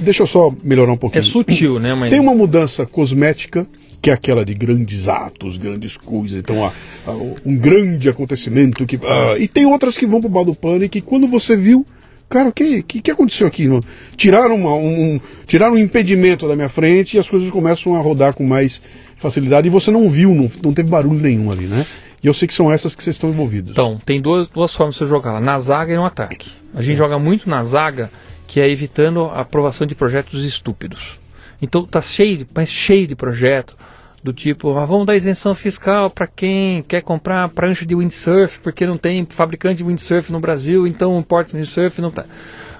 [0.00, 1.20] Deixa eu só melhorar um pouquinho.
[1.20, 1.94] É sutil, né?
[1.94, 2.10] Mas...
[2.10, 3.66] Tem uma mudança cosmética
[4.00, 6.72] que é aquela de grandes atos, grandes coisas, então ah,
[7.06, 7.12] ah,
[7.46, 11.00] um grande acontecimento que ah, e tem outras que vão pro bar do pânico e
[11.00, 11.86] quando você viu,
[12.32, 13.68] cara, o que, que, que aconteceu aqui?
[14.16, 18.34] Tiraram, uma, um, tiraram um impedimento da minha frente e as coisas começam a rodar
[18.34, 18.80] com mais
[19.16, 21.86] facilidade e você não viu, não, não teve barulho nenhum ali, né?
[22.22, 23.72] E eu sei que são essas que vocês estão envolvidos.
[23.72, 26.50] Então, tem duas, duas formas de você jogar na zaga e no ataque.
[26.74, 26.98] A gente é.
[26.98, 28.10] joga muito na zaga,
[28.46, 31.18] que é evitando a aprovação de projetos estúpidos.
[31.60, 33.76] Então tá cheio, mas cheio de projeto
[34.22, 38.86] do tipo, ah, vamos dar isenção fiscal para quem quer comprar prancha de windsurf, porque
[38.86, 42.24] não tem fabricante de windsurf no Brasil, então o porto de windsurf não tá.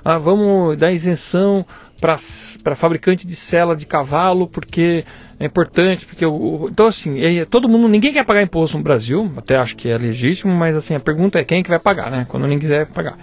[0.05, 1.65] Ah, vamos dar isenção
[2.01, 5.05] para fabricante de cela de cavalo, porque
[5.39, 9.31] é importante, porque o, então assim, é, todo mundo, ninguém quer pagar imposto no Brasil,
[9.37, 12.11] até acho que é legítimo, mas assim, a pergunta é quem é que vai pagar,
[12.11, 12.27] né?
[12.29, 13.19] Quando ninguém quiser pagar.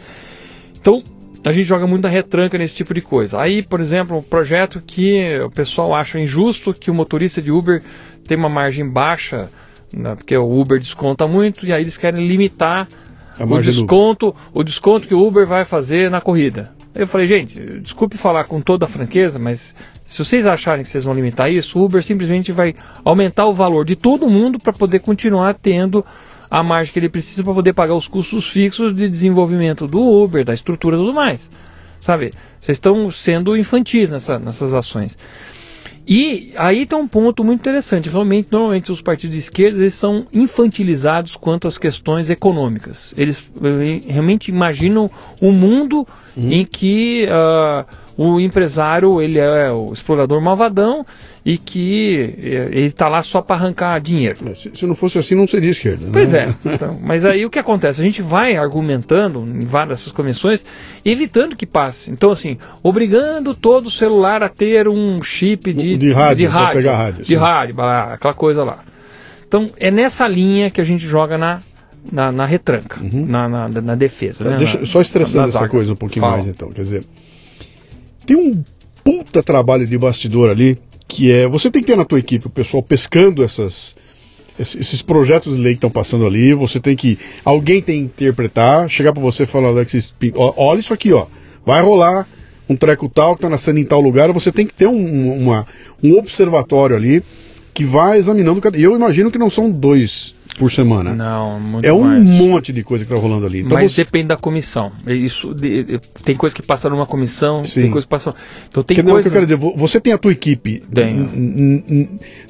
[0.80, 1.04] Então,
[1.46, 3.40] a gente joga muito na retranca nesse tipo de coisa.
[3.40, 7.82] Aí, por exemplo, um projeto que o pessoal acha injusto que o motorista de Uber
[8.30, 9.50] tem uma margem baixa,
[9.92, 12.88] né, porque o Uber desconta muito, e aí eles querem limitar
[13.40, 16.72] o desconto, o desconto que o Uber vai fazer na corrida.
[16.94, 19.76] Eu falei, gente, desculpe falar com toda a franqueza, mas
[20.06, 23.84] se vocês acharem que vocês vão limitar isso, o Uber simplesmente vai aumentar o valor
[23.84, 26.06] de todo mundo para poder continuar tendo
[26.52, 30.46] a margem que ele precisa para poder pagar os custos fixos de desenvolvimento do Uber,
[30.46, 31.50] da estrutura e tudo mais.
[32.00, 32.32] Sabe?
[32.60, 35.18] Vocês estão sendo infantis nessa, nessas ações.
[36.10, 38.10] E aí tem um ponto muito interessante.
[38.10, 43.14] Realmente, normalmente os partidos de esquerda eles são infantilizados quanto às questões econômicas.
[43.16, 45.08] Eles eh, realmente imaginam
[45.40, 46.52] um mundo uhum.
[46.52, 47.86] em que uh,
[48.18, 51.06] o empresário ele é o explorador malvadão
[51.46, 54.38] e que eh, ele está lá só para arrancar dinheiro.
[54.50, 56.06] É, se, se, não fosse assim, não seria esquerda.
[56.06, 56.12] Né?
[56.12, 56.54] Pois é.
[56.80, 58.02] Então, mas aí o que acontece?
[58.02, 60.66] A gente vai argumentando em várias dessas convenções,
[61.04, 62.12] evitando que passe.
[62.12, 67.24] Então, assim, obrigando todo celular a ter um chip de, de rádio, de rádio, rádio
[67.24, 68.84] de rádio, aquela coisa lá.
[69.48, 71.60] Então, é nessa linha que a gente joga na,
[72.12, 73.26] na, na retranca, uhum.
[73.26, 74.48] na, na, na, defesa.
[74.48, 74.58] Né?
[74.58, 76.38] Deixa, só estressando essa coisa um pouquinho Fala.
[76.38, 76.70] mais, então.
[76.72, 77.06] Quer dizer,
[78.26, 78.64] tem um
[79.04, 80.78] puta trabalho de bastidor ali
[81.20, 83.94] que é você tem que ter na tua equipe o pessoal pescando essas
[84.58, 88.90] esses projetos de lei que estão passando ali, você tem que alguém tem que interpretar,
[88.90, 91.28] chegar para você e falar, Alexis, olha isso aqui, ó,
[91.66, 92.26] vai rolar
[92.70, 95.66] um treco tal que está nascendo em tal lugar, você tem que ter um, uma,
[96.02, 97.22] um observatório ali
[97.74, 98.78] que vai examinando cada.
[98.78, 101.16] Eu imagino que não são dois por semana.
[101.16, 102.30] Não, muito É um mais.
[102.30, 103.62] monte de coisa que está rolando ali.
[103.62, 104.04] Então Mas você...
[104.04, 104.92] depende da comissão.
[105.08, 107.84] Isso de, de, tem coisa que passa numa comissão, Sim.
[107.84, 108.36] tem coisa que passa.
[108.68, 109.22] Então tem coisa.
[109.22, 110.84] que eu quero dizer, você tem a tua equipe.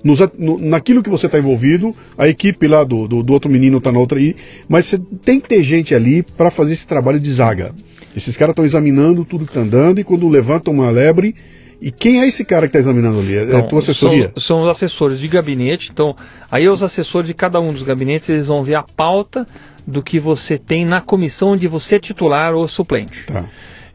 [0.04, 0.20] Nos,
[0.60, 4.00] naquilo que você está envolvido, a equipe lá do, do, do outro menino está na
[4.00, 4.36] outra aí,
[4.68, 7.74] mas você tem que ter gente ali para fazer esse trabalho de zaga.
[8.16, 11.36] Esses caras estão examinando tudo que está andando e quando levantam uma lebre
[11.82, 13.38] e quem é esse cara que está examinando ali?
[13.38, 14.32] É então, a tua assessoria?
[14.36, 15.90] São, são, os assessores de gabinete.
[15.92, 16.16] Então,
[16.52, 19.48] aí os assessores de cada um dos gabinetes eles vão ver a pauta
[19.88, 23.26] do que você tem na comissão onde você é titular ou suplente.
[23.26, 23.46] Tá.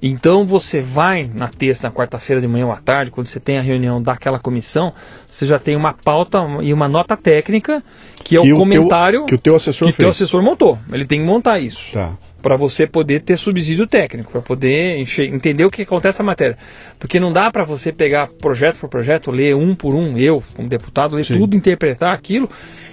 [0.03, 3.59] Então você vai na terça, na quarta-feira de manhã ou à tarde, quando você tem
[3.59, 4.93] a reunião daquela comissão,
[5.28, 7.82] você já tem uma pauta e uma nota técnica
[8.22, 10.05] que é que o, o comentário teu, que o teu assessor que fez.
[10.05, 10.78] teu assessor montou.
[10.93, 11.93] Ele tem que montar isso.
[11.93, 16.59] Tá para você poder ter subsídio técnico, para poder entender o que acontece na matéria.
[16.99, 20.68] Porque não dá para você pegar projeto por projeto, ler um por um, eu, como
[20.68, 21.38] deputado, ler Sim.
[21.38, 22.51] tudo, interpretar aquilo.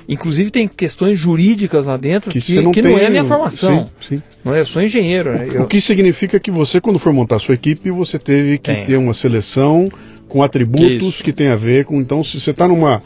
[0.07, 3.89] Inclusive tem questões jurídicas lá dentro que, que, não, que não, é a minha formação.
[3.99, 4.23] Sim, sim.
[4.41, 5.33] Não é, eu sou engenheiro.
[5.33, 5.47] Né?
[5.47, 5.63] O, eu...
[5.63, 8.85] o, que significa que você, quando for montar a sua equipe, você teve que tem.
[8.85, 9.91] ter uma seleção
[10.29, 11.23] com atributos Isso.
[11.25, 11.99] que tem a ver com.
[11.99, 13.03] Então, se você está numa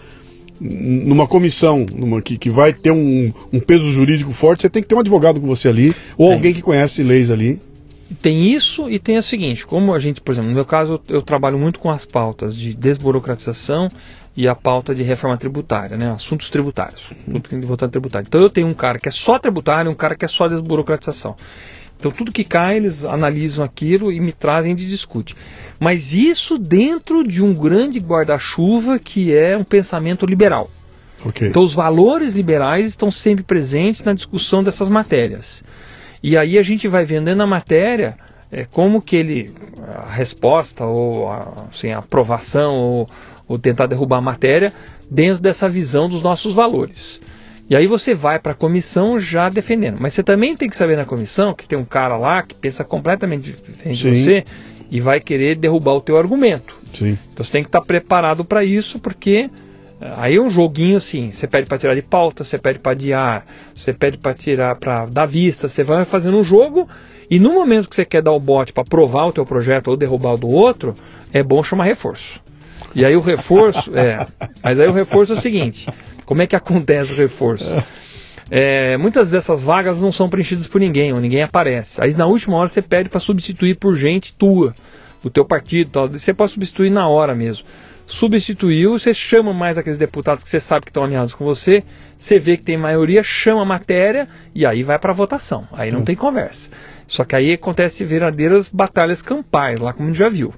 [0.59, 4.87] numa comissão numa, que, que vai ter um, um, peso jurídico forte, você tem que
[4.87, 6.35] ter um advogado com você ali, ou tem.
[6.35, 7.59] alguém que conhece leis ali.
[8.21, 11.21] Tem isso e tem o seguinte, como a gente, por exemplo, no meu caso, eu,
[11.21, 13.87] trabalho muito com as pautas de desburocratização
[14.37, 16.11] e a pauta de reforma tributária, né?
[16.11, 17.39] Assuntos tributários, uhum.
[17.39, 18.27] tudo tributário.
[18.27, 20.47] Então eu tenho um cara que é só tributário e um cara que é só
[20.47, 21.35] desburocratização.
[22.05, 25.35] Então tudo que cai, eles analisam aquilo e me trazem e discute.
[25.79, 30.69] Mas isso dentro de um grande guarda-chuva que é um pensamento liberal.
[31.25, 31.47] Okay.
[31.47, 35.63] Então os valores liberais estão sempre presentes na discussão dessas matérias.
[36.21, 38.15] E aí a gente vai vendendo a matéria
[38.51, 39.55] é, como que ele,
[39.87, 43.09] a resposta ou a, assim, a aprovação ou,
[43.47, 44.71] ou tentar derrubar a matéria
[45.09, 47.19] dentro dessa visão dos nossos valores.
[47.69, 49.97] E aí você vai para a comissão já defendendo.
[49.99, 52.83] Mas você também tem que saber na comissão que tem um cara lá que pensa
[52.83, 54.11] completamente diferente Sim.
[54.11, 54.45] de você
[54.91, 56.77] e vai querer derrubar o teu argumento.
[56.93, 57.17] Sim.
[57.33, 59.49] Então você tem que estar tá preparado para isso, porque
[59.99, 62.91] eh, aí é um joguinho assim, você pede para tirar de pauta, você pede para
[62.91, 66.87] adiar, você pede para tirar para dar vista, você vai fazendo um jogo
[67.29, 69.97] e no momento que você quer dar o bote para provar o teu projeto ou
[69.97, 70.93] derrubar o do outro,
[71.33, 72.39] é bom chamar reforço.
[72.93, 74.25] E aí o reforço, é,
[74.63, 75.87] mas aí o reforço é o seguinte,
[76.25, 77.75] como é que acontece o reforço?
[78.49, 82.01] É, muitas dessas vagas não são preenchidas por ninguém, ou ninguém aparece.
[82.03, 84.73] Aí na última hora você pede para substituir por gente tua,
[85.23, 86.07] do teu partido, tal.
[86.07, 87.65] você pode substituir na hora mesmo.
[88.05, 91.83] Substituiu, você chama mais aqueles deputados que você sabe que estão alinhados com você,
[92.15, 95.67] você vê que tem maioria, chama a matéria e aí vai para votação.
[95.71, 96.05] Aí não hum.
[96.05, 96.69] tem conversa.
[97.07, 100.53] Só que aí acontece verdadeiras batalhas campais, lá como a gente já viu.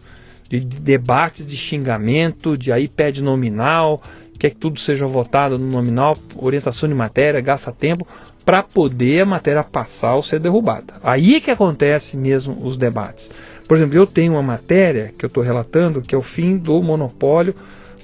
[0.49, 4.01] De, de debates, de xingamento, de aí pede nominal,
[4.39, 8.07] quer que tudo seja votado no nominal, orientação de matéria, gasta tempo,
[8.45, 10.93] para poder a matéria passar ou ser derrubada.
[11.03, 13.29] Aí é que acontece mesmo os debates.
[13.67, 16.81] Por exemplo, eu tenho uma matéria que eu estou relatando que é o fim do
[16.81, 17.53] monopólio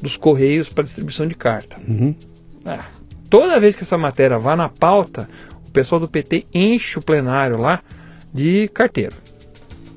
[0.01, 1.77] dos Correios para distribuição de carta.
[1.87, 2.13] Uhum.
[2.65, 2.87] Ah,
[3.29, 5.29] toda vez que essa matéria vá na pauta,
[5.65, 7.81] o pessoal do PT enche o plenário lá
[8.33, 9.15] de carteiro.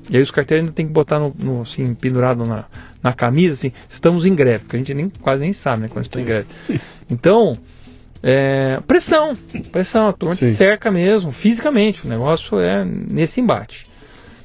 [0.09, 2.65] E aí os carteiros ainda tem que botar no, no assim, pendurado na,
[3.03, 6.05] na camisa, assim, estamos em greve, porque a gente nem, quase nem sabe né, quando
[6.05, 6.47] está em greve.
[7.09, 7.57] Então,
[8.21, 9.33] é, pressão,
[9.71, 13.87] pressão, a turma se cerca mesmo, fisicamente, o negócio é nesse embate.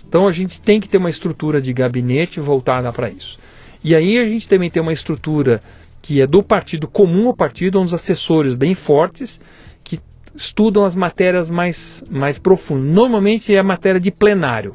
[0.07, 3.39] Então a gente tem que ter uma estrutura de gabinete voltada para isso.
[3.83, 5.61] E aí a gente também tem uma estrutura
[6.03, 9.41] que é do partido comum ao partido, uns assessores bem fortes,
[9.83, 9.99] que
[10.37, 12.95] estudam as matérias mais, mais profundas.
[12.95, 14.75] Normalmente é a matéria de plenário.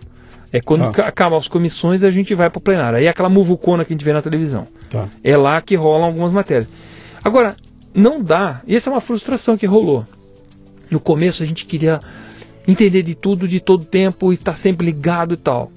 [0.52, 1.04] É quando tá.
[1.04, 2.98] acabam as comissões a gente vai para o plenário.
[2.98, 4.68] Aí é aquela muvucona que a gente vê na televisão.
[4.90, 5.10] Tá.
[5.24, 6.70] É lá que rolam algumas matérias.
[7.24, 7.56] Agora,
[7.94, 8.62] não dá.
[8.66, 10.06] E essa é uma frustração que rolou.
[10.90, 12.00] No começo a gente queria
[12.68, 15.72] entender de tudo, de todo tempo e estar tá sempre ligado e tal.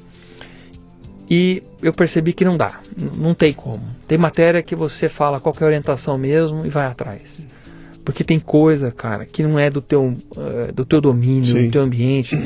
[1.29, 2.81] E eu percebi que não dá.
[3.17, 3.83] Não tem como.
[4.09, 7.47] Tem matéria que você fala qualquer orientação mesmo e vai atrás.
[8.05, 11.67] Porque tem coisa, cara, que não é do teu, uh, do teu domínio, Sim.
[11.67, 12.37] do teu ambiente.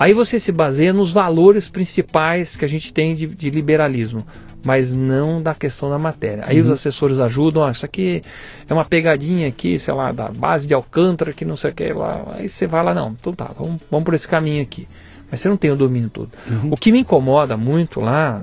[0.00, 4.26] Aí você se baseia nos valores principais que a gente tem de, de liberalismo,
[4.64, 6.42] mas não da questão da matéria.
[6.46, 6.64] Aí uhum.
[6.64, 8.22] os assessores ajudam, ah, isso aqui
[8.66, 11.92] é uma pegadinha aqui, sei lá, da base de Alcântara, que não sei o que
[11.92, 12.24] lá.
[12.32, 14.88] Aí você vai lá, não, então tá, vamos, vamos por esse caminho aqui.
[15.30, 16.30] Mas você não tem o domínio todo.
[16.48, 16.72] Uhum.
[16.72, 18.42] O que me incomoda muito lá,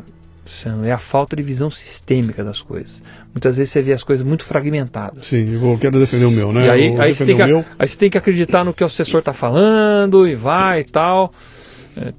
[0.86, 3.04] é a falta de visão sistêmica das coisas.
[3.34, 5.28] Muitas vezes você vê as coisas muito fragmentadas.
[5.28, 6.66] Sim, eu quero defender o meu, né?
[6.66, 9.20] E aí, aí, você tem que, aí você tem que acreditar no que o assessor
[9.20, 11.32] está falando e vai e tal.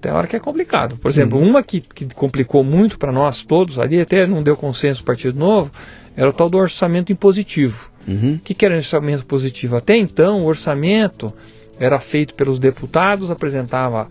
[0.00, 0.96] Tem hora que é complicado.
[0.96, 1.50] Por exemplo, uhum.
[1.50, 5.38] uma que, que complicou muito para nós todos, ali até não deu consenso o Partido
[5.38, 5.70] Novo,
[6.16, 7.90] era o tal do orçamento impositivo.
[8.06, 8.34] Uhum.
[8.34, 9.76] O que, que era orçamento positivo?
[9.76, 11.32] Até então, o orçamento
[11.78, 14.08] era feito pelos deputados, apresentava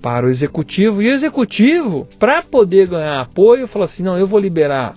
[0.00, 1.02] para o executivo.
[1.02, 4.94] E o executivo, para poder ganhar apoio, falou assim: não, eu vou liberar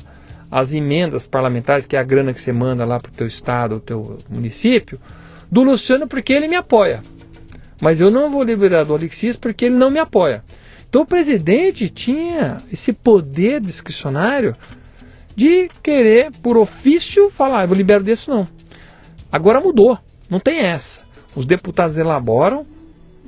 [0.52, 3.76] as emendas parlamentares, que é a grana que você manda lá para o teu estado,
[3.76, 5.00] o teu município,
[5.52, 7.02] do Luciano porque ele me apoia.
[7.82, 10.44] Mas eu não vou liberar do Alexis porque ele não me apoia.
[10.90, 14.56] Então o presidente tinha esse poder discricionário
[15.36, 18.48] de querer, por ofício, falar: ah, eu vou liberar desse não.
[19.32, 19.98] Agora mudou,
[20.30, 21.02] não tem essa.
[21.36, 22.66] Os deputados elaboram,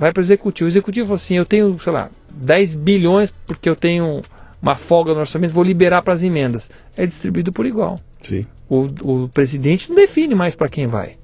[0.02, 0.68] vai para o executivo.
[0.68, 4.24] O executivo fala assim: eu tenho, sei lá, 10 bilhões porque eu tenho
[4.60, 6.72] uma folga no orçamento, vou liberar para as emendas.
[6.98, 8.00] É distribuído por igual.
[8.24, 8.48] Sim.
[8.68, 11.18] O, o presidente não define mais para quem vai.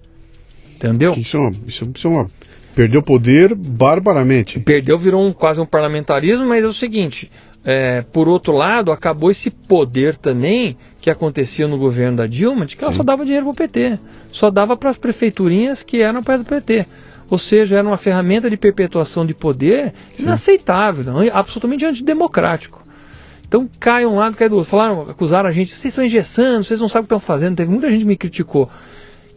[0.76, 1.14] Entendeu?
[1.18, 2.28] Isso, é isso, isso é uma.
[2.76, 4.60] Perdeu poder barbaramente.
[4.60, 7.32] Perdeu, virou um, quase um parlamentarismo, mas é o seguinte:
[7.66, 12.76] é, por outro lado, acabou esse poder também que acontecia no governo da Dilma, de
[12.76, 12.98] que ela Sim.
[12.98, 14.00] só dava dinheiro para o PT.
[14.32, 16.86] Só dava para as prefeiturinhas que eram para o PT.
[17.30, 20.24] Ou seja, era uma ferramenta de perpetuação de poder Sim.
[20.24, 22.82] inaceitável, absolutamente antidemocrático.
[23.48, 24.70] Então cai um lado, cai do outro.
[24.70, 27.56] Falaram, acusaram a gente, vocês estão engessando, vocês não sabem o que estão fazendo.
[27.56, 28.70] Teve muita gente que me criticou.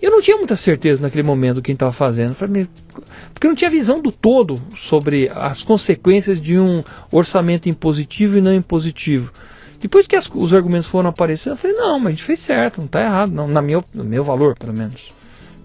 [0.00, 2.34] Eu não tinha muita certeza naquele momento do que estava fazendo.
[2.34, 6.82] Porque eu não tinha visão do todo sobre as consequências de um
[7.12, 9.32] orçamento impositivo e não impositivo.
[9.78, 12.78] Depois que as, os argumentos foram aparecendo, eu falei, não, mas a gente fez certo,
[12.78, 15.12] não está errado, não, na minha, no meu valor, pelo menos.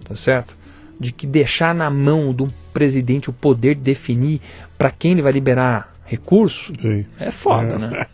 [0.06, 0.54] Tá certo?
[0.98, 4.40] De que deixar na mão do presidente o poder de definir
[4.78, 7.04] para quem ele vai liberar recurso Sim.
[7.18, 7.78] é foda, é.
[7.78, 8.06] né?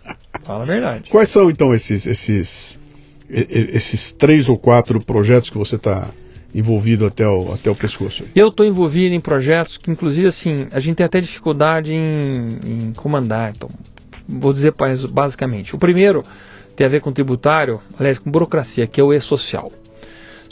[0.42, 1.10] Fala a verdade.
[1.10, 2.80] Quais são então esses esses
[3.28, 6.10] esses três ou quatro projetos que você está
[6.54, 8.24] envolvido até o, até o pescoço?
[8.34, 12.92] Eu estou envolvido em projetos que, inclusive, assim, a gente tem até dificuldade em, em
[12.92, 13.52] comandar.
[13.56, 13.70] Então,
[14.28, 14.74] vou dizer
[15.10, 15.74] basicamente.
[15.74, 16.24] O primeiro
[16.76, 19.72] tem a ver com tributário, aliás, com burocracia, que é o e-social.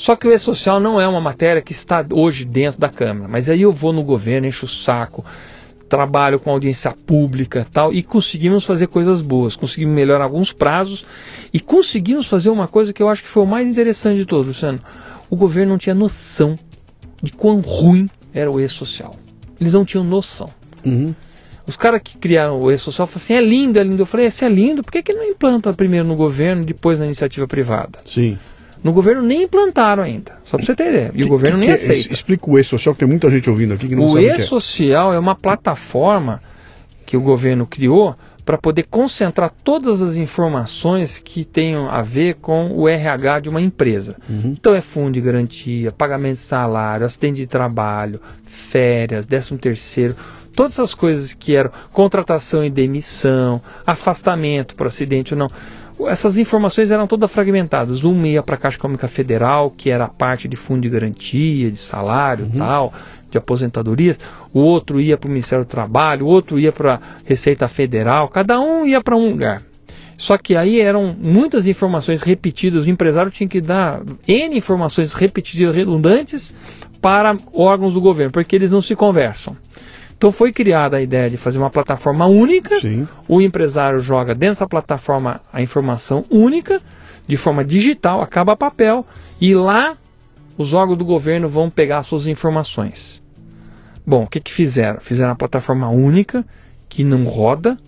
[0.00, 3.50] Só que o e-social não é uma matéria que está hoje dentro da Câmara, mas
[3.50, 5.22] aí eu vou no governo, encho o saco,
[5.90, 11.04] trabalho com audiência pública tal, e conseguimos fazer coisas boas, conseguimos melhorar alguns prazos
[11.52, 14.46] e conseguimos fazer uma coisa que eu acho que foi o mais interessante de tudo,
[14.46, 14.80] Luciano.
[15.28, 16.58] O governo não tinha noção
[17.22, 19.14] de quão ruim era o e-social.
[19.60, 20.48] Eles não tinham noção.
[20.82, 21.14] Uhum.
[21.66, 24.00] Os caras que criaram o e-social falaram assim: é lindo, é lindo.
[24.00, 27.04] Eu falei: se é lindo, por que, que não implanta primeiro no governo, depois na
[27.04, 27.98] iniciativa privada?
[28.06, 28.38] Sim.
[28.82, 31.10] No governo nem implantaram ainda, só para você ter ideia.
[31.14, 32.12] E o governo que, nem que é aceita.
[32.12, 35.12] Explica o e-social, que tem muita gente ouvindo aqui que não o sabe o e-social
[35.12, 35.16] é.
[35.16, 36.40] é uma plataforma
[37.04, 42.72] que o governo criou para poder concentrar todas as informações que tenham a ver com
[42.72, 44.16] o RH de uma empresa.
[44.28, 44.54] Uhum.
[44.58, 50.16] Então é fundo de garantia, pagamento de salário, acidente de trabalho, férias, décimo terceiro,
[50.54, 55.50] todas essas coisas que eram contratação e demissão, afastamento por acidente ou não
[56.08, 58.04] essas informações eram todas fragmentadas.
[58.04, 61.70] Uma ia para a Caixa Econômica Federal, que era a parte de fundo de garantia,
[61.70, 62.58] de salário uhum.
[62.58, 62.92] tal,
[63.30, 64.18] de aposentadorias.
[64.52, 68.28] O outro ia para o Ministério do Trabalho, o outro ia para a Receita Federal.
[68.28, 69.62] Cada um ia para um lugar.
[70.16, 72.84] Só que aí eram muitas informações repetidas.
[72.84, 76.54] O empresário tinha que dar N informações repetidas, redundantes,
[77.00, 79.56] para órgãos do governo, porque eles não se conversam.
[80.20, 82.78] Então foi criada a ideia de fazer uma plataforma única.
[82.78, 83.08] Sim.
[83.26, 86.82] O empresário joga dentro dessa plataforma a informação única,
[87.26, 89.06] de forma digital, acaba papel,
[89.40, 89.96] e lá
[90.58, 93.22] os órgãos do governo vão pegar suas informações.
[94.06, 95.00] Bom, o que, que fizeram?
[95.00, 96.44] Fizeram uma plataforma única,
[96.86, 97.78] que não roda,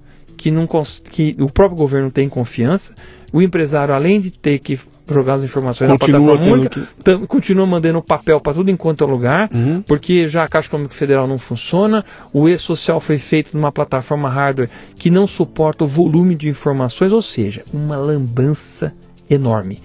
[0.42, 0.66] que, não,
[1.08, 2.92] que o próprio governo tem confiança.
[3.32, 4.78] O empresário, além de ter que
[5.08, 7.26] jogar as informações continua na plataforma única, que...
[7.28, 9.82] continua mandando papel para tudo enquanto é lugar, uhum.
[9.82, 14.68] porque já a Caixa Econômica Federal não funciona, o e-social foi feito numa plataforma hardware
[14.96, 18.92] que não suporta o volume de informações, ou seja, uma lambança
[19.30, 19.78] enorme.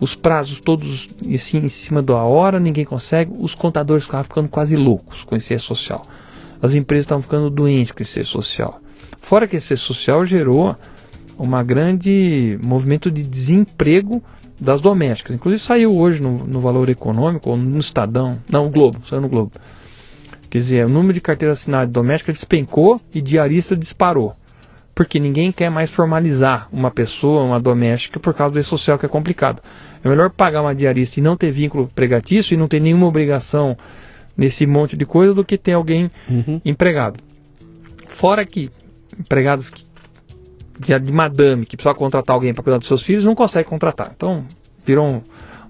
[0.00, 4.74] Os prazos todos assim, em cima da hora, ninguém consegue, os contadores estavam ficando quase
[4.74, 6.02] loucos com esse e-social.
[6.62, 8.80] As empresas estavam ficando doentes com esse e-social.
[9.20, 10.76] Fora que esse e-social gerou
[11.38, 14.22] uma grande movimento de desemprego
[14.60, 15.36] das domésticas.
[15.36, 19.28] Inclusive saiu hoje no, no Valor Econômico, ou no Estadão, não, o Globo, saiu no
[19.28, 19.52] Globo.
[20.50, 24.32] Quer dizer, o número de carteiras assinadas domésticas despencou e diarista disparou.
[24.94, 29.08] Porque ninguém quer mais formalizar uma pessoa, uma doméstica, por causa do social que é
[29.08, 29.62] complicado.
[30.02, 33.76] É melhor pagar uma diarista e não ter vínculo pregatício e não ter nenhuma obrigação
[34.36, 36.60] nesse monte de coisa do que ter alguém uhum.
[36.64, 37.20] empregado.
[38.08, 38.70] Fora que
[39.18, 39.88] empregados que
[40.78, 44.12] de, de madame que precisa contratar alguém para cuidar dos seus filhos, não consegue contratar.
[44.14, 44.44] Então,
[44.86, 45.22] virou um,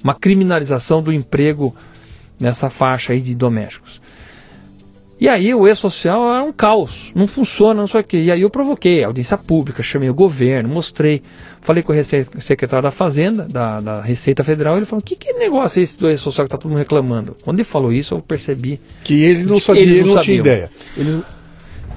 [0.03, 1.74] uma criminalização do emprego
[2.38, 4.01] nessa faixa aí de domésticos.
[5.20, 8.18] E aí o e-social era um caos, não funciona, não sei o quê.
[8.18, 11.22] E aí eu provoquei a audiência pública, chamei o governo, mostrei,
[11.61, 15.80] falei com o secretário da Fazenda, da, da Receita Federal, ele falou, que, que negócio
[15.80, 17.36] é esse do e-social que está todo mundo reclamando?
[17.42, 18.80] Quando ele falou isso, eu percebi...
[19.03, 20.70] Que ele não sabia, ele não, não tinha ideia.
[20.96, 21.20] Eles,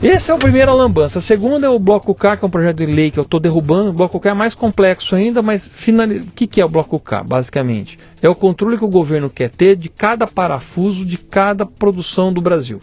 [0.08, 1.20] esse é o primeiro lambança.
[1.20, 3.40] A segunda é o Bloco K, que é um projeto de lei que eu estou
[3.40, 3.92] derrubando.
[3.92, 6.08] O Bloco K é mais complexo ainda, mas final...
[6.08, 8.00] o que, que é o Bloco K, basicamente?
[8.22, 12.42] É o controle que o governo quer ter de cada parafuso de cada produção do
[12.42, 12.80] Brasil.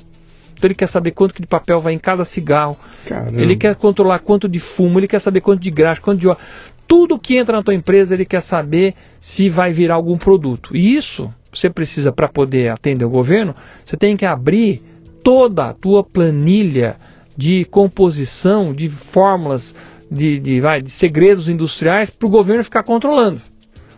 [0.58, 2.76] Então ele quer saber quanto de papel vai em cada cigarro.
[3.06, 3.40] Caramba.
[3.40, 6.38] Ele quer controlar quanto de fumo, ele quer saber quanto de graxa, quanto de óleo.
[6.86, 10.74] Tudo que entra na tua empresa, ele quer saber se vai virar algum produto.
[10.74, 13.54] E isso, você precisa, para poder atender o governo,
[13.84, 14.82] você tem que abrir
[15.22, 16.96] toda a tua planilha
[17.38, 19.72] de composição, de fórmulas,
[20.10, 23.40] de, de, vai, de segredos industriais para o governo ficar controlando.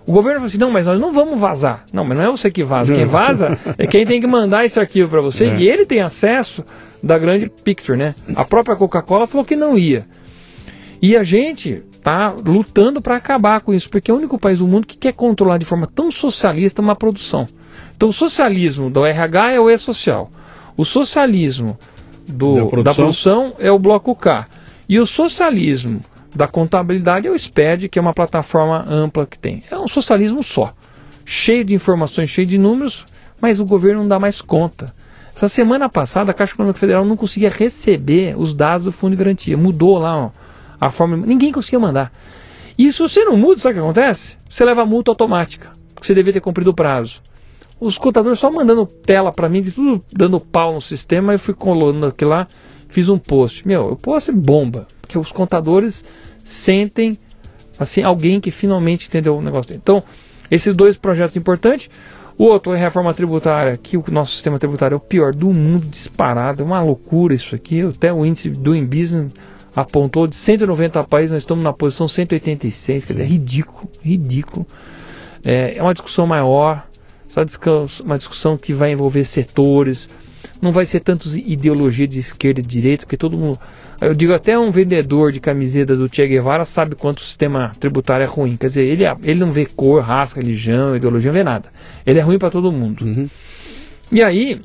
[0.06, 1.86] O governo falou assim: não, mas nós não vamos vazar.
[1.90, 2.94] Não, mas não é você que vaza.
[2.94, 5.56] Quem vaza é quem tem que mandar esse arquivo para você é.
[5.56, 6.62] e ele tem acesso
[7.02, 8.14] da grande picture, né?
[8.36, 10.06] A própria Coca-Cola falou que não ia.
[11.00, 14.68] E a gente está lutando para acabar com isso, porque é o único país do
[14.68, 17.46] mundo que quer controlar de forma tão socialista uma produção.
[17.96, 20.30] Então, o socialismo do RH é o E-social.
[20.76, 21.78] O socialismo
[22.30, 22.82] do, da, produção.
[22.82, 23.52] da, produção.
[23.58, 24.46] é o bloco K.
[24.88, 26.00] E o socialismo
[26.34, 29.62] da contabilidade é o SPED, que é uma plataforma ampla que tem.
[29.70, 30.72] É um socialismo só.
[31.24, 33.04] Cheio de informações, cheio de números,
[33.40, 34.92] mas o governo não dá mais conta.
[35.34, 39.16] Essa semana passada, a Caixa Econômica Federal não conseguia receber os dados do Fundo de
[39.16, 39.56] Garantia.
[39.56, 40.30] Mudou lá ó,
[40.80, 41.16] a forma.
[41.16, 42.12] Ninguém conseguia mandar.
[42.76, 44.36] E se você não muda, sabe o que acontece?
[44.48, 47.22] Você leva multa automática, porque você devia ter cumprido o prazo
[47.80, 51.54] os contadores só mandando tela para mim, de tudo dando pau no sistema, eu fui
[51.54, 52.46] colando aqui lá,
[52.88, 53.66] fiz um post.
[53.66, 56.04] Meu, eu posso bomba, porque os contadores
[56.44, 57.18] sentem
[57.78, 59.74] assim alguém que finalmente entendeu o negócio.
[59.74, 60.04] Então,
[60.50, 61.88] esses dois projetos importantes.
[62.36, 65.52] O outro é a reforma tributária, que o nosso sistema tributário é o pior do
[65.52, 67.82] mundo, disparado, é uma loucura isso aqui.
[67.82, 69.32] Até o índice do Business
[69.76, 74.66] apontou de 190 países, nós estamos na posição 186, quer dizer, é ridículo, ridículo.
[75.44, 76.86] É, é uma discussão maior,
[78.04, 80.08] uma discussão que vai envolver setores,
[80.60, 83.58] não vai ser tanto ideologia de esquerda e de direita, porque todo mundo.
[84.00, 88.24] Eu digo até um vendedor de camiseta do Che Guevara sabe quanto o sistema tributário
[88.24, 88.56] é ruim.
[88.56, 91.68] Quer dizer, ele, ele não vê cor, raça, religião, ideologia, não vê nada.
[92.06, 93.04] Ele é ruim para todo mundo.
[93.04, 93.28] Uhum.
[94.10, 94.60] E aí,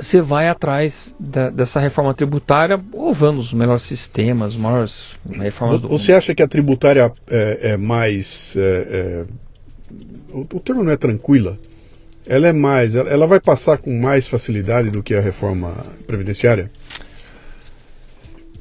[0.00, 5.88] você vai atrás da, dessa reforma tributária, ovando os melhores sistemas, as maiores reformas do
[5.88, 8.56] Você acha que a tributária é, é mais.
[8.56, 9.24] É, é,
[10.32, 11.58] o, o termo não é tranquila?
[12.26, 15.74] Ela é mais, ela vai passar com mais facilidade do que a reforma
[16.06, 16.70] previdenciária?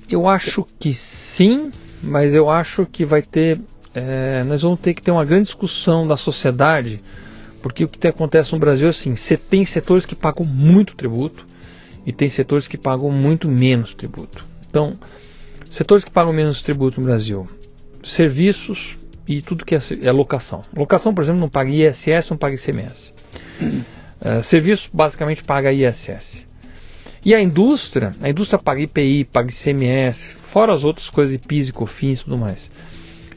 [0.10, 3.60] Eu acho que sim, mas eu acho que vai ter,
[3.94, 7.02] é, nós vamos ter que ter uma grande discussão da sociedade,
[7.62, 11.46] porque o que acontece no Brasil é assim, você tem setores que pagam muito tributo
[12.06, 14.46] e tem setores que pagam muito menos tributo.
[14.70, 14.94] Então,
[15.70, 17.48] setores que pagam menos tributo no Brasil,
[18.04, 18.98] serviços
[19.28, 20.62] e tudo que é, é locação.
[20.76, 23.14] Locação, por exemplo, não paga ISS, não paga ICMS.
[23.62, 26.46] Uh, serviço basicamente paga ISS.
[27.26, 31.74] E a indústria, a indústria paga IPI, paga ICMS, fora as outras coisas, PIS e
[31.74, 32.70] COFINS e tudo mais.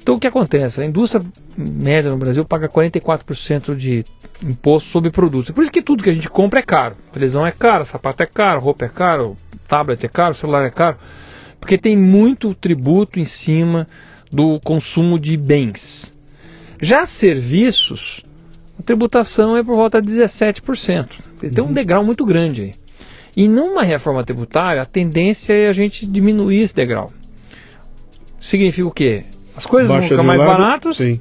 [0.03, 0.80] Então o que acontece?
[0.80, 1.24] A indústria
[1.57, 4.05] média no Brasil paga 44% de
[4.43, 5.51] imposto sobre produtos.
[5.51, 6.97] Por isso que tudo que a gente compra é caro.
[7.12, 10.97] Televisão é caro, sapato é caro, roupa é caro, tablet é caro, celular é caro.
[11.59, 13.89] Porque tem muito tributo em cima
[14.31, 16.14] do consumo de bens.
[16.81, 18.24] Já serviços,
[18.79, 21.09] a tributação é por volta de 17%.
[21.41, 21.72] Tem um uhum.
[21.72, 22.74] degrau muito grande aí.
[23.37, 27.12] E numa reforma tributária, a tendência é a gente diminuir esse degrau.
[28.41, 29.24] Significa o quê?
[29.55, 31.20] As coisas Baixa vão ficar mais lado, baratas sim.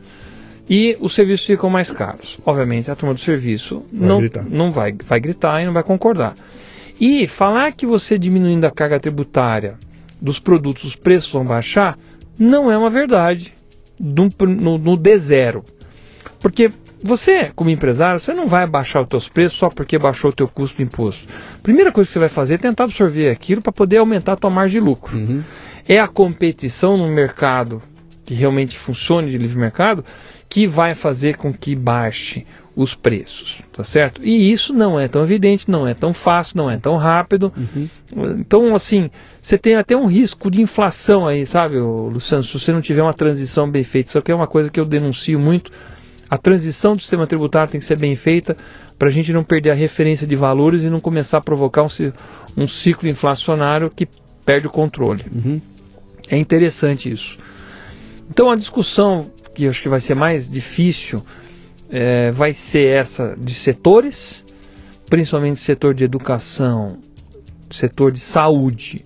[0.69, 2.37] e os serviços ficam mais caros.
[2.45, 4.45] Obviamente, a turma do serviço vai não, gritar.
[4.45, 6.35] não vai, vai gritar e não vai concordar.
[6.99, 9.77] E falar que você diminuindo a carga tributária
[10.21, 11.97] dos produtos, os preços vão baixar,
[12.37, 13.53] não é uma verdade
[13.99, 15.63] no, no, no D0.
[16.39, 16.69] Porque
[17.01, 20.47] você, como empresário, você não vai baixar os teus preços só porque baixou o teu
[20.47, 21.27] custo de imposto.
[21.61, 24.49] Primeira coisa que você vai fazer é tentar absorver aquilo para poder aumentar a tua
[24.49, 25.15] margem de lucro.
[25.15, 25.43] Uhum.
[25.87, 27.81] É a competição no mercado
[28.25, 30.03] que realmente funcione de livre mercado
[30.49, 32.45] que vai fazer com que baixe
[32.75, 34.21] os preços, tá certo?
[34.23, 37.53] E isso não é tão evidente, não é tão fácil, não é tão rápido.
[37.55, 37.89] Uhum.
[38.37, 39.09] Então, assim,
[39.41, 43.13] você tem até um risco de inflação aí, sabe, Luciano, se você não tiver uma
[43.13, 44.09] transição bem feita.
[44.09, 45.71] Isso aqui é uma coisa que eu denuncio muito
[46.29, 48.57] a transição do sistema tributário tem que ser bem feita
[48.97, 51.87] para a gente não perder a referência de valores e não começar a provocar um,
[52.57, 54.07] um ciclo inflacionário que
[54.43, 55.23] perde o controle.
[55.31, 55.61] Uhum.
[56.29, 57.37] É interessante isso.
[58.29, 61.23] Então a discussão que eu acho que vai ser mais difícil
[61.89, 64.43] é, vai ser essa de setores,
[65.09, 66.97] principalmente setor de educação,
[67.71, 69.05] setor de saúde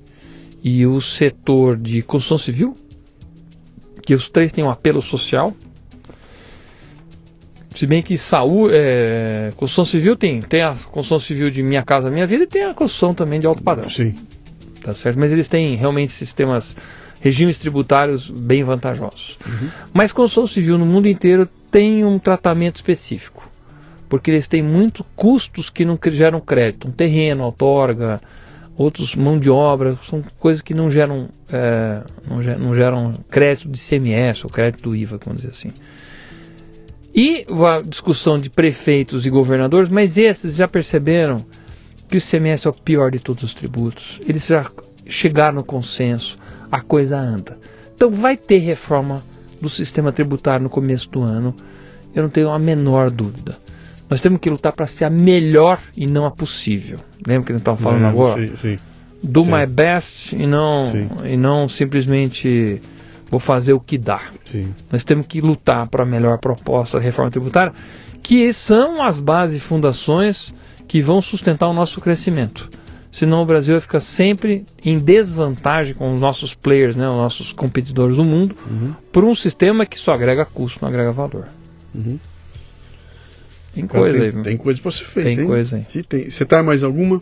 [0.63, 2.75] e o setor de construção civil,
[4.03, 5.53] que os três têm um apelo social.
[7.75, 12.11] Se bem que saúde, é, construção civil tem, tem a construção civil de Minha Casa
[12.11, 13.89] Minha Vida e tem a construção também de alto padrão.
[13.89, 14.15] Sim.
[14.81, 15.19] Tá certo?
[15.19, 16.75] Mas eles têm realmente sistemas,
[17.21, 19.37] regimes tributários bem vantajosos.
[19.45, 19.69] Uhum.
[19.93, 23.49] Mas construção civil no mundo inteiro tem um tratamento específico.
[24.07, 26.87] Porque eles têm muitos custos que não geram crédito.
[26.87, 28.19] Um terreno, outorga,
[28.75, 33.69] outros mão de obra, são coisas que não geram, é, não, geram, não geram crédito
[33.69, 35.71] de CMS ou crédito do IVA, vamos dizer assim.
[37.13, 41.45] E a discussão de prefeitos e governadores, mas esses já perceberam
[42.07, 44.21] que o CMS é o pior de todos os tributos.
[44.27, 44.65] Eles já
[45.07, 46.39] chegaram no consenso,
[46.71, 47.59] a coisa anda.
[47.93, 49.23] Então vai ter reforma
[49.61, 51.55] do sistema tributário no começo do ano,
[52.13, 53.57] eu não tenho a menor dúvida.
[54.09, 56.97] Nós temos que lutar para ser a melhor e não a possível.
[57.25, 58.47] Lembra que a gente estava falando é, agora?
[58.47, 58.79] Sim, sim.
[59.21, 59.51] Do sim.
[59.51, 60.91] my best e não,
[61.25, 62.81] e não simplesmente
[63.29, 64.21] vou fazer o que dá.
[64.45, 64.73] Sim.
[64.91, 67.73] Nós temos que lutar para a melhor proposta da reforma tributária,
[68.23, 70.53] que são as bases e fundações
[70.87, 72.69] que vão sustentar o nosso crescimento.
[73.11, 77.51] Senão o Brasil vai ficar sempre em desvantagem com os nossos players, né, os nossos
[77.51, 78.93] competidores do mundo, uhum.
[79.11, 81.47] por um sistema que só agrega custo, não agrega valor.
[81.93, 82.19] Uhum.
[83.73, 84.43] Tem coisa tem, aí.
[84.43, 85.29] Tem coisa para ser feita.
[85.29, 86.29] Tem coisa aí.
[86.29, 87.21] Você está mais alguma?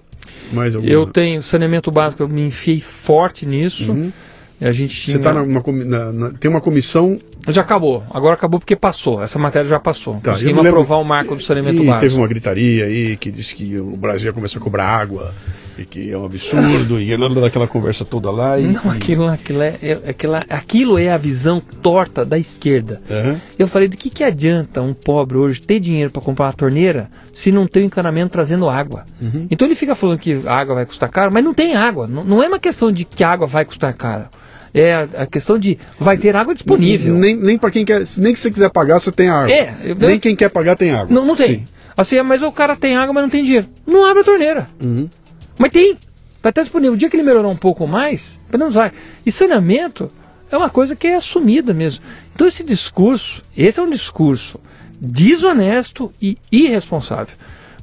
[0.52, 0.92] Mais alguma?
[0.92, 3.92] Eu tenho saneamento básico, eu me enfiei forte nisso.
[3.92, 4.12] Uhum.
[4.60, 5.18] A gente tinha...
[5.18, 7.18] Você tá na, na, na, tem uma comissão.
[7.48, 8.04] Já acabou.
[8.10, 9.22] Agora acabou porque passou.
[9.22, 10.16] Essa matéria já passou.
[10.16, 10.82] Tá, Conseguimos lembro...
[10.82, 12.02] aprovar o marco do saneamento e básico.
[12.02, 15.34] Teve uma gritaria aí que disse que o Brasil ia começar a cobrar água
[15.82, 18.60] e que é um absurdo e daquela conversa toda lá.
[18.60, 19.76] E, Não, aquilo, aquilo, é,
[20.08, 23.02] aquilo, aquilo é a visão torta da esquerda.
[23.10, 23.38] Uhum.
[23.58, 27.10] Eu falei, de que, que adianta um pobre hoje ter dinheiro para comprar uma torneira
[27.34, 29.06] se não tem o um encanamento trazendo água?
[29.22, 29.48] Uhum.
[29.50, 32.08] Então ele fica falando que a água vai custar caro, mas não tem água.
[32.08, 34.26] Não, não é uma questão de que a água vai custar caro
[34.74, 37.16] É a, questão de vai ter água disponível.
[37.16, 39.52] Nem, nem para quem quer, nem que você quiser pagar, você tem água.
[39.52, 41.14] É, eu- nem quem quer pagar tem água.
[41.14, 41.60] Não, não tem.
[41.60, 41.66] Sim.
[41.98, 43.66] Assim, mas o cara tem água, mas não tem dinheiro.
[43.86, 44.70] Não abre a torneira.
[44.80, 45.10] Uhum.
[45.58, 45.98] Mas tem.
[46.38, 46.94] Estar disponível.
[46.94, 48.92] O dia que ele melhorar um pouco mais, pelo menos vai.
[49.26, 50.10] E saneamento
[50.52, 52.04] é uma coisa que é assumida mesmo.
[52.34, 54.60] Então esse discurso, esse é um discurso
[55.00, 57.36] desonesto e irresponsável.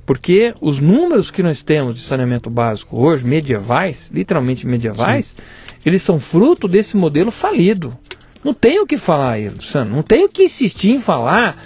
[0.07, 5.37] Porque os números que nós temos de saneamento básico hoje, medievais, literalmente medievais,
[5.85, 7.97] eles são fruto desse modelo falido.
[8.43, 9.91] Não tem o que falar aí, Luciano.
[9.91, 11.57] Não tem o que insistir em falar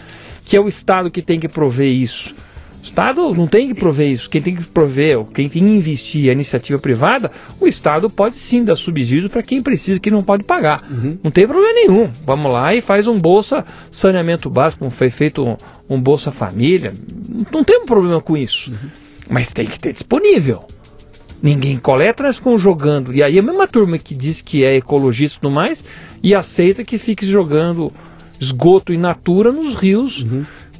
[0.44, 2.34] que é o Estado que tem que prover isso.
[2.80, 4.30] O Estado não tem que prover isso.
[4.30, 8.36] Quem tem que prover, quem tem que investir é a iniciativa privada, o Estado pode
[8.36, 10.82] sim dar subsídio para quem precisa, que não pode pagar.
[11.22, 12.10] Não tem problema nenhum.
[12.24, 15.56] Vamos lá e faz um Bolsa Saneamento Básico, como foi feito um,
[15.88, 16.92] um Bolsa Família.
[17.52, 18.72] Não tem um problema com isso.
[19.28, 20.64] Mas tem que ter disponível.
[21.42, 23.14] Ninguém coleta, nós ficamos jogando.
[23.14, 25.84] E aí a mesma turma que diz que é ecologista e tudo mais,
[26.22, 27.92] e aceita que fique jogando
[28.40, 30.24] esgoto in natura nos rios,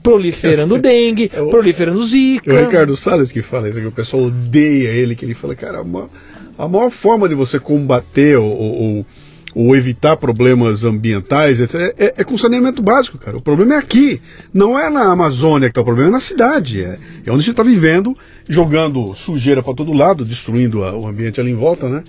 [0.03, 2.53] proliferando dengue, É o- proliferando zika.
[2.53, 5.55] É o Ricardo Salles que fala isso, que o pessoal odeia ele, que ele fala,
[5.55, 6.09] cara, a maior,
[6.57, 9.07] a maior forma de você combater ou, ou-
[9.55, 13.37] ou evitar problemas ambientais etc, é, é com saneamento básico, cara.
[13.37, 14.21] O problema é aqui,
[14.53, 16.83] não é na Amazônia que está o problema, é na cidade.
[16.83, 18.15] É, é onde a gente está vivendo,
[18.49, 22.05] jogando sujeira para todo lado, destruindo a- o ambiente ali em volta, né?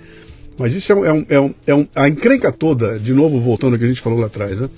[0.58, 3.40] Mas isso é, um, é, um, é, um, é um- a encrenca toda, de novo
[3.40, 4.68] voltando ao que a gente falou lá atrás, né?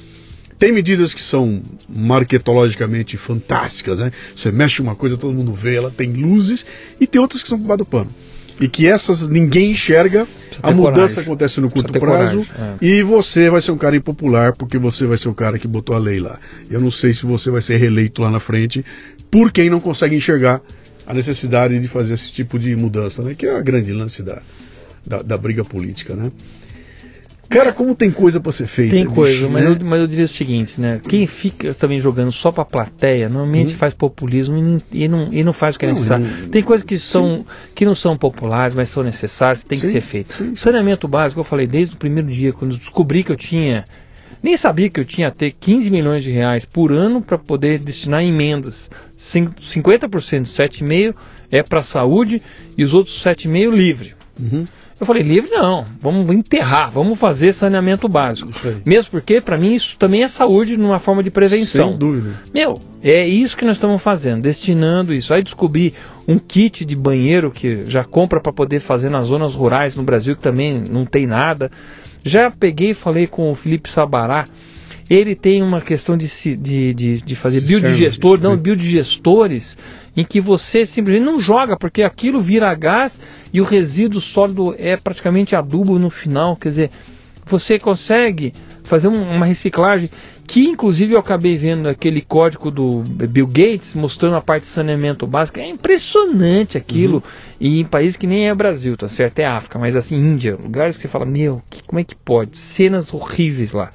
[0.62, 4.12] Tem medidas que são marketologicamente fantásticas, né?
[4.32, 6.64] Você mexe uma coisa, todo mundo vê, ela tem luzes,
[7.00, 8.08] e tem outras que são por do pano.
[8.60, 10.24] E que essas ninguém enxerga,
[10.62, 11.22] a mudança coragem.
[11.24, 15.18] acontece no curto prazo, coragem, e você vai ser um cara impopular, porque você vai
[15.18, 16.38] ser o cara que botou a lei lá.
[16.70, 18.84] Eu não sei se você vai ser reeleito lá na frente,
[19.32, 20.62] por quem não consegue enxergar
[21.04, 23.34] a necessidade de fazer esse tipo de mudança, né?
[23.34, 24.40] Que é a grande lance da,
[25.04, 26.30] da, da briga política, né?
[27.52, 28.92] Cara, como tem coisa para ser feita.
[28.92, 29.70] Tem bicho, coisa, mas, né?
[29.80, 31.00] eu, mas eu diria o seguinte, né?
[31.08, 35.44] Quem fica também jogando só pra plateia, normalmente faz populismo e, nem- e não, e
[35.44, 36.26] não faz o que é Não, necessário.
[36.26, 37.44] não- Tem coisas que, são,
[37.74, 40.32] que não são populares, mas são necessárias, tem que Sim, ser feito.
[40.34, 40.54] sim.
[40.54, 43.84] Saneamento básico, eu falei desde o primeiro dia, quando descobri que eu tinha.
[44.42, 48.22] Nem sabia que eu tinha até 15 milhões de reais por ano para poder destinar
[48.22, 48.90] em emendas.
[49.16, 51.14] Cin- 50%, 7,5%
[51.50, 52.42] é para saúde
[52.76, 54.14] e os outros 7,5% livre.
[54.40, 54.64] Uhum.
[55.02, 58.52] Eu falei, livre não, vamos enterrar, vamos fazer saneamento básico.
[58.86, 61.88] Mesmo porque, para mim, isso também é saúde numa forma de prevenção.
[61.88, 62.40] Sem dúvida.
[62.54, 65.34] Meu, é isso que nós estamos fazendo, destinando isso.
[65.34, 65.92] Aí descobri
[66.28, 70.36] um kit de banheiro que já compra para poder fazer nas zonas rurais no Brasil,
[70.36, 71.68] que também não tem nada.
[72.24, 74.44] Já peguei e falei com o Felipe Sabará.
[75.10, 79.76] Ele tem uma questão de, de, de, de fazer Cisterna, biodigestor, não, biodigestores,
[80.16, 83.18] em que você simplesmente não joga, porque aquilo vira gás
[83.52, 86.56] e o resíduo sólido é praticamente adubo no final.
[86.56, 86.90] Quer dizer,
[87.46, 88.52] você consegue
[88.84, 90.10] fazer um- uma reciclagem
[90.46, 95.26] que inclusive eu acabei vendo aquele código do Bill Gates mostrando a parte de saneamento
[95.26, 95.58] básico.
[95.60, 97.22] É impressionante aquilo.
[97.58, 99.38] E em países que nem é Brasil, tá certo?
[99.38, 102.58] É África, mas assim, Índia, lugares que você fala, meu, que- como é que pode?
[102.58, 103.92] Cenas horríveis lá.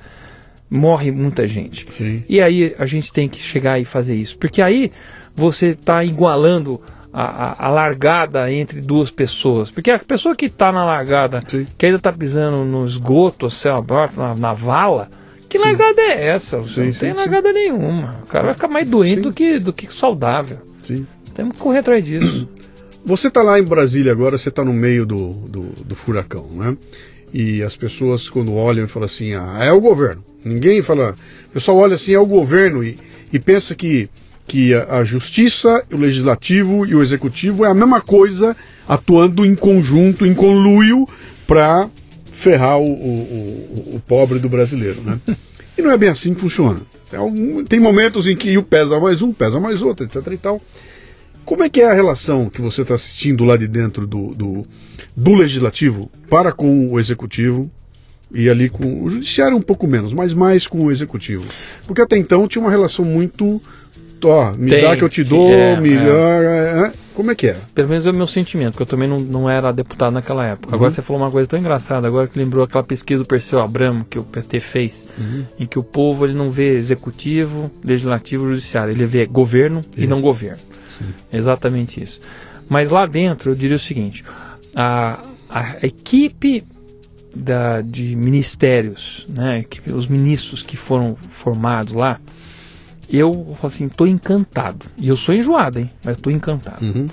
[0.70, 1.86] Morre muita gente.
[1.96, 2.24] Sim.
[2.28, 4.38] E aí a gente tem que chegar e fazer isso.
[4.38, 4.92] Porque aí
[5.38, 6.82] você está igualando
[7.14, 9.72] a, a- a largada entre duas pessoas.
[9.72, 11.66] Porque a pessoa que está na largada, Sim.
[11.78, 15.10] que ainda está pisando no esgoto, céu aberto, na, na vala,
[15.48, 16.58] que largada é essa?
[16.58, 17.16] Você Sim, não sim, tem sim.
[17.18, 18.20] largada nenhuma.
[18.24, 19.22] O cara vai ficar mais doente Sim.
[19.22, 20.58] do que, do que saudável.
[20.84, 21.08] Sim.
[21.34, 22.50] Temos que correr atrás disso.
[23.06, 26.76] Você está lá em Brasília agora, você está no meio do, do, do furacão, né?
[27.34, 30.22] E as pessoas, quando olham, falam assim: ah, é o governo.
[30.44, 31.16] Ninguém fala.
[31.48, 32.98] O pessoal olha assim: é o governo e,
[33.32, 34.10] e pensa que,
[34.48, 38.56] que a, a justiça, o legislativo e o executivo é a mesma coisa,
[38.88, 41.08] atuando em conjunto, em conluio,
[41.46, 41.90] para
[42.32, 45.20] ferrar o, o, o- pobre do brasileiro, né?
[45.78, 46.82] E não é bem assim que funciona.
[47.08, 50.38] Tem, algum- tem momentos em que o pesa mais um, pesa mais outro, etc e
[50.38, 50.60] tal.
[51.46, 54.66] Como é que é a relação que você está assistindo lá de dentro do, do,
[55.16, 57.70] do legislativo para com o executivo
[58.34, 61.46] e ali com o judiciário um pouco menos, mas mais com o executivo?
[61.86, 63.62] Porque até então tinha uma relação muito,
[64.24, 65.98] ó, me Tem, dá que eu te dou, é, me é.
[65.98, 66.94] é, é.
[67.14, 67.58] como é que é?
[67.76, 70.74] Pelo menos é o meu sentimento, porque eu também não, não era deputado naquela época.
[70.76, 70.96] Agora Uhum.
[70.96, 74.18] você falou uma coisa tão engraçada, agora que lembrou aquela pesquisa do Perseu Abramo que
[74.20, 75.06] o PT fez,
[75.60, 80.10] em que o povo ele não vê executivo, legislativo, judiciário, ele vê governo e Isso.
[80.10, 80.60] não governo.
[80.90, 81.14] Sim.
[81.32, 82.20] Exatamente isso.
[82.70, 84.24] Mas lá dentro eu diria o seguinte:
[84.76, 85.20] a,
[85.50, 86.64] a equipe
[87.36, 92.20] da, de ministérios, né, que- os ministros que foram formados lá,
[93.10, 94.86] eu falo assim, estou encantado.
[94.98, 95.90] E eu sou enjoado, hein?
[96.04, 97.08] Mas estou encantado Uhum.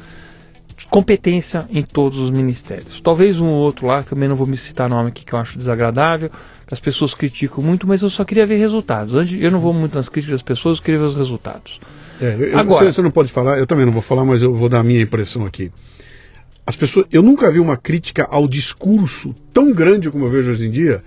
[0.91, 3.01] competência em todos os ministérios.
[3.01, 5.57] Talvez um ou outro lá, também não vou me citar nome aqui que eu acho
[5.59, 6.31] desagradável,
[6.71, 9.15] as pessoas criticam muito, mas eu só queria ver resultados.
[9.35, 11.81] Eu não vou muito nas críticas das pessoas, eu queria ver os resultados.
[12.21, 14.55] É, eu, Agora, você, você não pode falar, eu também não vou falar, mas eu
[14.55, 15.73] vou dar a minha impressão aqui.
[16.67, 20.67] As pessoas, eu nunca vi uma crítica ao discurso tão grande como eu vejo hoje
[20.67, 21.03] em dia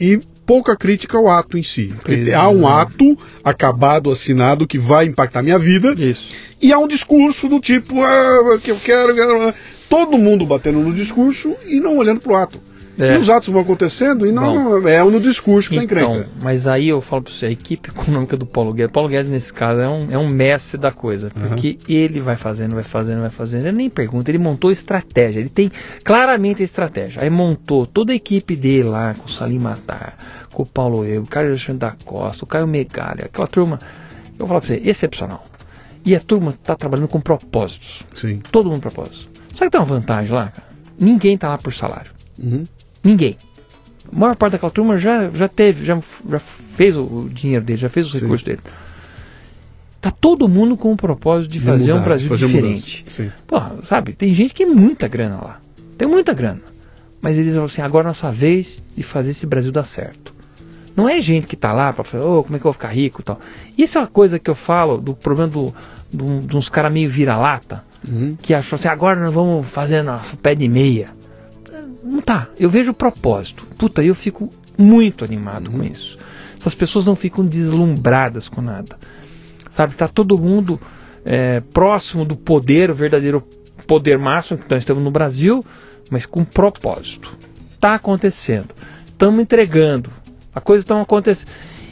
[0.00, 1.94] e pouca crítica ao ato em si.
[2.34, 5.94] Há um ato acabado, assinado, que vai impactar minha vida.
[5.98, 6.34] Isso.
[6.58, 9.52] E há um discurso do tipo, ah, que eu quero, quero.
[9.90, 12.60] Todo mundo batendo no discurso e não olhando para o ato.
[12.98, 13.14] É.
[13.14, 16.28] E os atos vão acontecendo e não Bom, é no discurso que então, encrenca.
[16.42, 19.52] Mas aí eu falo para você, a equipe econômica do Paulo Guedes, Paulo Guedes nesse
[19.52, 21.94] caso é um, é um mestre da coisa, porque uhum.
[21.94, 25.70] ele vai fazendo, vai fazendo, vai fazendo, ele nem pergunta, ele montou estratégia, ele tem
[26.02, 27.22] claramente a estratégia.
[27.22, 30.16] Aí montou toda a equipe dele lá, com o Salim Matar,
[30.52, 33.78] com o Paulo Eu, o Carlos Alexandre da Costa, o Caio Megalha, aquela turma,
[34.32, 35.44] eu vou falar para você, excepcional.
[36.04, 38.02] E a turma está trabalhando com propósitos.
[38.14, 38.40] Sim.
[38.50, 39.28] Todo mundo propósito.
[39.52, 40.68] Sabe que tem uma vantagem lá, cara?
[40.98, 42.10] Ninguém está lá por salário.
[42.38, 42.64] Uhum.
[43.08, 43.36] Ninguém.
[44.12, 45.98] A maior parte daquela turma já, já teve, já,
[46.28, 48.20] já fez o dinheiro dele, já fez os Sim.
[48.20, 48.60] recursos dele.
[50.00, 53.04] Tá todo mundo com o propósito de, de fazer mudar, um Brasil diferente.
[53.46, 55.60] Porra, sabe, tem gente que tem muita grana lá.
[55.96, 56.60] Tem muita grana.
[57.20, 60.34] Mas eles falam assim, agora é nossa vez de fazer esse Brasil dar certo.
[60.94, 62.88] Não é gente que está lá para falar, oh, como é que eu vou ficar
[62.88, 63.40] rico e tal.
[63.76, 65.74] Isso é uma coisa que eu falo do problema do,
[66.12, 68.36] do, de uns caras meio vira-lata, uhum.
[68.40, 71.17] que acham assim, agora nós vamos fazer nosso pé de meia.
[72.08, 72.48] Não tá.
[72.58, 73.66] Eu vejo o propósito.
[73.76, 75.78] Puta, eu fico muito animado uhum.
[75.78, 76.18] com isso.
[76.58, 78.96] Essas pessoas não ficam deslumbradas com nada.
[79.70, 80.80] Sabe, está todo mundo
[81.24, 83.46] é, próximo do poder, o verdadeiro
[83.86, 85.64] poder máximo que nós estamos no Brasil,
[86.10, 87.36] mas com propósito.
[87.74, 88.74] Está acontecendo.
[89.06, 90.10] Estamos entregando.
[90.54, 91.50] A coisa está acontecendo.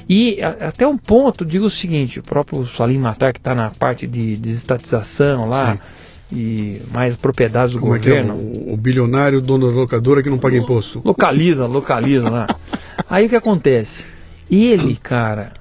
[0.09, 3.71] E a, até um ponto, digo o seguinte: o próprio Salim Matar, que está na
[3.71, 5.75] parte de desestatização lá.
[5.75, 8.35] Sim e mais propriedades do Como governo.
[8.35, 11.01] É que é o, o, bilionário dono da locadora que não paga imposto.
[11.05, 12.47] Localiza, localiza lá.
[13.09, 14.05] Aí o que acontece?
[14.51, 15.53] Ele, cara,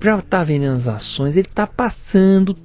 [0.00, 2.56] já está vendendo as ações, ele está passando,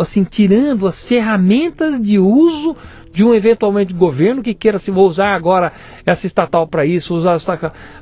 [0.00, 2.76] assim, tirando as ferramentas de uso
[3.12, 5.72] de um eventualmente governo que queira se assim, vou usar agora
[6.04, 7.36] essa estatal para isso, usar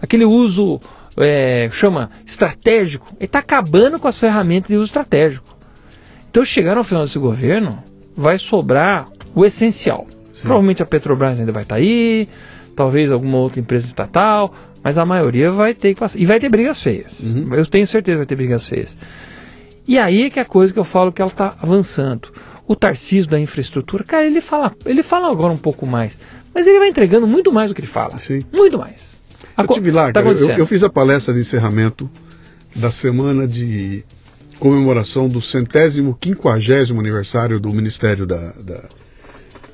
[0.03, 0.81] aquele uso
[1.17, 3.09] é, chama estratégico.
[3.17, 5.57] Ele está acabando com as ferramentas de uso estratégico.
[6.31, 7.83] Então chegaram ao final desse governo,
[8.17, 10.07] vai sobrar o essencial.
[10.33, 10.43] Sim.
[10.43, 12.29] Provavelmente a Petrobras ainda vai estar tá aí,
[12.75, 16.19] talvez alguma outra empresa estatal, mas a maioria vai ter que passar.
[16.19, 17.35] E vai ter brigas feias.
[17.35, 17.55] Uhum.
[17.55, 18.97] Eu tenho certeza que vai ter brigas feias.
[19.87, 22.29] E aí é que é a coisa que eu falo que ela está avançando.
[22.67, 26.19] O Tarcísio da infraestrutura, cara, ele fala, ele fala agora um pouco mais,
[26.53, 28.19] mas ele vai entregando muito mais do que ele fala.
[28.19, 28.43] Sim.
[28.53, 29.23] Muito mais.
[29.57, 32.11] A eu tive lá, tá cara, eu, eu, fiz a palestra de encerramento
[32.75, 34.05] da semana de
[34.59, 38.85] comemoração do centésimo, quinquagésimo aniversário do Ministério da, da,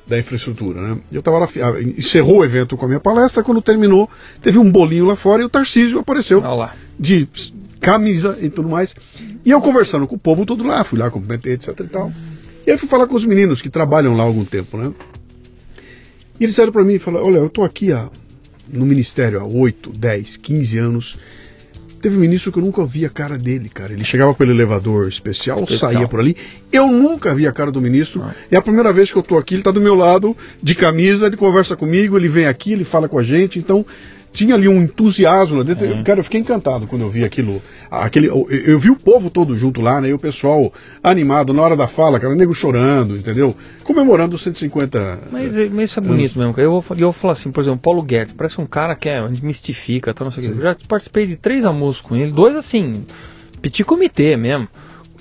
[0.07, 0.81] da Infraestrutura.
[0.81, 0.97] Né?
[1.11, 4.09] Eu estava lá, ah, encerrou o evento com a minha palestra, quando terminou,
[4.41, 6.75] teve um bolinho lá fora e o Tarcísio apareceu Olá.
[6.99, 7.27] de
[7.79, 8.95] camisa e tudo mais.
[9.45, 12.11] E eu conversando com o povo todo lá, fui lá, cumprimentei, etc e tal.
[12.65, 14.93] E aí fui falar com os meninos que trabalham lá há algum tempo, né?
[16.39, 18.09] E eles disseram para mim, falaram, olha, eu estou aqui há,
[18.67, 21.17] no Ministério há 8, 10, 15 anos
[22.03, 23.93] Teve um ministro que eu nunca vi a cara dele, cara.
[23.93, 25.93] Ele chegava pelo elevador especial, especial.
[25.93, 26.35] saía por ali.
[26.69, 28.21] Eu nunca vi a cara do ministro.
[28.21, 28.35] Ah.
[28.51, 31.27] É a primeira vez que eu estou aqui, ele está do meu lado, de camisa,
[31.27, 33.57] ele conversa comigo, ele vem aqui, ele fala com a gente.
[33.57, 33.85] Então,
[34.33, 35.87] tinha ali um entusiasmo lá dentro.
[35.87, 36.03] Uhum.
[36.03, 37.61] Cara, eu fiquei encantado quando eu vi aquilo.
[37.89, 40.09] Aquele, eu, eu, vi o povo todo junto lá, né?
[40.09, 40.73] E o pessoal
[41.03, 43.55] animado na hora da fala, cara, nego chorando, entendeu?
[43.83, 45.19] Comemorando os 150.
[45.31, 46.55] Mas, mas isso é bonito mesmo.
[46.57, 49.21] Eu vou, eu vou falar assim, por exemplo, Paulo Guedes, parece um cara que é,
[49.41, 50.59] mistifica, tá, não sei o quê.
[50.59, 53.05] Eu já participei de três almoços com ele, dois assim,
[53.61, 54.67] petit comitê mesmo.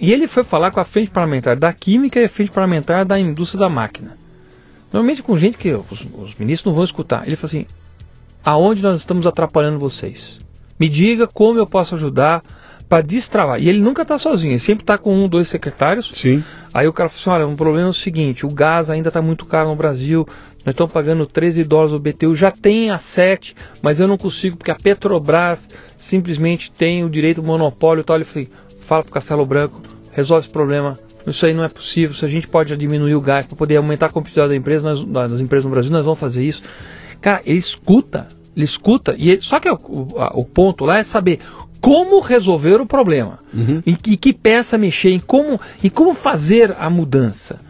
[0.01, 3.21] E ele foi falar com a frente parlamentar da química e a frente parlamentar da
[3.21, 4.17] indústria da máquina.
[4.91, 7.27] Normalmente com gente que os, os ministros não vão escutar.
[7.27, 7.67] Ele falou assim:
[8.45, 10.41] aonde nós estamos atrapalhando vocês.
[10.79, 12.43] Me diga como eu posso ajudar
[12.93, 13.59] para destravar.
[13.59, 16.11] E ele nunca está sozinho, ele sempre está com um, dois secretários.
[16.13, 16.45] Sim.
[16.75, 19.23] Aí o cara falou assim: olha, o problema é o seguinte: o gás ainda está
[19.23, 20.27] muito caro no Brasil,
[20.65, 24.59] nós estamos pagando 13 dólares o BTU, já tem a 7, mas eu não consigo
[24.59, 28.17] porque a Petrobras simplesmente tem o direito do monopólio e tal.
[28.17, 28.49] Ele falou:
[28.81, 30.99] fala para o Castelo Branco, resolve esse problema.
[31.27, 32.15] Isso aí não é possível.
[32.15, 35.31] Se a gente pode diminuir o gás para poder aumentar a competitividade da empresa, nós,
[35.31, 36.63] das empresas no Brasil, nós vamos fazer isso.
[37.23, 41.39] Cara, ele escuta, ele escuta, e ele, só que o, o, ponto lá é saber
[41.81, 43.39] como resolver o problema.
[43.55, 43.83] Uhum.
[43.87, 47.61] E, e, que peça mexer, em como, em como fazer a mudança.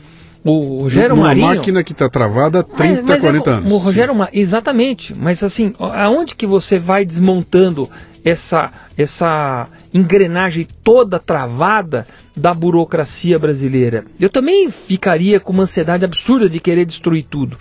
[0.45, 1.47] O Rogério Uma Marinho.
[1.47, 3.73] Uma máquina que está travada há 30, mas, mas 40 é, anos.
[3.73, 5.15] O Rogério Marinho, exatamente.
[5.17, 7.89] Mas assim, aonde que você vai desmontando
[8.25, 12.07] essa, essa engrenagem toda travada
[12.37, 14.05] da burocracia brasileira.
[14.19, 17.57] Eu também ficaria com uma ansiedade absurda de querer destruir tudo.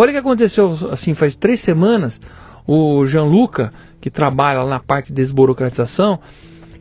[0.00, 2.20] Olha o que aconteceu assim faz três semanas.
[2.66, 6.20] O Gianluca, que trabalha na parte de desburocratização,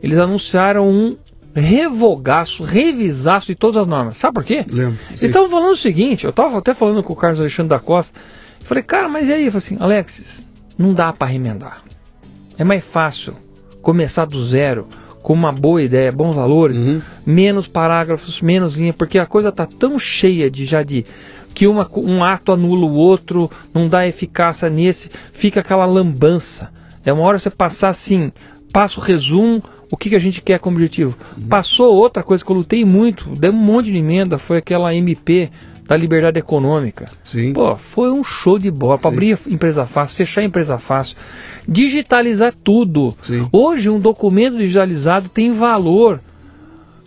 [0.04, 1.16] eles anunciaram um
[1.56, 4.18] revogaço, revisaço de todas as normas.
[4.18, 4.64] Sabe por quê?
[4.70, 5.00] Lembro.
[5.10, 8.20] Eles estavam falando o seguinte, eu estava até falando com o Carlos Alexandre da Costa,
[8.64, 9.46] falei, cara, mas e aí?
[9.46, 10.46] Eu falei assim, Alexis,
[10.78, 11.82] não dá para remendar.
[12.58, 13.34] É mais fácil
[13.82, 14.88] começar do zero,
[15.24, 17.02] com uma boa ideia, bons valores, Uhum.
[17.26, 21.06] menos parágrafos, menos linha, porque a coisa tá tão cheia de já de
[21.58, 26.70] que uma, um ato anula o outro, não dá eficácia nesse, fica aquela lambança.
[27.04, 28.32] É uma hora você passar assim,
[28.72, 31.18] passa o resumo, o que, que a gente quer como objetivo.
[31.50, 35.50] Passou outra coisa que eu lutei muito, dei um monte de emenda, foi aquela MP
[35.88, 37.10] da liberdade econômica.
[37.24, 37.54] Sim.
[37.54, 41.18] Pô, foi um show de bola para abrir empresa fácil, fechar empresa fácil,
[41.68, 43.18] digitalizar tudo.
[43.24, 43.48] Sim.
[43.52, 46.20] Hoje um documento digitalizado tem valor.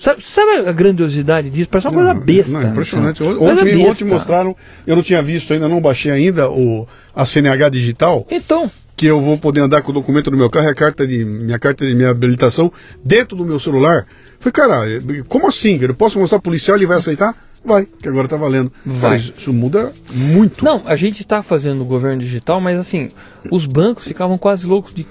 [0.01, 1.69] Sabe, sabe a grandiosidade disso?
[1.69, 2.59] Parece uma coisa besta.
[2.59, 3.23] Não, impressionante.
[3.23, 3.29] né?
[3.29, 4.05] Ontem, Coisa ontem besta.
[4.07, 4.57] mostraram,
[4.87, 9.21] eu não tinha visto ainda, não baixei ainda o, a CNH digital, Então, que eu
[9.21, 11.87] vou poder andar com o documento no meu carro e a carta de minha carta
[11.87, 12.73] de minha habilitação
[13.05, 14.07] dentro do meu celular.
[14.39, 14.85] Falei, cara,
[15.29, 15.79] como assim?
[15.81, 17.35] Eu posso mostrar policial ele vai aceitar?
[17.65, 18.73] Vai, que agora tá valendo.
[18.85, 19.01] Vai.
[19.01, 20.65] Cara, isso, muda muito.
[20.65, 23.11] não, a gente está fazendo o governo digital, mas assim,
[23.51, 25.07] os bancos ficavam quase loucos de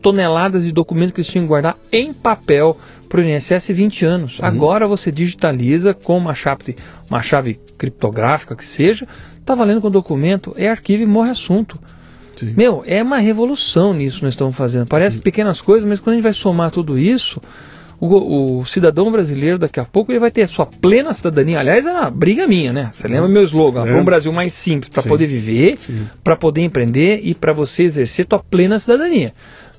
[0.00, 2.76] toneladas de documentos que eles tinham que guardar em papel
[3.08, 4.38] para o INSS 20 anos.
[4.40, 6.76] Agora você digitaliza com uma chave,
[7.10, 9.06] uma chave criptográfica que seja,
[9.44, 11.78] tá valendo com o documento, é arquivo e morre assunto.
[12.38, 12.54] Sim.
[12.56, 14.86] Meu, é uma revolução nisso que nós estamos fazendo.
[14.86, 17.40] Parece pequenas coisas, mas quando a gente vai somar tudo isso,
[18.00, 21.58] o, o cidadão brasileiro daqui a pouco ele vai ter a sua plena cidadania.
[21.58, 22.90] Aliás, é uma briga minha, né?
[22.92, 23.84] Você lembra meu slogan?
[23.84, 25.78] Para um Brasil mais simples, para poder viver,
[26.22, 29.32] para poder empreender e para você exercer tua plena cidadania.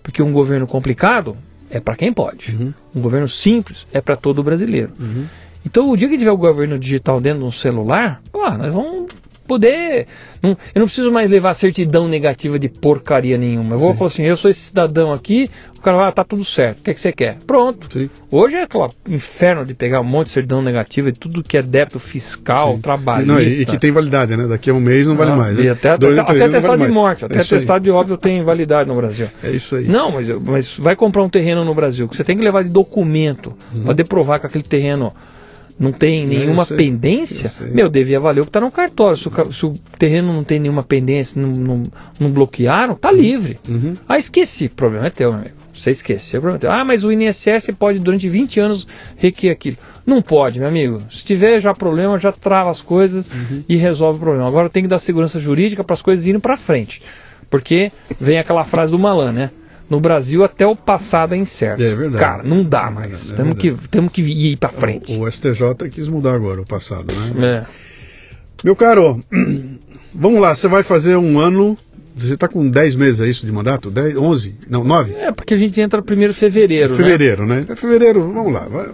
[0.04, 1.38] Porque um governo complicado
[1.70, 2.56] é para quem pode.
[2.56, 2.74] Uhum.
[2.96, 4.91] Um governo simples é para todo brasileiro.
[5.00, 5.26] Uhum.
[5.66, 9.08] Então, o dia que tiver o governo digital dentro de um celular, pô, nós vamos
[9.50, 10.06] poder.
[10.42, 13.76] não- eu não preciso mais levar certidão negativa de porcaria nenhuma.
[13.76, 13.98] Eu vou Sim.
[13.98, 16.84] falar assim: eu sou esse cidadão aqui, o cara vai, ah, tá tudo certo, o
[16.84, 17.38] que, é que você quer?
[17.46, 17.88] Pronto.
[17.92, 18.10] Sim.
[18.32, 21.62] Hoje é aquele inferno de pegar um monte de certidão negativa de tudo que é
[21.62, 22.82] débito fiscal, Sim.
[22.82, 23.34] trabalhista.
[23.34, 24.48] Não, e, e que tem validade, né?
[24.48, 25.60] Daqui a um mês não vale Ah, mais.
[25.60, 25.70] e Né?
[25.72, 29.28] até Dois até, vale de morte, até É atestado de óbito tem validade no Brasil.
[29.44, 29.86] É isso aí.
[29.86, 32.70] Não, mas, mas vai comprar um terreno no Brasil, que você tem que levar de
[32.70, 33.84] documento Uhum.
[33.84, 35.12] para deprovar que aquele terreno
[35.80, 39.15] não tem nenhuma sei, pendência, meu, devia valer o que está no cartório.
[39.15, 41.84] Se o, se o terreno não tem nenhuma pendência, não, não,
[42.19, 43.57] não bloquearam, tá livre.
[43.68, 43.93] Uhum.
[44.07, 44.65] Ah, esqueci.
[44.65, 45.56] O problema é teu, meu amigo.
[45.73, 46.72] Você esqueceu, o problema é teu.
[46.72, 48.85] Ah, mas o INSS pode durante 20 anos
[49.15, 49.77] requer aquilo.
[50.06, 50.99] Não pode, meu amigo.
[51.10, 53.64] Se tiver já problema, já trava as coisas Uhum.
[53.69, 54.47] e resolve o problema.
[54.47, 57.01] Agora tem que dar segurança jurídica para as coisas irem para frente.
[57.49, 59.51] Porque vem aquela frase do Malan, né?
[59.90, 61.82] No Brasil até o passado é incerto.
[61.82, 62.24] É verdade.
[62.24, 63.32] Cara, não dá É mais.
[63.32, 65.14] é temos, que, temos que ir para frente.
[65.16, 67.66] O, o STJ quis mudar agora o passado, né?
[67.66, 67.66] É.
[68.64, 69.24] Meu caro,
[70.14, 71.78] vamos lá, você vai fazer um ano.
[72.16, 73.90] Você está com 10 meses, é isso, de mandato?
[73.90, 74.56] 10, 11?
[74.70, 75.14] Não, 9?
[75.14, 77.66] É, porque a gente entra primeiro fevereiro, fevereiro, né?
[77.70, 78.68] É fevereiro, vamos lá.
[78.68, 78.88] Vai,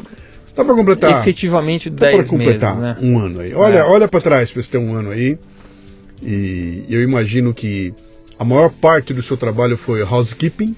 [0.55, 0.73] dá para né?
[0.75, 1.21] completar.
[1.21, 2.97] Efetivamente dá para 10 meses, completar né?
[3.01, 3.53] um ano aí.
[3.55, 3.83] Olha, É.
[3.83, 5.39] olha para trás para você ter um ano aí.
[6.21, 7.93] E eu imagino que
[8.37, 10.75] a maior parte do seu trabalho foi housekeeping,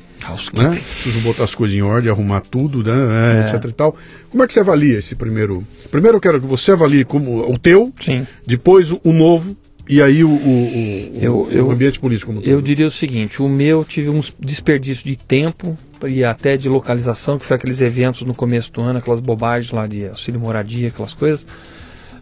[0.54, 0.82] né?
[0.91, 2.94] Preciso botar as coisas em ordem, arrumar tudo, né?
[3.36, 3.41] É, É.
[3.41, 3.95] etc e tal.
[4.30, 5.66] Como é que você avalia esse primeiro?
[5.91, 8.26] Primeiro eu quero que você avalie como o teu, Sim.
[8.45, 9.56] depois o, o novo
[9.90, 13.41] e aí o, o, o- Eu- o eu- ambiente político como Eu diria o seguinte,
[13.41, 18.22] o meu tive um desperdício de tempo e até de localização, que foi aqueles eventos
[18.24, 21.45] no começo do ano, aquelas bobagens lá de auxílio moradia, aquelas coisas.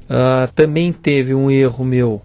[0.07, 2.22] Ah, também teve um erro meu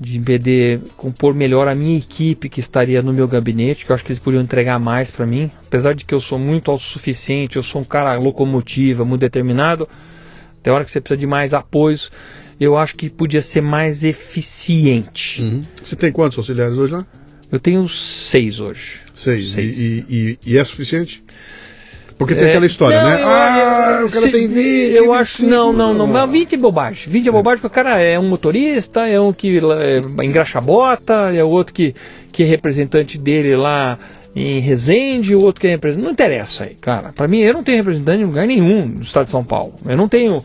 [0.00, 4.04] de poder compor melhor a minha equipe que estaria no meu gabinete, que eu acho
[4.04, 5.50] que eles podiam entregar mais para mim.
[5.66, 9.88] Apesar de que eu sou muito autossuficiente, eu sou um cara locomotiva, muito determinado,
[10.62, 12.10] tem hora que você precisa de mais apoios,
[12.58, 15.42] eu acho que podia ser mais eficiente.
[15.42, 15.62] Uhum.
[15.82, 17.06] Você tem quantos auxiliares hoje lá?
[17.52, 19.00] Eu tenho seis hoje.
[19.14, 19.52] Seis.
[19.52, 19.78] Seis.
[19.78, 21.22] E, e- e é suficiente?
[22.16, 23.22] Porque tem É, aquela história, não, né?
[23.22, 24.94] eu- ah, eu- o cara se- tem 20.
[24.96, 26.04] Eu acho 25, não, não, não.
[26.04, 26.08] ah.
[26.26, 27.12] Mas 20 é bobagem.
[27.12, 30.60] 20 é bobagem porque o cara é um motorista, é um que é, engraxa a
[30.60, 31.94] bota, é o outro que,
[32.30, 33.98] que é representante dele lá
[34.36, 36.04] em Resende, o outro que é representante.
[36.06, 37.12] Não interessa aí, cara.
[37.12, 39.74] Pra mim, eu não tenho representante em lugar nenhum no estado de São Paulo.
[39.84, 40.42] Eu não tenho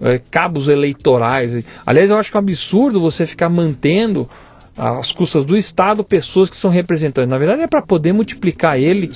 [0.00, 1.64] é, cabos eleitorais.
[1.86, 4.28] Aliás, eu acho que é um absurdo você ficar mantendo
[4.76, 7.30] às custas do Estado pessoas que são representantes.
[7.30, 9.10] Na verdade, é para poder multiplicar ele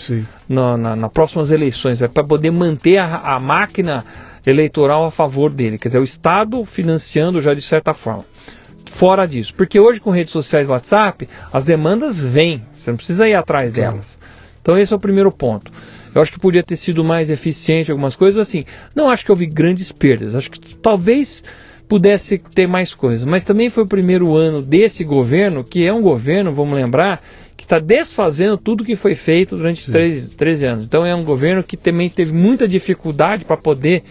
[0.49, 4.05] na, na, nas próximas eleições, é para poder manter a, a máquina
[4.47, 8.25] eleitoral a favor dele, quer dizer, o Estado financiando já de certa forma.
[8.93, 13.35] Fora disso, porque hoje com redes sociais WhatsApp, as demandas vêm, você não precisa ir
[13.35, 14.19] atrás delas.
[14.63, 15.71] Então esse é o primeiro ponto.
[16.15, 18.65] Eu acho que podia ter sido mais eficiente algumas coisas assim.
[18.95, 20.35] Não acho que houve grandes perdas.
[20.35, 21.45] Acho que talvez
[21.89, 23.25] pudesse ter mais coisas.
[23.25, 27.23] Mas também foi o primeiro ano desse governo, que é um governo, vamos lembrar,
[27.57, 30.85] que está desfazendo tudo que foi feito durante três, 13 anos.
[30.85, 34.03] Então é um governo que também teve muita dificuldade para poder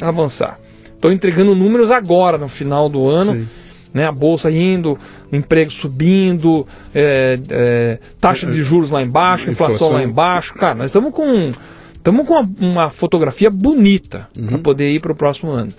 [0.00, 0.58] avançar.
[0.94, 3.34] Estou entregando números agora, no final do ano.
[3.34, 3.48] Sim.
[3.92, 4.96] Né, a bolsa indo,
[5.32, 6.64] emprego subindo,
[6.94, 10.54] é, é, taxa de juros lá embaixo, inflação, inflação lá embaixo.
[10.54, 11.50] Cara, nós estamos com,
[11.96, 14.46] estamos com uma, uma, fotografia bonita uhum.
[14.46, 15.72] para poder ir para o próximo ano.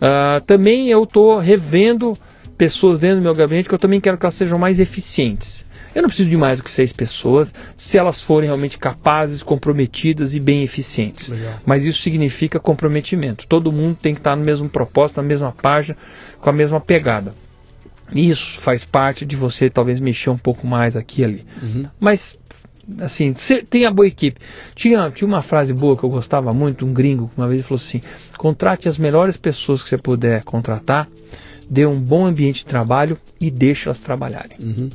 [0.00, 2.16] Uh, também eu estou revendo
[2.56, 5.64] pessoas dentro do meu gabinete que eu também quero que elas sejam mais eficientes.
[5.94, 10.34] Eu não preciso de mais do que seis pessoas se elas forem realmente capazes, comprometidas
[10.34, 11.28] e bem eficientes.
[11.28, 11.54] Legal.
[11.66, 13.46] Mas isso significa comprometimento.
[13.46, 15.96] Todo mundo tem que estar no mesmo propósito, na mesma página,
[16.40, 17.34] com a mesma pegada.
[18.14, 21.46] Isso faz parte de você talvez mexer um pouco mais aqui e ali.
[21.62, 21.86] Uhum.
[21.98, 22.38] Mas
[23.00, 23.34] assim,
[23.68, 24.40] tem a boa equipe.
[24.74, 28.00] Tinha, tinha uma frase boa que eu gostava muito, um gringo, uma vez falou assim:
[28.36, 31.08] contrate as melhores pessoas que você puder contratar,
[31.68, 34.56] dê um bom ambiente de trabalho e deixe elas trabalharem.
[34.60, 34.90] Uhum.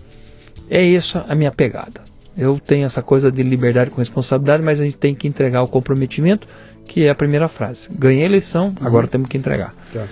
[0.69, 2.01] É isso a minha pegada.
[2.37, 5.67] Eu tenho essa coisa de liberdade com responsabilidade, mas a gente tem que entregar o
[5.67, 6.47] comprometimento,
[6.85, 7.87] que é a primeira frase.
[7.97, 8.87] Ganhei a eleição, uhum.
[8.87, 9.73] agora temos que entregar.
[9.93, 10.05] Tá.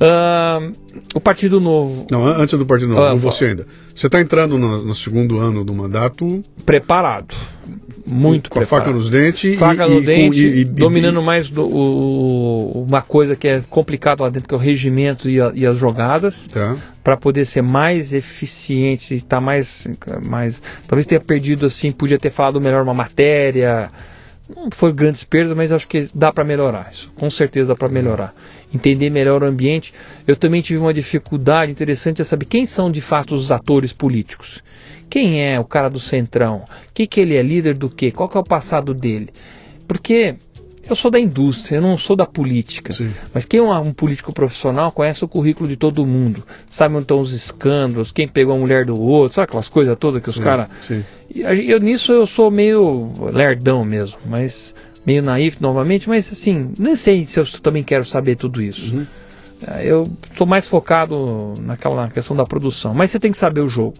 [0.00, 0.72] Uh,
[1.12, 2.06] o Partido Novo.
[2.10, 3.66] Não, antes do Partido Novo, uh, você ainda.
[3.92, 6.40] Você está entrando no, no, segundo ano do mandato.
[6.64, 7.34] Preparado.
[8.06, 8.82] Muito Com preparado.
[8.82, 9.58] a faca nos dentes.
[9.58, 14.22] Faca e, no e, dente, e, dominando mais do, o, uma coisa que é complicada
[14.22, 16.46] lá dentro, que é o regimento e, a, as jogadas.
[16.46, 16.76] Tá.
[17.02, 19.88] Para poder ser mais eficiente e estar tá mais,
[20.24, 20.62] mais.
[20.86, 23.90] Talvez tenha perdido assim, podia ter falado melhor uma matéria
[24.54, 27.10] não foi grandes perdas, mas acho que dá para melhorar isso.
[27.16, 28.34] Com certeza dá para melhorar.
[28.72, 29.94] Entender melhor o ambiente.
[30.26, 34.62] Eu também tive uma dificuldade interessante a saber quem são de fato os atores políticos.
[35.08, 36.64] Quem é o cara do centrão?
[36.92, 38.10] Que que ele é líder do quê?
[38.10, 39.30] Qual que é o passado dele?
[39.86, 40.36] Porque
[40.88, 42.92] eu sou da indústria, eu não sou da política.
[42.92, 43.10] Sim.
[43.32, 46.42] Mas quem é um, político profissional conhece o currículo de todo mundo.
[46.66, 50.22] Sabe onde estão os escândalos, quem pegou a mulher do outro, sabe aquelas coisas todas
[50.22, 50.68] que os caras.
[51.34, 54.74] Eu Nisso eu sou meio lerdão mesmo, mas
[55.08, 58.94] meio naif novamente, mas assim, nem sei se eu também quero saber tudo isso.
[58.94, 59.06] Uhum.
[59.66, 62.92] É, eu estou mais focado naquela questão da produção.
[62.92, 63.94] Mas você tem que saber o jogo.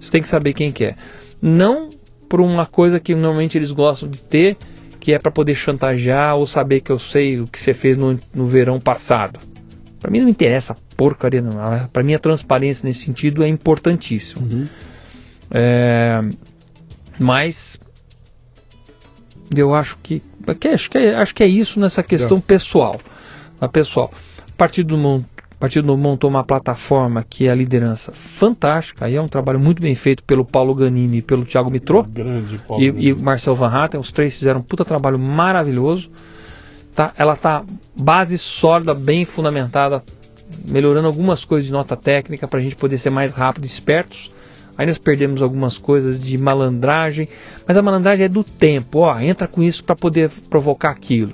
[0.00, 0.92] Você tem que saber quem quer.
[0.92, 0.96] É.
[1.42, 1.90] Não
[2.30, 4.56] por uma coisa que normalmente eles gostam de ter,
[4.98, 8.18] que é para poder chantagear ou saber que eu sei o que você fez no,
[8.34, 9.38] no verão passado.
[10.00, 11.52] Para mim não interessa porcaria, não.
[11.92, 14.46] Para mim a transparência nesse sentido é importantíssimo.
[14.46, 14.66] Uhum.
[15.50, 16.22] É,
[17.18, 17.78] mas
[19.54, 23.00] eu acho que, que, acho que é, acho que é isso nessa questão pessoal,
[23.60, 24.10] a pessoal.
[24.48, 24.96] A partir do
[25.58, 29.80] Partido Novo montou uma plataforma que é a liderança fantástica, aí é um trabalho muito
[29.80, 32.02] bem feito pelo Paulo Ganini e pelo Thiago Mitrô.
[32.02, 36.10] Grande Paulo e, e Marcel Van Hatten, os três fizeram um puta trabalho maravilhoso.
[36.94, 37.64] Tá, ela tá
[37.96, 40.02] base sólida, bem fundamentada,
[40.68, 44.33] melhorando algumas coisas de nota técnica para a gente poder ser mais rápido e espertos.
[44.76, 47.28] Aí nós perdemos algumas coisas de malandragem,
[47.66, 51.32] mas a malandragem é do tempo, ó, entra com isso para poder provocar aquilo.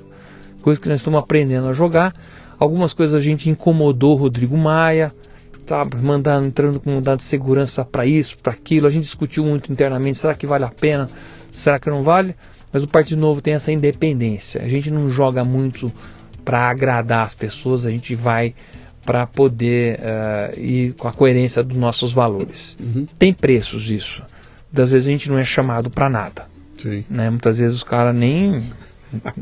[0.62, 2.14] Coisa que nós estamos aprendendo a jogar.
[2.58, 5.10] Algumas coisas a gente incomodou o Rodrigo Maia,
[5.66, 8.86] tá mandando, entrando com um dado de segurança para isso, para aquilo.
[8.86, 11.08] A gente discutiu muito internamente, será que vale a pena?
[11.50, 12.36] Será que não vale?
[12.72, 14.62] Mas o Partido Novo tem essa independência.
[14.62, 15.90] A gente não joga muito
[16.44, 18.54] para agradar as pessoas, a gente vai
[19.04, 22.76] para poder uh, ir com a coerência dos nossos valores.
[22.80, 23.06] Uhum.
[23.18, 24.22] Tem preços isso.
[24.72, 26.46] Muitas vezes a gente não é chamado para nada.
[27.08, 27.30] Né?
[27.30, 28.62] Muitas vezes os caras nem.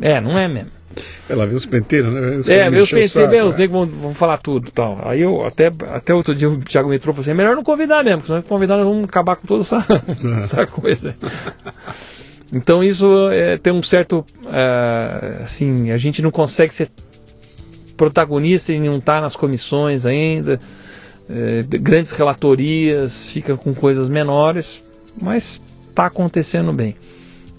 [0.01, 0.71] É, não é mesmo.
[1.29, 2.21] Ela vê os penteiros, né?
[2.39, 4.99] Os é, os penteiros, os negros vão, vão falar tudo tal.
[5.05, 8.03] Aí eu, até, até outro dia o Thiago me trouxe assim, é melhor não convidar
[8.03, 9.85] mesmo, porque se não convidar nós vamos acabar com toda essa,
[10.43, 11.15] essa coisa.
[12.53, 16.89] Então isso é, tem um certo, é, assim, a gente não consegue ser
[17.99, 20.59] protagonista e não está nas comissões ainda,
[21.29, 24.83] é, grandes relatorias, fica com coisas menores,
[25.21, 25.61] mas
[25.91, 26.97] está acontecendo bem.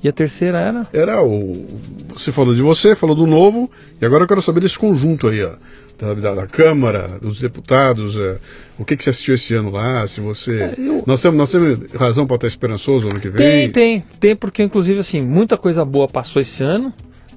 [0.01, 0.87] E a terceira era?
[0.93, 1.67] Era o.
[2.13, 3.69] Você falou de você, falou do novo,
[4.01, 5.51] e agora eu quero saber desse conjunto aí, ó.
[5.99, 8.39] Da, da, da Câmara, dos deputados, é,
[8.77, 10.61] o que, que você assistiu esse ano lá, se você.
[10.61, 11.03] É, eu...
[11.05, 13.69] nós, temos, nós temos razão para estar esperançoso ano que vem?
[13.69, 16.93] Tem, tem, tem, porque inclusive assim, muita coisa boa passou esse ano,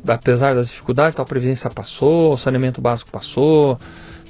[0.06, 3.78] apesar das dificuldades, a Previdência passou, o saneamento básico passou,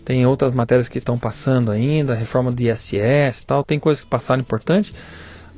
[0.05, 4.41] tem outras matérias que estão passando ainda, reforma do ISS tal, tem coisas que passaram
[4.41, 4.93] importantes.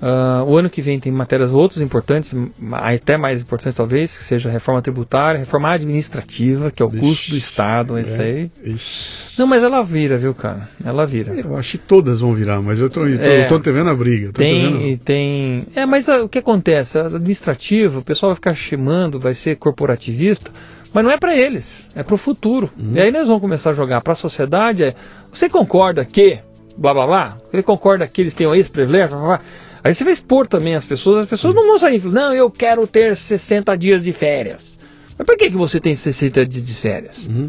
[0.02, 2.34] Uh, o ano que vem tem matérias outras importantes,
[2.72, 7.30] até mais importantes talvez, que seja reforma tributária, reforma administrativa, que é o Ixi, custo
[7.30, 8.50] do Estado, é, isso aí.
[8.64, 9.38] Ixi.
[9.38, 10.68] Não, mas ela vira, viu, cara?
[10.84, 11.32] Ela vira.
[11.32, 14.32] Eu acho que todas vão virar, mas eu tô, é, vendo a briga.
[14.32, 15.66] tem, tem.
[15.74, 16.98] É, mas a, o que acontece?
[16.98, 20.50] A administrativa, o pessoal vai ficar chamando, vai ser corporativista,
[20.92, 22.70] mas não é para eles, é para o futuro.
[22.78, 22.92] Uhum.
[22.94, 24.84] E aí nós vamos começar a jogar para a sociedade.
[24.84, 24.94] É,
[25.32, 26.40] você concorda que
[26.76, 27.38] blá blá blá?
[27.52, 29.16] Ele concorda que eles tenham esse privilégio?
[29.16, 29.40] Blá, blá, blá.
[29.84, 32.86] Aí você vai expor também as pessoas, as pessoas não vão sair, não, eu quero
[32.86, 34.80] ter 60 dias de férias.
[35.18, 37.26] Mas por que, que você tem 60 dias de férias?
[37.26, 37.48] Uhum.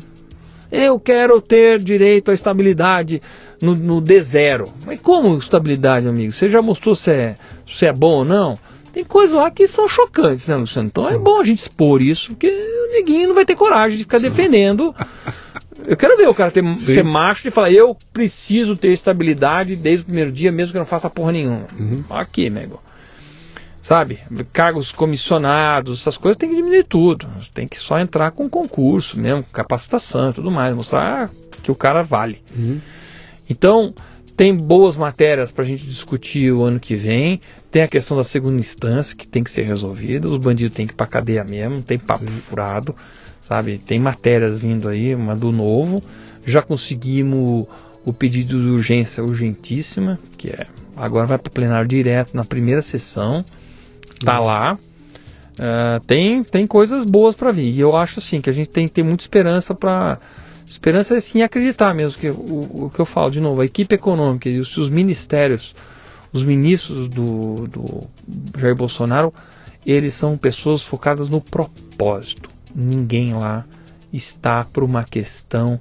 [0.69, 3.21] Eu quero ter direito à estabilidade
[3.61, 4.67] no, no D0.
[4.85, 6.33] Mas como estabilidade, amigo?
[6.33, 7.35] Você já mostrou se é,
[7.65, 8.57] se é bom ou não?
[8.91, 10.89] Tem coisas lá que são chocantes, né, Luciano?
[10.89, 11.15] Então é Sim.
[11.15, 14.19] é bom a gente expor isso, porque o neguinho não vai ter coragem de ficar
[14.19, 14.29] Sim.
[14.29, 14.93] defendendo
[15.85, 20.03] Eu quero ver o cara ter, ser macho e falar, eu preciso ter estabilidade desde
[20.03, 21.67] o primeiro dia, mesmo que eu não faça porra nenhuma.
[21.77, 22.03] Uhum.
[22.09, 22.81] Aqui, nego.
[23.81, 24.19] Sabe?
[24.51, 27.27] Cargos comissionados, essas coisas tem que diminuir tudo.
[27.53, 31.29] Tem que só entrar com concurso mesmo, capacitação e tudo mais, mostrar
[31.61, 32.41] que o cara vale.
[32.55, 32.79] Uhum.
[33.47, 33.93] Então,
[34.35, 37.39] tem boas matérias para a gente discutir o ano que vem.
[37.69, 40.27] Tem a questão da segunda instância que tem que ser resolvida.
[40.27, 42.33] Os bandidos têm que ir para cadeia mesmo, não tem papo Sim.
[42.33, 42.95] furado
[43.45, 43.77] sabe?
[43.77, 46.03] Tem matérias vindo aí, uma do novo.
[46.45, 47.67] Já conseguimos
[48.03, 52.81] o pedido de urgência urgentíssima, que é agora vai para o plenário direto na primeira
[52.81, 53.45] sessão.
[54.23, 54.45] Tá uhum.
[54.45, 54.79] lá.
[55.53, 57.71] Uh, tem, tem coisas boas para vir.
[57.71, 60.19] E eu acho assim que a gente tem que ter muita esperança para
[60.65, 63.93] esperança é sim acreditar mesmo que o, o, que eu falo de novo, a equipe
[63.93, 65.75] econômica e os, os ministérios,
[66.33, 68.01] os ministros do, do
[68.57, 69.31] Jair Bolsonaro,
[69.85, 73.65] eles são pessoas focadas no propósito ninguém lá
[74.11, 75.79] está por uma questão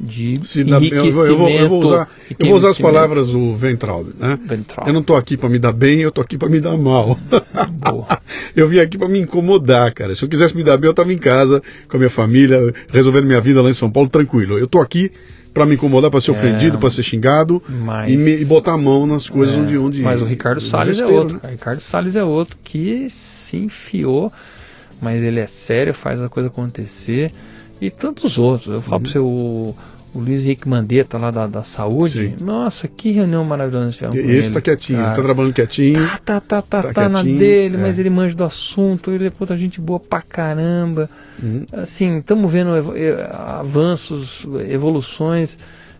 [0.00, 1.06] de Se enriquecimento.
[1.06, 2.08] eu, vou, eu, vou, usar,
[2.38, 4.04] eu vou usar as palavras do Ventral.
[4.18, 4.38] Né?
[4.46, 4.86] Ventral.
[4.86, 7.18] Eu não estou aqui para me dar bem, eu estou aqui para me dar mal.
[8.56, 10.14] eu vim aqui para me incomodar, cara.
[10.14, 12.58] Se eu quisesse me dar bem, eu estava em casa com a minha família,
[12.88, 14.58] resolvendo minha vida lá em São Paulo, tranquilo.
[14.58, 15.12] Eu estou aqui
[15.52, 18.74] para me incomodar, para ser é, ofendido, para ser xingado mas, e, me, e, botar
[18.74, 20.02] a mão nas coisas é, onde, onde.
[20.02, 21.40] Mas o Ricardo Salles é outro.
[21.42, 21.50] Né?
[21.50, 24.32] Ricardo Salles é outro que se enfiou
[25.00, 27.32] mas ele é sério, faz a coisa acontecer.
[27.80, 28.74] E tantos outros.
[28.74, 29.02] Eu falo uhum.
[29.02, 29.74] para você, o,
[30.14, 32.34] o Luiz Henrique Mandetta lá da, da saúde.
[32.38, 32.44] Sim.
[32.44, 35.10] Nossa, que reunião maravilhosa tivemos Esse tá quietinho, cara.
[35.10, 36.06] ele tá trabalhando quietinho.
[36.08, 37.78] Tá, tá, tá, tá, tá, tá na dele, é.
[37.78, 41.08] mas ele manja do assunto, ele é puta gente boa pra caramba.
[41.42, 41.64] Uhum.
[41.72, 42.70] Assim, estamos vendo
[43.32, 45.56] avanços, evoluções.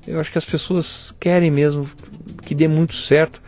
[0.06, 1.86] Eu acho que as pessoas querem mesmo
[2.42, 3.40] que dê muito certo.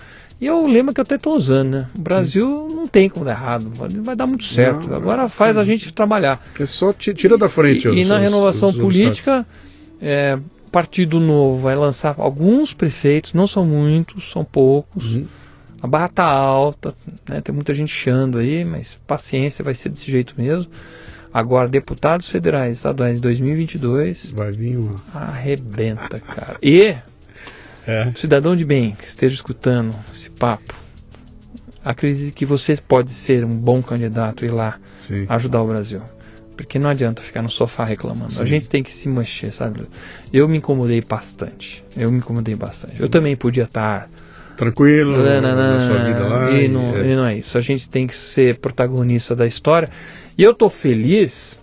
[0.43, 1.86] E eu lembro que eu até estou usando, né?
[1.97, 2.74] O Brasil Sim.
[2.74, 3.70] não tem como dar errado,
[4.02, 4.89] vai dar muito certo.
[4.89, 6.44] Não, Agora faz a gente trabalhar.
[6.59, 7.86] É só tira da frente.
[7.86, 9.47] E, os, e na renovação os, os política,
[10.01, 10.36] é,
[10.73, 15.14] Partido Novo vai lançar alguns prefeitos, não são muitos, são poucos.
[15.14, 15.28] Uhum.
[15.81, 16.93] A barra está alta,
[17.28, 17.40] né?
[17.40, 20.69] tem muita gente chando aí, mas paciência, vai ser desse jeito mesmo.
[21.32, 24.32] Agora, deputados federais estaduais de 2022.
[24.32, 24.97] Vai vir uma.
[25.14, 26.56] Arrebenta, cara.
[26.60, 26.97] E
[27.86, 28.12] é.
[28.14, 30.74] Cidadão de bem que esteja escutando esse papo,
[31.84, 35.26] acredite que você pode ser um bom candidato e ir lá Sim.
[35.28, 36.02] ajudar o Brasil.
[36.56, 38.34] Porque não adianta ficar no sofá reclamando.
[38.34, 38.42] Sim.
[38.42, 39.82] A gente tem que se mexer, sabe?
[40.32, 41.82] Eu me incomodei bastante.
[41.96, 43.00] Eu me incomodei bastante.
[43.00, 44.09] Eu também podia estar
[44.56, 46.50] tranquilo na sua vida lá.
[46.52, 47.06] E, não, é.
[47.10, 47.56] e não é isso.
[47.56, 49.88] A gente tem que ser protagonista da história.
[50.36, 51.59] E eu tô feliz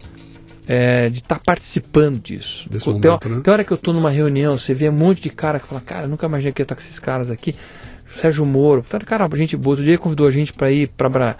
[0.71, 2.69] é, de estar tá participando disso.
[2.69, 3.41] Desse tem, momento, né?
[3.43, 5.81] tem hora que eu estou numa reunião, você vê um monte de cara que fala,
[5.81, 7.55] cara, nunca imaginei que ia estar com esses caras aqui.
[8.05, 9.71] Sérgio Moro, tá, cara, gente boa.
[9.71, 11.35] Outro dia convidou a gente para ir para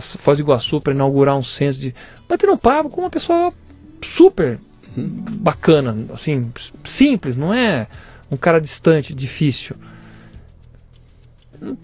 [0.00, 1.94] Foz do Iguaçu para inaugurar um centro de.
[2.26, 3.52] Bater um papo com uma pessoa
[4.00, 4.58] super
[4.96, 5.24] uhum.
[5.38, 6.50] bacana, assim,
[6.82, 7.86] simples, não é
[8.30, 9.76] um cara distante, difícil.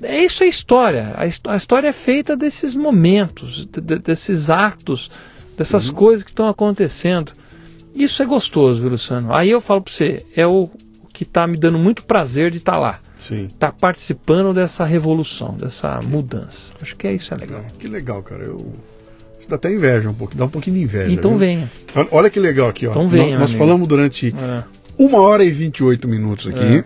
[0.03, 1.15] É isso a história.
[1.17, 5.11] A, história é feita desses momentos, de, desses atos
[5.59, 5.95] dessas uhum.
[5.95, 7.33] coisas que estão acontecendo.
[7.95, 9.35] Isso é gostoso, viu, Luciano?
[9.35, 10.71] Aí eu falo para você, é o
[11.13, 13.01] que está me dando muito prazer de estar tá lá.
[13.31, 16.73] Está participando dessa revolução, dessa mudança.
[16.81, 17.63] Acho que é isso é legal.
[17.79, 18.43] Que legal, cara.
[18.45, 18.73] Eu
[19.49, 21.11] dá até inveja um pouco, dá um pouquinho de inveja.
[21.11, 21.41] Então viu?
[21.41, 21.71] venha.
[22.11, 22.91] Olha que legal aqui, ó.
[22.91, 23.39] Então venha.
[23.39, 24.65] Nós, nós falamos durante é.
[24.99, 26.63] uma hora e 28 minutos aqui.
[26.63, 26.85] É.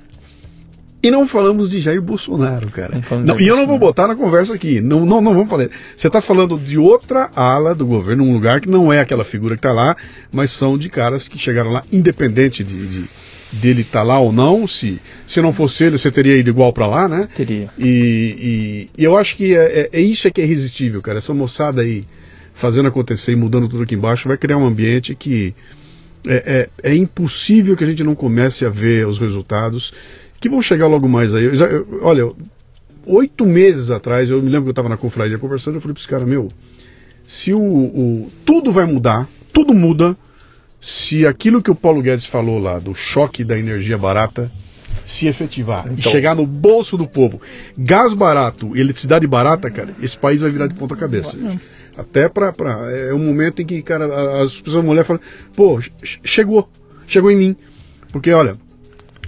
[1.02, 3.02] E não falamos de Jair Bolsonaro, cara.
[3.24, 4.80] Não, e eu não vou botar na conversa aqui.
[4.80, 5.68] Não, não, não vamos falar.
[5.96, 9.56] Você está falando de outra ala do governo, um lugar que não é aquela figura
[9.56, 9.96] que está lá,
[10.30, 13.04] mas são de caras que chegaram lá, independente de, de
[13.52, 14.64] dele estar tá lá ou não.
[14.68, 17.28] Se, se não fosse ele, você teria ido igual para lá, né?
[17.34, 17.68] Teria.
[17.76, 21.18] E, e, e eu acho que é, é, é, isso é que é irresistível, cara.
[21.18, 22.06] Essa moçada aí
[22.54, 25.52] fazendo acontecer e mudando tudo aqui embaixo vai criar um ambiente que
[26.26, 29.92] é, é, é impossível que a gente não comece a ver os resultados
[30.42, 31.44] que vão chegar logo mais aí.
[31.44, 32.32] Eu já, eu, olha,
[33.06, 36.00] oito meses atrás, eu me lembro que eu estava na confraria conversando, eu falei para
[36.00, 36.48] esse cara, meu,
[37.24, 40.16] se o, o, tudo vai mudar, tudo muda,
[40.80, 44.50] se aquilo que o Paulo Guedes falou lá, do choque da energia barata,
[45.06, 47.40] se efetivar então, e chegar no bolso do povo,
[47.78, 51.38] gás barato, eletricidade barata, cara, esse país vai virar de ponta cabeça.
[51.96, 52.52] Até para
[52.90, 55.22] é um momento em que, cara, as pessoas, mulher falam,
[55.54, 55.78] pô,
[56.24, 56.68] chegou,
[57.06, 57.56] chegou em mim.
[58.10, 58.56] Porque, olha,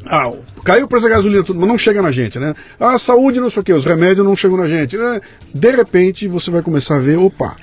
[0.06, 0.32] ah,
[0.64, 2.54] caiu o preço da gasolina, tudo, mas não chega na gente, né?
[2.78, 4.96] A saúde, não sei o que, os remédios não chegam na gente.
[4.96, 5.20] É,
[5.54, 7.56] de repente, você vai começar a ver, opa,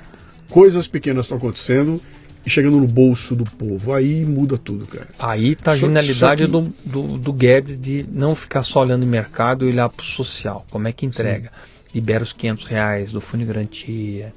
[0.48, 2.00] coisas pequenas estão acontecendo
[2.44, 3.92] e chegando no bolso do povo.
[3.92, 5.08] Aí muda tudo, cara.
[5.18, 6.50] Aí tá a genialidade que...
[6.50, 10.04] do, do, do, Guedes de não ficar só olhando o mercado e olhar para o
[10.04, 10.66] social.
[10.70, 11.50] Como é que entrega?
[11.50, 11.70] Sim.
[11.94, 14.32] Libera os 500 reais do Fundo de Garantia,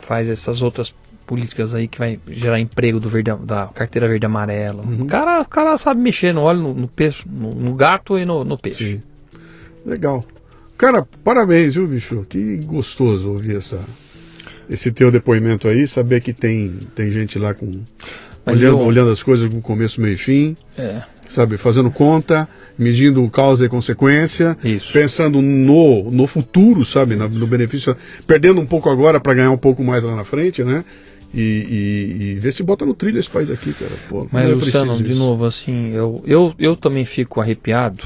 [0.00, 0.94] faz essas outras
[1.28, 4.82] políticas aí que vai gerar emprego do verde, da carteira verde amarela.
[4.82, 5.02] Uhum.
[5.02, 8.24] O, cara, o cara sabe mexer no óleo, no, no peixe, no, no, gato e
[8.24, 8.94] no, no peixe.
[8.94, 9.02] Sim.
[9.84, 10.24] Legal.
[10.78, 12.24] Cara, parabéns, viu, bicho?
[12.26, 13.84] Que gostoso ouvir essa,
[14.70, 17.82] esse teu depoimento aí, saber que tem, tem gente lá com.
[18.46, 18.86] Olhando, eu...
[18.86, 20.56] olhando, as coisas com começo, meio e fim.
[20.78, 21.02] É.
[21.28, 22.48] Sabe, fazendo conta,
[22.78, 24.90] medindo causa e consequência, Isso.
[24.94, 27.94] pensando no, no futuro, sabe, no, no benefício,
[28.26, 30.82] perdendo um pouco agora para ganhar um pouco mais lá na frente, né?
[31.32, 33.92] E, e, e, ver se bota no trilho esse país aqui, cara.
[34.08, 38.02] Pô, Mas, é Luciano, de novo, assim, eu, eu, eu também fico arrepiado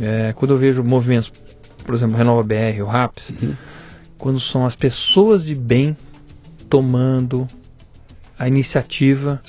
[0.00, 1.32] é, quando eu vejo movimentos,
[1.84, 3.54] por exemplo, Renova BR, o RAPS, uhum.
[4.18, 5.96] quando são as pessoas de bem
[6.68, 7.46] tomando
[8.38, 9.40] a iniciativa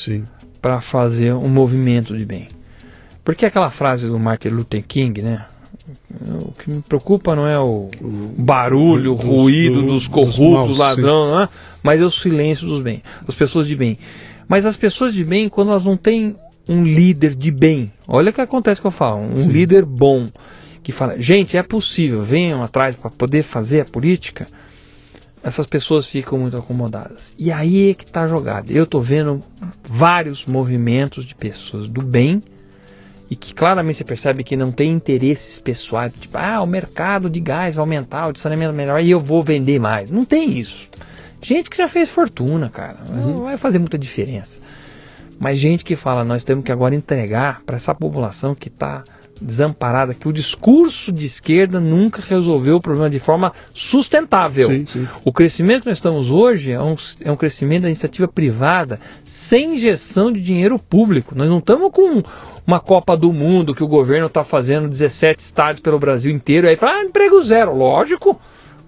[0.61, 2.47] para fazer um movimento de bem.
[3.23, 5.45] Porque aquela frase do Martin Luther King, né?
[6.41, 7.89] O que me preocupa não é o
[8.37, 11.49] barulho, o ruído dos, dos corruptos, dos ladrão, não é?
[11.81, 13.97] mas é o silêncio dos bem, das pessoas de bem.
[14.47, 16.35] Mas as pessoas de bem, quando elas não têm
[16.67, 19.51] um líder de bem, olha o que acontece que eu falo, um Sim.
[19.51, 20.27] líder bom,
[20.83, 24.47] que fala, gente, é possível, venham atrás para poder fazer a política,
[25.41, 27.33] essas pessoas ficam muito acomodadas.
[27.37, 28.69] E aí é que está jogado.
[28.71, 29.41] Eu estou vendo
[29.87, 32.41] vários movimentos de pessoas do bem
[33.29, 37.39] e que claramente você percebe que não tem interesses pessoais, tipo, ah, o mercado de
[37.39, 40.09] gás vai aumentar, o de saneamento melhor e eu vou vender mais.
[40.09, 40.87] Não tem isso.
[41.41, 43.33] Gente que já fez fortuna, cara, uhum.
[43.33, 44.61] não vai fazer muita diferença.
[45.39, 49.03] Mas gente que fala, nós temos que agora entregar para essa população que está
[49.39, 54.67] desamparada, que o discurso de esquerda nunca resolveu o problema de forma sustentável.
[54.67, 55.07] Sim, sim.
[55.23, 59.75] O crescimento que nós estamos hoje é um, é um crescimento da iniciativa privada sem
[59.75, 61.35] injeção de dinheiro público.
[61.35, 62.23] Nós não estamos com
[62.67, 66.75] uma Copa do Mundo que o governo está fazendo 17 estádios pelo Brasil inteiro, aí
[66.75, 67.73] fala, ah, emprego zero.
[67.73, 68.39] Lógico,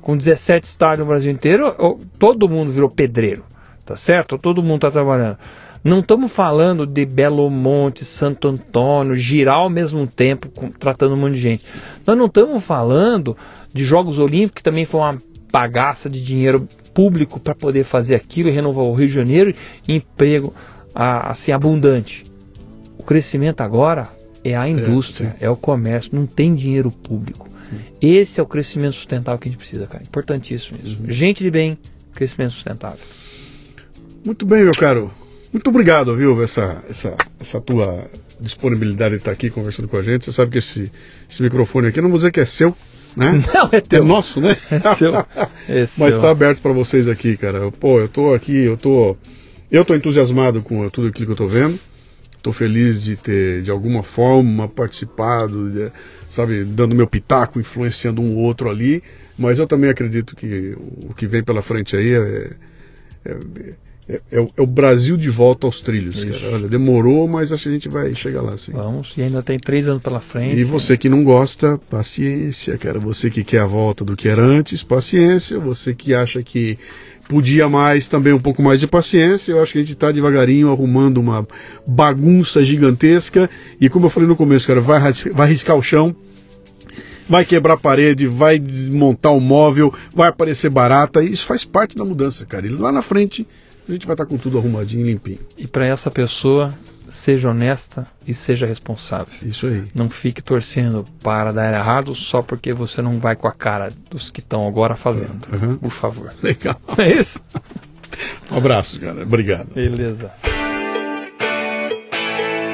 [0.01, 3.45] com 17 estádios no Brasil inteiro, todo mundo virou pedreiro,
[3.85, 4.38] tá certo?
[4.38, 5.38] Todo mundo está trabalhando.
[5.81, 11.18] Não estamos falando de Belo Monte, Santo Antônio, girar ao mesmo tempo, com, tratando um
[11.18, 11.65] monte de gente.
[12.06, 13.38] Nós não estamos falando
[13.73, 15.18] de Jogos Olímpicos, que também foi uma
[15.49, 19.53] bagaça de dinheiro público para poder fazer aquilo e renovar o Rio de Janeiro,
[19.88, 20.53] e emprego
[20.93, 22.28] assim abundante.
[23.10, 24.07] Crescimento agora
[24.44, 27.49] é a indústria, é, é o comércio, não tem dinheiro público.
[27.99, 30.03] Esse é o crescimento sustentável que a gente precisa, cara.
[30.03, 30.95] Importantíssimo isso.
[30.99, 31.10] Uhum.
[31.10, 31.76] Gente de bem,
[32.14, 32.99] crescimento sustentável.
[34.23, 35.10] Muito bem, meu caro.
[35.52, 38.06] Muito obrigado, viu, essa, essa, essa tua
[38.40, 40.26] disponibilidade de estar aqui conversando com a gente.
[40.26, 40.91] Você sabe que esse,
[41.27, 42.76] esse microfone aqui, não vou dizer que é seu,
[43.18, 43.44] né?
[43.52, 44.03] Não, é teu.
[44.03, 44.56] É nosso, né?
[44.69, 45.14] É seu.
[45.68, 47.72] É Mas está aberto para vocês aqui, cara.
[47.72, 49.18] Pô, eu tô aqui, eu tô
[49.72, 51.80] eu tô entusiasmado com tudo aquilo que eu tô vendo.
[52.40, 55.91] Estou feliz de ter, de alguma forma, participado, de,
[56.30, 59.03] sabe, dando meu pitaco, influenciando um ou outro ali.
[59.38, 60.74] Mas eu também acredito que
[61.10, 62.52] o que vem pela frente aí é,
[63.26, 63.38] é,
[64.07, 66.56] é, é, o, é Brasil de volta aos trilhos, cara.
[66.56, 68.72] Olha, demorou, mas acho que a gente vai chegar lá, sim.
[68.72, 70.57] Vamos, e ainda tem três anos pela frente.
[70.57, 72.99] E você que não gosta, paciência, cara.
[72.99, 75.60] Você que quer a volta do que era antes, paciência.
[75.60, 76.80] Você que acha que
[77.30, 79.51] podia mais, também um pouco mais de paciência.
[79.51, 81.47] Eu acho que a gente está devagarinho arrumando uma
[81.85, 83.47] bagunça gigantesca.
[83.80, 84.99] E como eu falei no começo, cara, vai,
[85.31, 86.14] vai riscar o chão,
[87.30, 91.23] vai quebrar a parede, vai desmontar o móvel, vai aparecer barata.
[91.23, 92.65] Isso faz parte da mudança, cara.
[92.65, 93.47] E lá na frente
[93.88, 95.39] a gente vai estar tá com tudo arrumadinho, limpinho.
[95.56, 96.73] E para essa pessoa
[97.10, 99.34] seja honesta e seja responsável.
[99.41, 99.84] Isso aí.
[99.94, 104.30] Não fique torcendo para dar errado só porque você não vai com a cara dos
[104.30, 105.48] que estão agora fazendo.
[105.52, 105.77] Uhum.
[105.77, 106.34] Por favor.
[106.41, 106.80] Legal.
[106.98, 107.41] É isso?
[108.52, 109.23] Um abraço, cara.
[109.23, 109.73] Obrigado.
[109.73, 110.31] Beleza.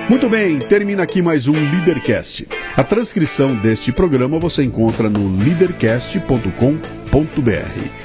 [0.09, 2.47] Muito bem, termina aqui mais um Leadercast.
[2.75, 8.04] A transcrição deste programa você encontra no leadercast.com.br.